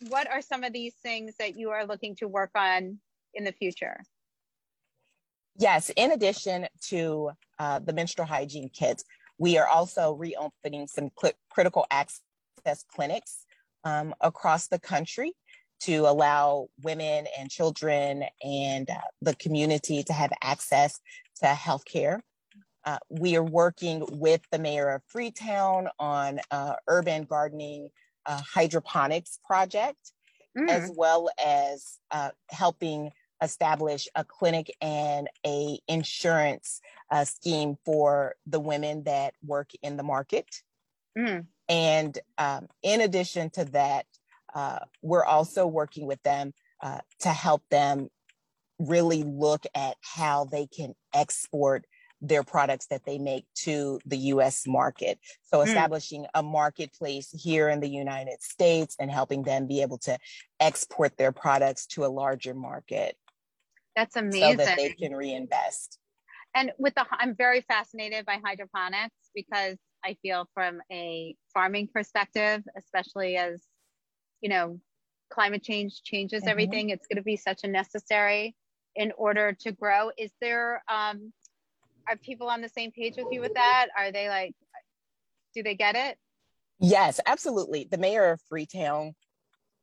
What 0.07 0.29
are 0.31 0.41
some 0.41 0.63
of 0.63 0.73
these 0.73 0.95
things 1.03 1.35
that 1.37 1.55
you 1.55 1.69
are 1.69 1.85
looking 1.85 2.15
to 2.17 2.27
work 2.27 2.51
on 2.55 2.99
in 3.33 3.43
the 3.43 3.51
future? 3.51 4.01
Yes, 5.57 5.91
in 5.95 6.11
addition 6.11 6.67
to 6.87 7.31
uh, 7.59 7.79
the 7.79 7.93
menstrual 7.93 8.25
hygiene 8.25 8.69
kits, 8.69 9.03
we 9.37 9.57
are 9.57 9.67
also 9.67 10.13
reopening 10.13 10.87
some 10.87 11.09
cl- 11.19 11.33
critical 11.49 11.85
access 11.91 12.83
clinics 12.93 13.45
um, 13.83 14.15
across 14.21 14.67
the 14.67 14.79
country 14.79 15.33
to 15.81 15.99
allow 16.07 16.67
women 16.81 17.25
and 17.37 17.49
children 17.49 18.23
and 18.43 18.89
uh, 18.89 18.95
the 19.21 19.35
community 19.35 20.03
to 20.03 20.13
have 20.13 20.31
access 20.41 20.99
to 21.41 21.47
health 21.47 21.85
care. 21.85 22.21
Uh, 22.89 22.97
we 23.09 23.35
are 23.35 23.43
working 23.43 24.03
with 24.13 24.41
the 24.51 24.57
mayor 24.57 24.89
of 24.89 25.03
Freetown 25.05 25.87
on 25.99 26.39
uh, 26.49 26.73
urban 26.87 27.23
gardening 27.23 27.89
uh, 28.25 28.41
hydroponics 28.41 29.37
project, 29.45 30.11
mm. 30.57 30.67
as 30.67 30.91
well 30.97 31.29
as 31.45 31.99
uh, 32.09 32.31
helping 32.49 33.11
establish 33.43 34.07
a 34.15 34.23
clinic 34.23 34.75
and 34.81 35.29
a 35.45 35.77
insurance 35.87 36.81
uh, 37.11 37.23
scheme 37.23 37.77
for 37.85 38.33
the 38.47 38.59
women 38.59 39.03
that 39.03 39.35
work 39.45 39.69
in 39.83 39.95
the 39.95 40.01
market. 40.01 40.47
Mm. 41.15 41.45
And 41.67 42.17
um, 42.39 42.69
in 42.81 43.01
addition 43.01 43.51
to 43.51 43.65
that, 43.65 44.07
uh, 44.55 44.79
we're 45.03 45.25
also 45.25 45.67
working 45.67 46.07
with 46.07 46.23
them 46.23 46.55
uh, 46.81 47.01
to 47.19 47.29
help 47.29 47.61
them 47.69 48.09
really 48.79 49.21
look 49.21 49.67
at 49.75 49.95
how 50.01 50.45
they 50.45 50.65
can 50.65 50.95
export 51.13 51.85
their 52.21 52.43
products 52.43 52.87
that 52.87 53.05
they 53.05 53.17
make 53.17 53.45
to 53.55 53.99
the 54.05 54.17
US 54.17 54.67
market. 54.67 55.19
So 55.43 55.61
hmm. 55.61 55.67
establishing 55.67 56.23
mm. 56.23 56.29
a 56.33 56.43
marketplace 56.43 57.29
here 57.31 57.69
in 57.69 57.79
the 57.79 57.89
United 57.89 58.41
States 58.41 58.95
and 58.99 59.09
helping 59.09 59.43
them 59.43 59.67
be 59.67 59.81
able 59.81 59.97
to 59.99 60.17
export 60.59 61.17
their 61.17 61.31
products 61.31 61.85
to 61.87 62.05
a 62.05 62.07
larger 62.07 62.53
market. 62.53 63.15
That's 63.95 64.15
amazing. 64.15 64.59
So 64.59 64.65
that 64.65 64.77
they 64.77 64.93
can 64.93 65.13
reinvest. 65.13 65.97
And 66.55 66.71
with 66.77 66.95
the 66.95 67.05
I'm 67.11 67.35
very 67.35 67.61
fascinated 67.61 68.25
by 68.25 68.39
hydroponics 68.43 69.15
because 69.35 69.77
I 70.03 70.15
feel 70.21 70.49
from 70.53 70.81
a 70.91 71.35
farming 71.53 71.89
perspective, 71.93 72.63
especially 72.77 73.37
as 73.37 73.61
you 74.41 74.49
know, 74.49 74.79
climate 75.29 75.63
change 75.63 76.01
changes 76.03 76.41
mm-hmm. 76.41 76.49
everything. 76.49 76.89
It's 76.89 77.07
going 77.07 77.17
to 77.17 77.23
be 77.23 77.37
such 77.37 77.63
a 77.63 77.67
necessary 77.67 78.55
in 78.95 79.11
order 79.17 79.55
to 79.61 79.71
grow. 79.71 80.11
Is 80.17 80.31
there, 80.41 80.83
um, 80.89 81.31
are 82.09 82.17
people 82.17 82.47
on 82.47 82.61
the 82.61 82.69
same 82.69 82.91
page 82.91 83.15
with 83.17 83.27
you 83.31 83.39
with 83.39 83.53
that? 83.53 83.87
Are 83.97 84.11
they 84.11 84.27
like, 84.27 84.53
do 85.53 85.63
they 85.63 85.75
get 85.75 85.95
it? 85.95 86.17
Yes, 86.79 87.19
absolutely. 87.25 87.87
The 87.89 87.97
mayor 87.97 88.31
of 88.31 88.41
Freetown 88.49 89.13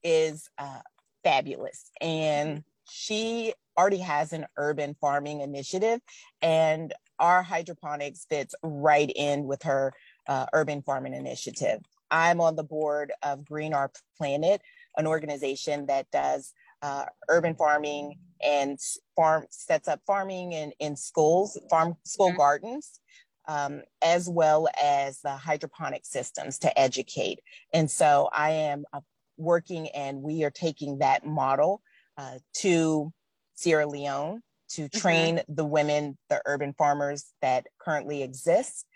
is 0.03 0.49
uh, 0.59 0.81
fabulous 1.23 1.91
and 2.01 2.65
she 2.89 3.55
already 3.79 3.99
has 3.99 4.33
an 4.33 4.47
urban 4.57 4.97
farming 5.01 5.41
initiative 5.41 6.01
and 6.43 6.93
our 7.19 7.43
hydroponics 7.43 8.27
fits 8.29 8.55
right 8.63 9.11
in 9.15 9.45
with 9.45 9.63
her 9.63 9.93
uh, 10.29 10.47
urban 10.53 10.83
farming 10.83 11.15
initiative. 11.15 11.81
I'm 12.11 12.41
on 12.41 12.57
the 12.57 12.65
board 12.65 13.13
of 13.23 13.45
Green 13.45 13.75
Our 13.75 13.91
Planet, 14.17 14.63
an 14.97 15.07
organization 15.07 15.87
that 15.87 16.11
does 16.11 16.53
uh, 16.83 17.05
urban 17.29 17.55
farming 17.55 18.19
and 18.45 18.79
farm 19.15 19.47
sets 19.51 19.89
up 19.89 20.01
farming 20.07 20.53
in, 20.53 20.73
in 20.79 20.97
schools, 20.97 21.59
farm 21.71 21.97
school 22.05 22.29
mm-hmm. 22.29 22.37
gardens, 22.37 23.01
um, 23.49 23.83
as 24.03 24.29
well 24.29 24.69
as 24.83 25.21
the 25.21 25.31
hydroponic 25.31 26.05
systems 26.05 26.59
to 26.59 26.79
educate. 26.79 27.41
And 27.73 27.91
so 27.91 28.29
I 28.33 28.51
am 28.51 28.85
uh, 28.93 29.01
working 29.37 29.89
and 29.91 30.23
we 30.23 30.45
are 30.45 30.51
taking 30.51 30.99
that 30.99 31.27
model 31.27 31.83
uh, 32.19 32.39
to 32.59 33.13
Sierra 33.55 33.87
Leone 33.87 34.43
to 34.71 34.83
mm-hmm. 34.83 34.99
train 34.99 35.37
mm-hmm. 35.37 35.55
the 35.55 35.65
women, 35.65 36.19
the 36.29 36.43
urban 36.47 36.75
farmers 36.77 37.27
that 37.43 37.67
currently 37.79 38.23
exist 38.23 38.87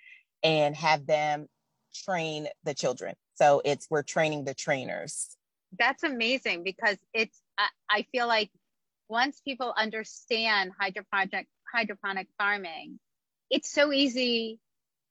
and 0.43 0.75
have 0.77 1.07
them 1.07 1.47
train 1.95 2.49
the 2.65 2.75
children. 2.75 3.15
So 3.35 3.63
it's 3.65 3.87
we're 3.91 4.03
training 4.03 4.45
the 4.45 4.55
trainers. 4.55 5.37
That's 5.79 6.03
amazing 6.03 6.65
because 6.65 6.97
it's 7.15 7.41
I, 7.61 7.99
I 7.99 8.07
feel 8.13 8.27
like 8.27 8.51
once 9.09 9.41
people 9.41 9.75
understand 9.77 10.73
hydroponic 10.79 11.47
hydroponic 11.73 12.29
farming, 12.39 12.99
it's 13.51 13.71
so 13.71 13.93
easy 13.93 14.59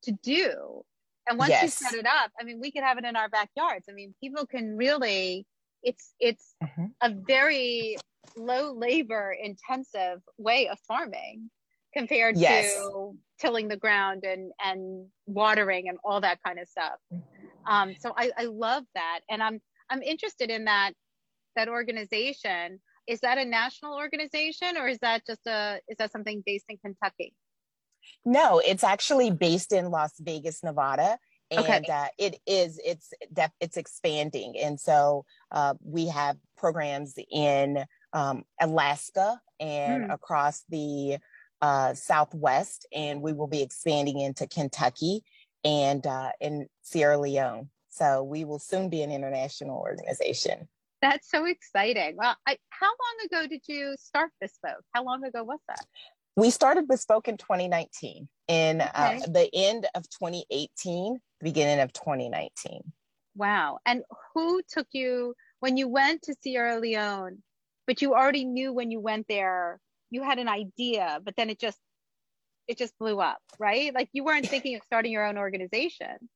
to 0.04 0.12
do. 0.12 0.84
And 1.28 1.38
once 1.38 1.52
yes. 1.52 1.64
you 1.64 1.70
set 1.70 1.94
it 1.94 2.06
up, 2.06 2.32
I 2.40 2.44
mean, 2.44 2.60
we 2.60 2.72
could 2.72 2.84
have 2.84 2.98
it 2.98 3.06
in 3.06 3.16
our 3.16 3.30
backyards. 3.30 3.86
I 3.90 3.94
mean, 3.94 4.16
people 4.22 4.46
can 4.48 4.78
really 4.78 5.46
it's 5.84 6.14
it's 6.20 6.56
mm-hmm. 6.64 6.86
a 7.02 7.14
very 7.14 7.98
low 8.36 8.74
labor 8.74 9.36
intensive 9.42 10.22
way 10.38 10.68
of 10.68 10.78
farming 10.88 11.50
compared 11.94 12.38
yes. 12.38 12.74
to 12.76 13.18
tilling 13.40 13.68
the 13.68 13.78
ground 13.78 14.24
and 14.24 14.52
and 14.64 15.08
watering 15.26 15.90
and 15.90 15.98
all 16.04 16.22
that 16.22 16.40
kind 16.46 16.60
of 16.60 16.68
stuff. 16.68 17.00
Um, 17.68 17.96
so 18.00 18.14
I, 18.16 18.32
I 18.38 18.46
love 18.46 18.84
that, 18.96 19.20
and 19.30 19.42
I'm 19.44 19.62
I'm 19.90 20.02
interested 20.02 20.50
in 20.50 20.66
that 20.66 20.94
that 21.60 21.70
organization. 21.70 22.80
Is 23.08 23.20
that 23.22 23.38
a 23.38 23.46
national 23.46 23.96
organization, 23.96 24.78
or 24.78 24.88
is 24.88 25.00
that 25.00 25.26
just 25.26 25.46
a 25.48 25.80
is 25.88 25.98
that 25.98 26.12
something 26.12 26.44
based 26.46 26.66
in 26.70 26.78
Kentucky? 26.78 27.34
No, 28.24 28.60
it's 28.60 28.84
actually 28.84 29.32
based 29.32 29.72
in 29.74 29.90
Las 29.90 30.14
Vegas, 30.20 30.64
Nevada, 30.64 31.18
and 31.52 31.60
okay. 31.60 31.84
uh, 31.92 32.08
it 32.18 32.40
is 32.46 32.80
it's 32.84 33.12
def- 33.34 33.60
it's 33.60 33.78
expanding, 33.78 34.56
and 34.62 34.80
so 34.80 35.26
uh, 35.52 35.74
we 35.84 36.08
have 36.08 36.38
programs 36.58 37.16
in 37.32 37.84
um, 38.14 38.44
Alaska 38.62 39.42
and 39.60 40.06
mm. 40.06 40.14
across 40.14 40.64
the 40.70 41.18
uh, 41.62 41.94
Southwest, 41.94 42.88
and 42.94 43.22
we 43.22 43.34
will 43.34 43.48
be 43.48 43.62
expanding 43.62 44.20
into 44.20 44.48
Kentucky 44.48 45.24
and 45.64 46.06
uh, 46.06 46.32
in 46.40 46.68
Sierra 46.84 47.18
Leone. 47.18 47.70
So 47.90 48.24
we 48.24 48.46
will 48.46 48.60
soon 48.60 48.90
be 48.90 49.02
an 49.02 49.12
international 49.12 49.80
organization. 49.80 50.70
That's 51.02 51.30
so 51.30 51.46
exciting. 51.46 52.16
Well, 52.18 52.36
I, 52.48 52.58
how 52.70 52.88
long 52.88 53.26
ago 53.26 53.48
did 53.48 53.62
you 53.68 53.96
start 54.00 54.32
Bespoke? 54.42 54.84
How 54.94 55.04
long 55.04 55.24
ago 55.24 55.44
was 55.44 55.60
that? 55.68 55.86
We 56.36 56.50
started 56.50 56.88
Bespoke 56.88 57.28
in 57.28 57.38
2019, 57.38 58.28
in 58.48 58.82
uh, 58.82 58.86
okay. 58.86 59.18
uh, 59.18 59.28
the 59.28 59.50
end 59.54 59.88
of 59.96 60.04
2018, 60.10 61.20
beginning 61.42 61.80
of 61.80 61.92
2019. 61.94 62.82
Wow. 63.36 63.80
And 63.86 64.04
who 64.34 64.62
took 64.70 64.88
you 64.92 65.36
when 65.60 65.78
you 65.78 65.88
went 65.88 66.24
to 66.24 66.36
Sierra 66.42 66.80
Leone, 66.80 67.42
but 67.88 68.02
you 68.02 68.14
already 68.14 68.46
knew 68.46 68.74
when 68.74 68.92
you 68.92 69.00
went 69.00 69.28
there 69.28 69.80
you 70.10 70.24
had 70.24 70.40
an 70.40 70.48
idea, 70.48 71.20
but 71.24 71.36
then 71.36 71.50
it 71.50 71.60
just 71.60 71.78
it 72.68 72.78
just 72.78 72.98
blew 73.00 73.20
up, 73.20 73.40
right? 73.58 73.94
Like 73.94 74.10
you 74.14 74.24
weren't 74.24 74.48
thinking 74.48 74.76
of 74.76 74.82
starting 74.86 75.12
your 75.12 75.26
own 75.26 75.38
organization. 75.38 76.30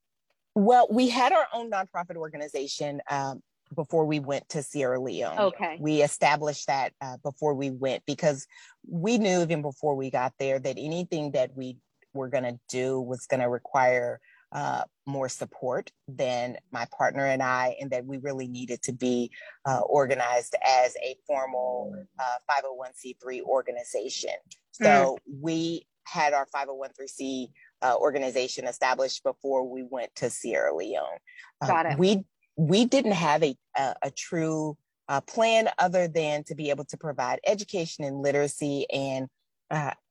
Well, 0.56 0.88
we 0.90 1.08
had 1.08 1.32
our 1.32 1.46
own 1.52 1.70
nonprofit 1.70 2.16
organization 2.16 3.00
um, 3.08 3.40
before 3.74 4.04
we 4.04 4.20
went 4.20 4.48
to 4.50 4.62
Sierra 4.62 5.00
Leone. 5.00 5.38
Okay. 5.38 5.76
We 5.80 6.02
established 6.02 6.66
that 6.66 6.92
uh, 7.00 7.16
before 7.22 7.54
we 7.54 7.70
went 7.70 8.04
because 8.06 8.46
we 8.88 9.18
knew 9.18 9.42
even 9.42 9.62
before 9.62 9.94
we 9.94 10.10
got 10.10 10.32
there 10.38 10.58
that 10.58 10.76
anything 10.78 11.32
that 11.32 11.56
we 11.56 11.76
were 12.12 12.28
going 12.28 12.44
to 12.44 12.58
do 12.68 13.00
was 13.00 13.26
going 13.26 13.40
to 13.40 13.48
require 13.48 14.20
uh, 14.52 14.82
more 15.04 15.28
support 15.28 15.90
than 16.06 16.56
my 16.70 16.86
partner 16.96 17.26
and 17.26 17.42
I, 17.42 17.74
and 17.80 17.90
that 17.90 18.06
we 18.06 18.18
really 18.18 18.46
needed 18.46 18.82
to 18.82 18.92
be 18.92 19.32
uh, 19.66 19.80
organized 19.80 20.54
as 20.64 20.94
a 21.02 21.16
formal 21.26 21.92
uh, 22.20 22.54
501c3 22.62 23.42
organization. 23.42 24.30
So 24.70 24.82
mm. 25.28 25.40
we 25.40 25.86
had 26.04 26.34
our 26.34 26.46
501c 26.54 27.48
uh, 27.82 27.96
organization 27.96 28.66
established 28.66 29.24
before 29.24 29.68
we 29.68 29.82
went 29.82 30.14
to 30.16 30.30
Sierra 30.30 30.74
Leone. 30.74 31.18
Uh, 31.60 31.66
Got 31.66 31.86
it. 31.86 31.98
We 31.98 32.24
we 32.56 32.84
didn't 32.84 33.12
have 33.12 33.42
a 33.42 33.56
a, 33.76 33.94
a 34.02 34.10
true 34.10 34.76
uh, 35.08 35.20
plan 35.20 35.68
other 35.78 36.08
than 36.08 36.44
to 36.44 36.54
be 36.54 36.70
able 36.70 36.84
to 36.86 36.96
provide 36.96 37.40
education 37.46 38.04
and 38.04 38.22
literacy 38.22 38.86
and 38.90 39.28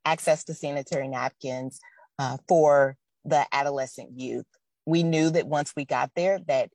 access 0.05 0.43
to 0.43 0.53
sanitary 0.53 1.07
napkins 1.07 1.79
for 2.47 2.97
the 3.25 3.45
adolescent 3.51 4.09
youth. 4.19 4.45
We 4.85 5.03
knew 5.03 5.29
that 5.29 5.47
once 5.47 5.73
we 5.75 5.85
got 5.85 6.11
there 6.15 6.39
that 6.47 6.69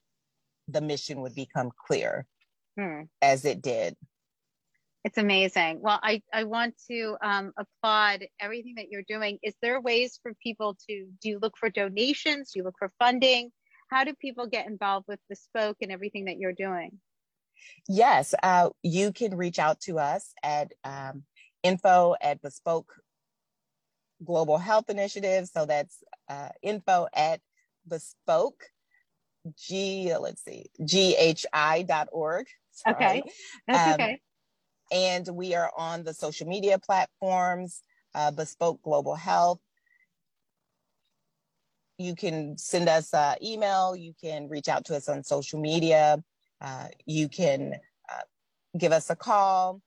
the 0.68 0.80
mission 0.80 1.20
would 1.22 1.34
become 1.34 1.70
clear 1.86 2.26
hmm. 2.78 3.02
as 3.22 3.44
it 3.44 3.62
did. 3.62 3.96
It's 5.04 5.18
amazing. 5.18 5.80
Well, 5.80 5.98
I, 6.02 6.22
I 6.34 6.44
want 6.44 6.74
to 6.90 7.16
um, 7.22 7.52
applaud 7.56 8.26
everything 8.40 8.74
that 8.76 8.90
you're 8.90 9.04
doing. 9.08 9.38
Is 9.42 9.54
there 9.62 9.80
ways 9.80 10.18
for 10.22 10.34
people 10.42 10.76
to 10.88 11.06
do 11.22 11.28
you 11.28 11.38
look 11.40 11.56
for 11.56 11.70
donations? 11.70 12.52
Do 12.52 12.58
you 12.58 12.64
look 12.64 12.74
for 12.78 12.92
funding? 12.98 13.50
How 13.90 14.04
do 14.04 14.14
people 14.14 14.46
get 14.46 14.66
involved 14.66 15.06
with 15.08 15.20
Bespoke 15.28 15.78
and 15.80 15.90
everything 15.90 16.26
that 16.26 16.38
you're 16.38 16.52
doing? 16.52 16.98
Yes, 17.88 18.34
uh, 18.42 18.70
you 18.82 19.12
can 19.12 19.36
reach 19.36 19.58
out 19.58 19.80
to 19.82 19.98
us 19.98 20.32
at 20.42 20.72
um, 20.84 21.24
info 21.62 22.14
at 22.20 22.40
bespoke 22.40 22.92
global 24.24 24.58
health 24.58 24.90
initiative. 24.90 25.48
So 25.48 25.66
that's 25.66 26.02
uh, 26.28 26.50
info 26.62 27.08
at 27.14 27.40
bespoke 27.86 28.64
g 29.56 30.12
let's 30.20 30.44
see 30.44 30.66
ghi.org 30.84 32.46
Sorry. 32.72 32.94
okay 32.94 33.22
that's 33.66 33.86
um, 33.86 33.94
okay 33.94 34.20
and 34.90 35.28
we 35.28 35.54
are 35.54 35.70
on 35.76 36.04
the 36.04 36.12
social 36.12 36.46
media 36.46 36.78
platforms 36.78 37.82
uh, 38.14 38.30
bespoke 38.30 38.82
global 38.82 39.14
health 39.14 39.60
you 41.98 42.14
can 42.14 42.56
send 42.56 42.88
us 42.88 43.12
an 43.12 43.36
email 43.42 43.94
you 43.96 44.14
can 44.20 44.48
reach 44.48 44.68
out 44.68 44.84
to 44.84 44.96
us 44.96 45.08
on 45.08 45.22
social 45.22 45.60
media 45.60 46.22
uh, 46.60 46.88
you 47.06 47.28
can 47.28 47.74
uh, 48.10 48.22
give 48.76 48.92
us 48.92 49.10
a 49.10 49.16
call. 49.16 49.80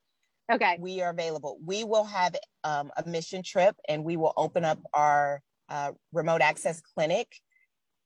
Okay. 0.51 0.78
We 0.80 1.01
are 1.01 1.12
available. 1.12 1.57
We 1.64 1.84
will 1.84 2.03
have 2.03 2.36
um, 2.64 2.91
a 2.97 3.07
mission 3.07 3.43
trip 3.43 3.76
and 3.88 4.03
we 4.03 4.18
will 4.18 4.34
open 4.36 4.66
up 4.66 4.80
our 4.93 5.41
uh, 5.70 5.91
remote 6.12 6.41
access 6.41 6.82
clinic 6.82 7.28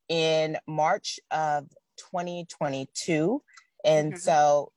in 0.10 0.58
March 0.68 1.20
of 1.32 1.68
2022. 2.12 3.42
And 3.84 4.14
mm-hmm. 4.14 4.20
so 4.20 4.72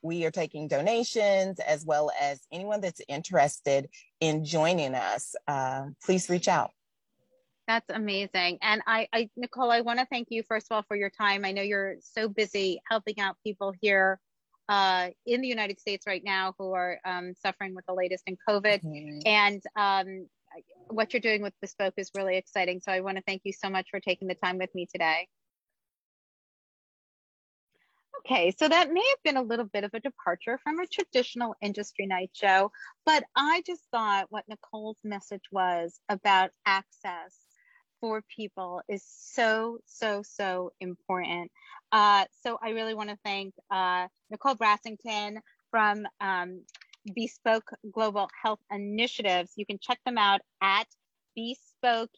we 0.00 0.24
are 0.24 0.30
taking 0.30 0.68
donations 0.68 1.60
as 1.60 1.84
well 1.84 2.10
as 2.20 2.40
anyone 2.50 2.80
that's 2.80 3.02
interested 3.08 3.88
in 4.20 4.44
joining 4.44 4.94
us. 4.94 5.34
Uh, 5.46 5.86
please 6.04 6.30
reach 6.30 6.48
out. 6.48 6.70
That's 7.68 7.88
amazing. 7.90 8.58
And 8.60 8.82
I, 8.86 9.08
I 9.12 9.30
Nicole, 9.36 9.70
I 9.70 9.82
want 9.82 10.00
to 10.00 10.06
thank 10.06 10.28
you 10.30 10.42
first 10.48 10.66
of 10.70 10.76
all 10.76 10.84
for 10.88 10.96
your 10.96 11.10
time. 11.10 11.44
I 11.44 11.52
know 11.52 11.62
you're 11.62 11.96
so 12.00 12.28
busy 12.28 12.80
helping 12.90 13.20
out 13.20 13.36
people 13.44 13.72
here 13.80 14.18
uh, 14.68 15.08
in 15.26 15.40
the 15.40 15.48
United 15.48 15.78
States 15.78 16.06
right 16.06 16.22
now 16.24 16.54
who 16.58 16.72
are 16.72 16.98
um, 17.04 17.34
suffering 17.40 17.74
with 17.74 17.86
the 17.86 17.94
latest 17.94 18.24
in 18.26 18.36
COVID. 18.48 18.82
Mm-hmm. 18.82 19.18
And 19.26 19.62
um, 19.76 20.26
what 20.88 21.12
you're 21.12 21.20
doing 21.20 21.42
with 21.42 21.54
Bespoke 21.60 21.94
is 21.96 22.10
really 22.16 22.36
exciting. 22.36 22.80
So 22.80 22.92
I 22.92 23.00
want 23.00 23.16
to 23.16 23.22
thank 23.26 23.42
you 23.44 23.52
so 23.52 23.70
much 23.70 23.88
for 23.90 24.00
taking 24.00 24.28
the 24.28 24.34
time 24.34 24.58
with 24.58 24.74
me 24.74 24.86
today. 24.90 25.28
Okay, 28.24 28.54
so 28.56 28.68
that 28.68 28.92
may 28.92 29.04
have 29.08 29.22
been 29.24 29.36
a 29.36 29.42
little 29.42 29.64
bit 29.64 29.82
of 29.82 29.90
a 29.94 30.00
departure 30.00 30.58
from 30.62 30.78
a 30.78 30.86
traditional 30.86 31.56
industry 31.60 32.06
night 32.06 32.30
show, 32.32 32.70
but 33.04 33.24
I 33.34 33.64
just 33.66 33.82
thought 33.90 34.26
what 34.30 34.44
Nicole's 34.48 34.98
message 35.02 35.42
was 35.50 35.98
about 36.08 36.50
access 36.64 37.36
for 38.02 38.20
people 38.36 38.82
is 38.88 39.04
so, 39.06 39.78
so, 39.86 40.22
so 40.24 40.72
important. 40.80 41.50
Uh, 41.92 42.24
so 42.42 42.58
I 42.60 42.70
really 42.70 42.94
want 42.94 43.10
to 43.10 43.18
thank 43.24 43.54
uh, 43.70 44.08
Nicole 44.28 44.56
Brassington 44.56 45.36
from 45.70 46.04
um, 46.20 46.62
Bespoke 47.14 47.70
Global 47.92 48.28
Health 48.42 48.58
Initiatives. 48.72 49.52
You 49.56 49.64
can 49.64 49.78
check 49.80 50.00
them 50.04 50.18
out 50.18 50.40
at 50.60 50.88
Bespoke 51.36 52.10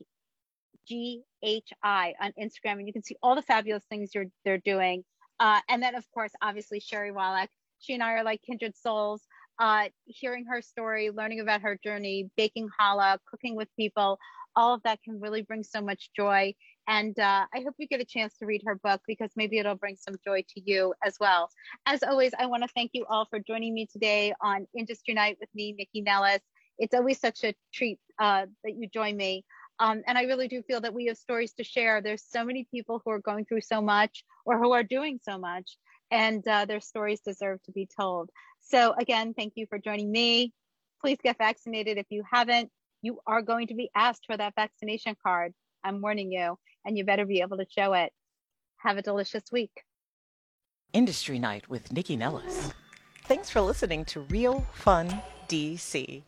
GHI 0.89 2.15
on 2.21 2.33
Instagram, 2.41 2.79
and 2.79 2.87
you 2.87 2.93
can 2.95 3.05
see 3.05 3.17
all 3.23 3.37
the 3.37 3.43
fabulous 3.43 3.85
things 3.91 4.11
they're 4.45 4.59
doing. 4.59 5.05
Uh, 5.39 5.61
and 5.69 5.83
then, 5.83 5.95
of 5.95 6.11
course, 6.13 6.33
obviously, 6.41 6.81
Sherry 6.81 7.13
Wallach. 7.13 7.51
She 7.79 7.93
and 7.93 8.03
I 8.03 8.15
are 8.15 8.25
like 8.25 8.41
kindred 8.41 8.75
souls. 8.75 9.23
Uh, 9.59 9.85
hearing 10.07 10.47
her 10.47 10.63
story, 10.63 11.11
learning 11.11 11.41
about 11.41 11.61
her 11.61 11.79
journey, 11.85 12.31
baking 12.37 12.69
challah, 12.81 13.19
cooking 13.31 13.55
with 13.55 13.69
people, 13.77 14.19
all 14.57 14.75
of 14.75 14.83
that 14.85 15.03
can 15.03 15.21
really 15.21 15.43
bring 15.43 15.63
so 15.63 15.81
much 15.81 16.11
joy. 16.17 16.55
And 16.87 17.19
uh, 17.19 17.47
I 17.55 17.61
hope 17.61 17.75
you 17.79 17.87
get 17.89 18.01
a 18.01 18.05
chance 18.05 18.37
to 18.39 18.47
read 18.47 18.63
her 18.67 18.75
book 18.77 19.01
because 19.07 19.31
maybe 19.37 19.59
it'll 19.59 19.75
bring 19.75 19.97
some 19.97 20.17
joy 20.25 20.45
to 20.55 20.61
you 20.65 20.95
as 21.05 21.17
well. 21.19 21.51
As 21.87 22.03
always, 22.03 22.33
I 22.39 22.47
want 22.47 22.63
to 22.63 22.69
thank 22.75 22.91
you 22.93 23.07
all 23.09 23.27
for 23.31 23.39
joining 23.39 23.73
me 23.75 23.87
today 23.91 24.35
on 24.41 24.67
Industry 24.77 25.15
Night 25.15 25.37
with 25.41 25.49
me, 25.55 25.75
Nikki 25.77 26.03
Nellis. 26.03 26.43
It's 26.79 26.95
always 26.95 27.21
such 27.21 27.45
a 27.45 27.55
treat 27.73 27.99
uh, 28.21 28.47
that 28.65 28.75
you 28.77 28.89
join 28.89 29.17
me. 29.17 29.45
Um, 29.79 30.03
and 30.07 30.17
I 30.17 30.23
really 30.23 30.49
do 30.49 30.63
feel 30.63 30.81
that 30.83 30.95
we 30.95 31.07
have 31.07 31.17
stories 31.17 31.53
to 31.55 31.65
share. 31.65 32.01
There's 32.01 32.25
so 32.29 32.45
many 32.45 32.67
people 32.71 33.01
who 33.05 33.11
are 33.11 33.21
going 33.21 33.45
through 33.45 33.63
so 33.63 33.81
much 33.81 34.25
or 34.45 34.59
who 34.59 34.73
are 34.73 34.85
doing 34.85 35.19
so 35.23 35.39
much, 35.39 35.77
and 36.11 36.47
uh, 36.47 36.65
their 36.65 36.81
stories 36.81 37.21
deserve 37.21 37.63
to 37.65 37.73
be 37.73 37.89
told. 37.99 38.31
So, 38.61 38.95
again, 38.97 39.35
thank 39.35 39.55
you 39.57 39.67
for 39.69 39.79
joining 39.79 40.13
me. 40.13 40.53
Please 41.01 41.19
get 41.23 41.39
vaccinated 41.39 41.99
if 41.99 42.07
you 42.11 42.23
haven't. 42.31 42.71
You 43.05 43.19
are 43.27 43.43
going 43.43 43.67
to 43.67 43.75
be 43.75 43.91
asked 43.95 44.25
for 44.27 44.35
that 44.35 44.55
vaccination 44.57 45.15
card. 45.23 45.53
I'm 45.85 46.01
warning 46.01 46.33
you, 46.33 46.57
and 46.87 46.97
you 46.97 47.05
better 47.05 47.27
be 47.27 47.43
able 47.43 47.59
to 47.59 47.67
show 47.69 47.93
it. 47.93 48.11
Have 48.79 48.97
a 48.97 49.03
delicious 49.03 49.45
week. 49.53 49.83
Industry 50.95 51.39
Night 51.39 51.69
with 51.69 51.93
Nikki 51.93 52.17
Nellis. 52.17 52.73
Thanks 53.27 53.51
for 53.51 53.61
listening 53.61 54.07
to 54.07 54.21
Real 54.21 54.65
Fun 54.73 55.21
DC. 55.49 56.23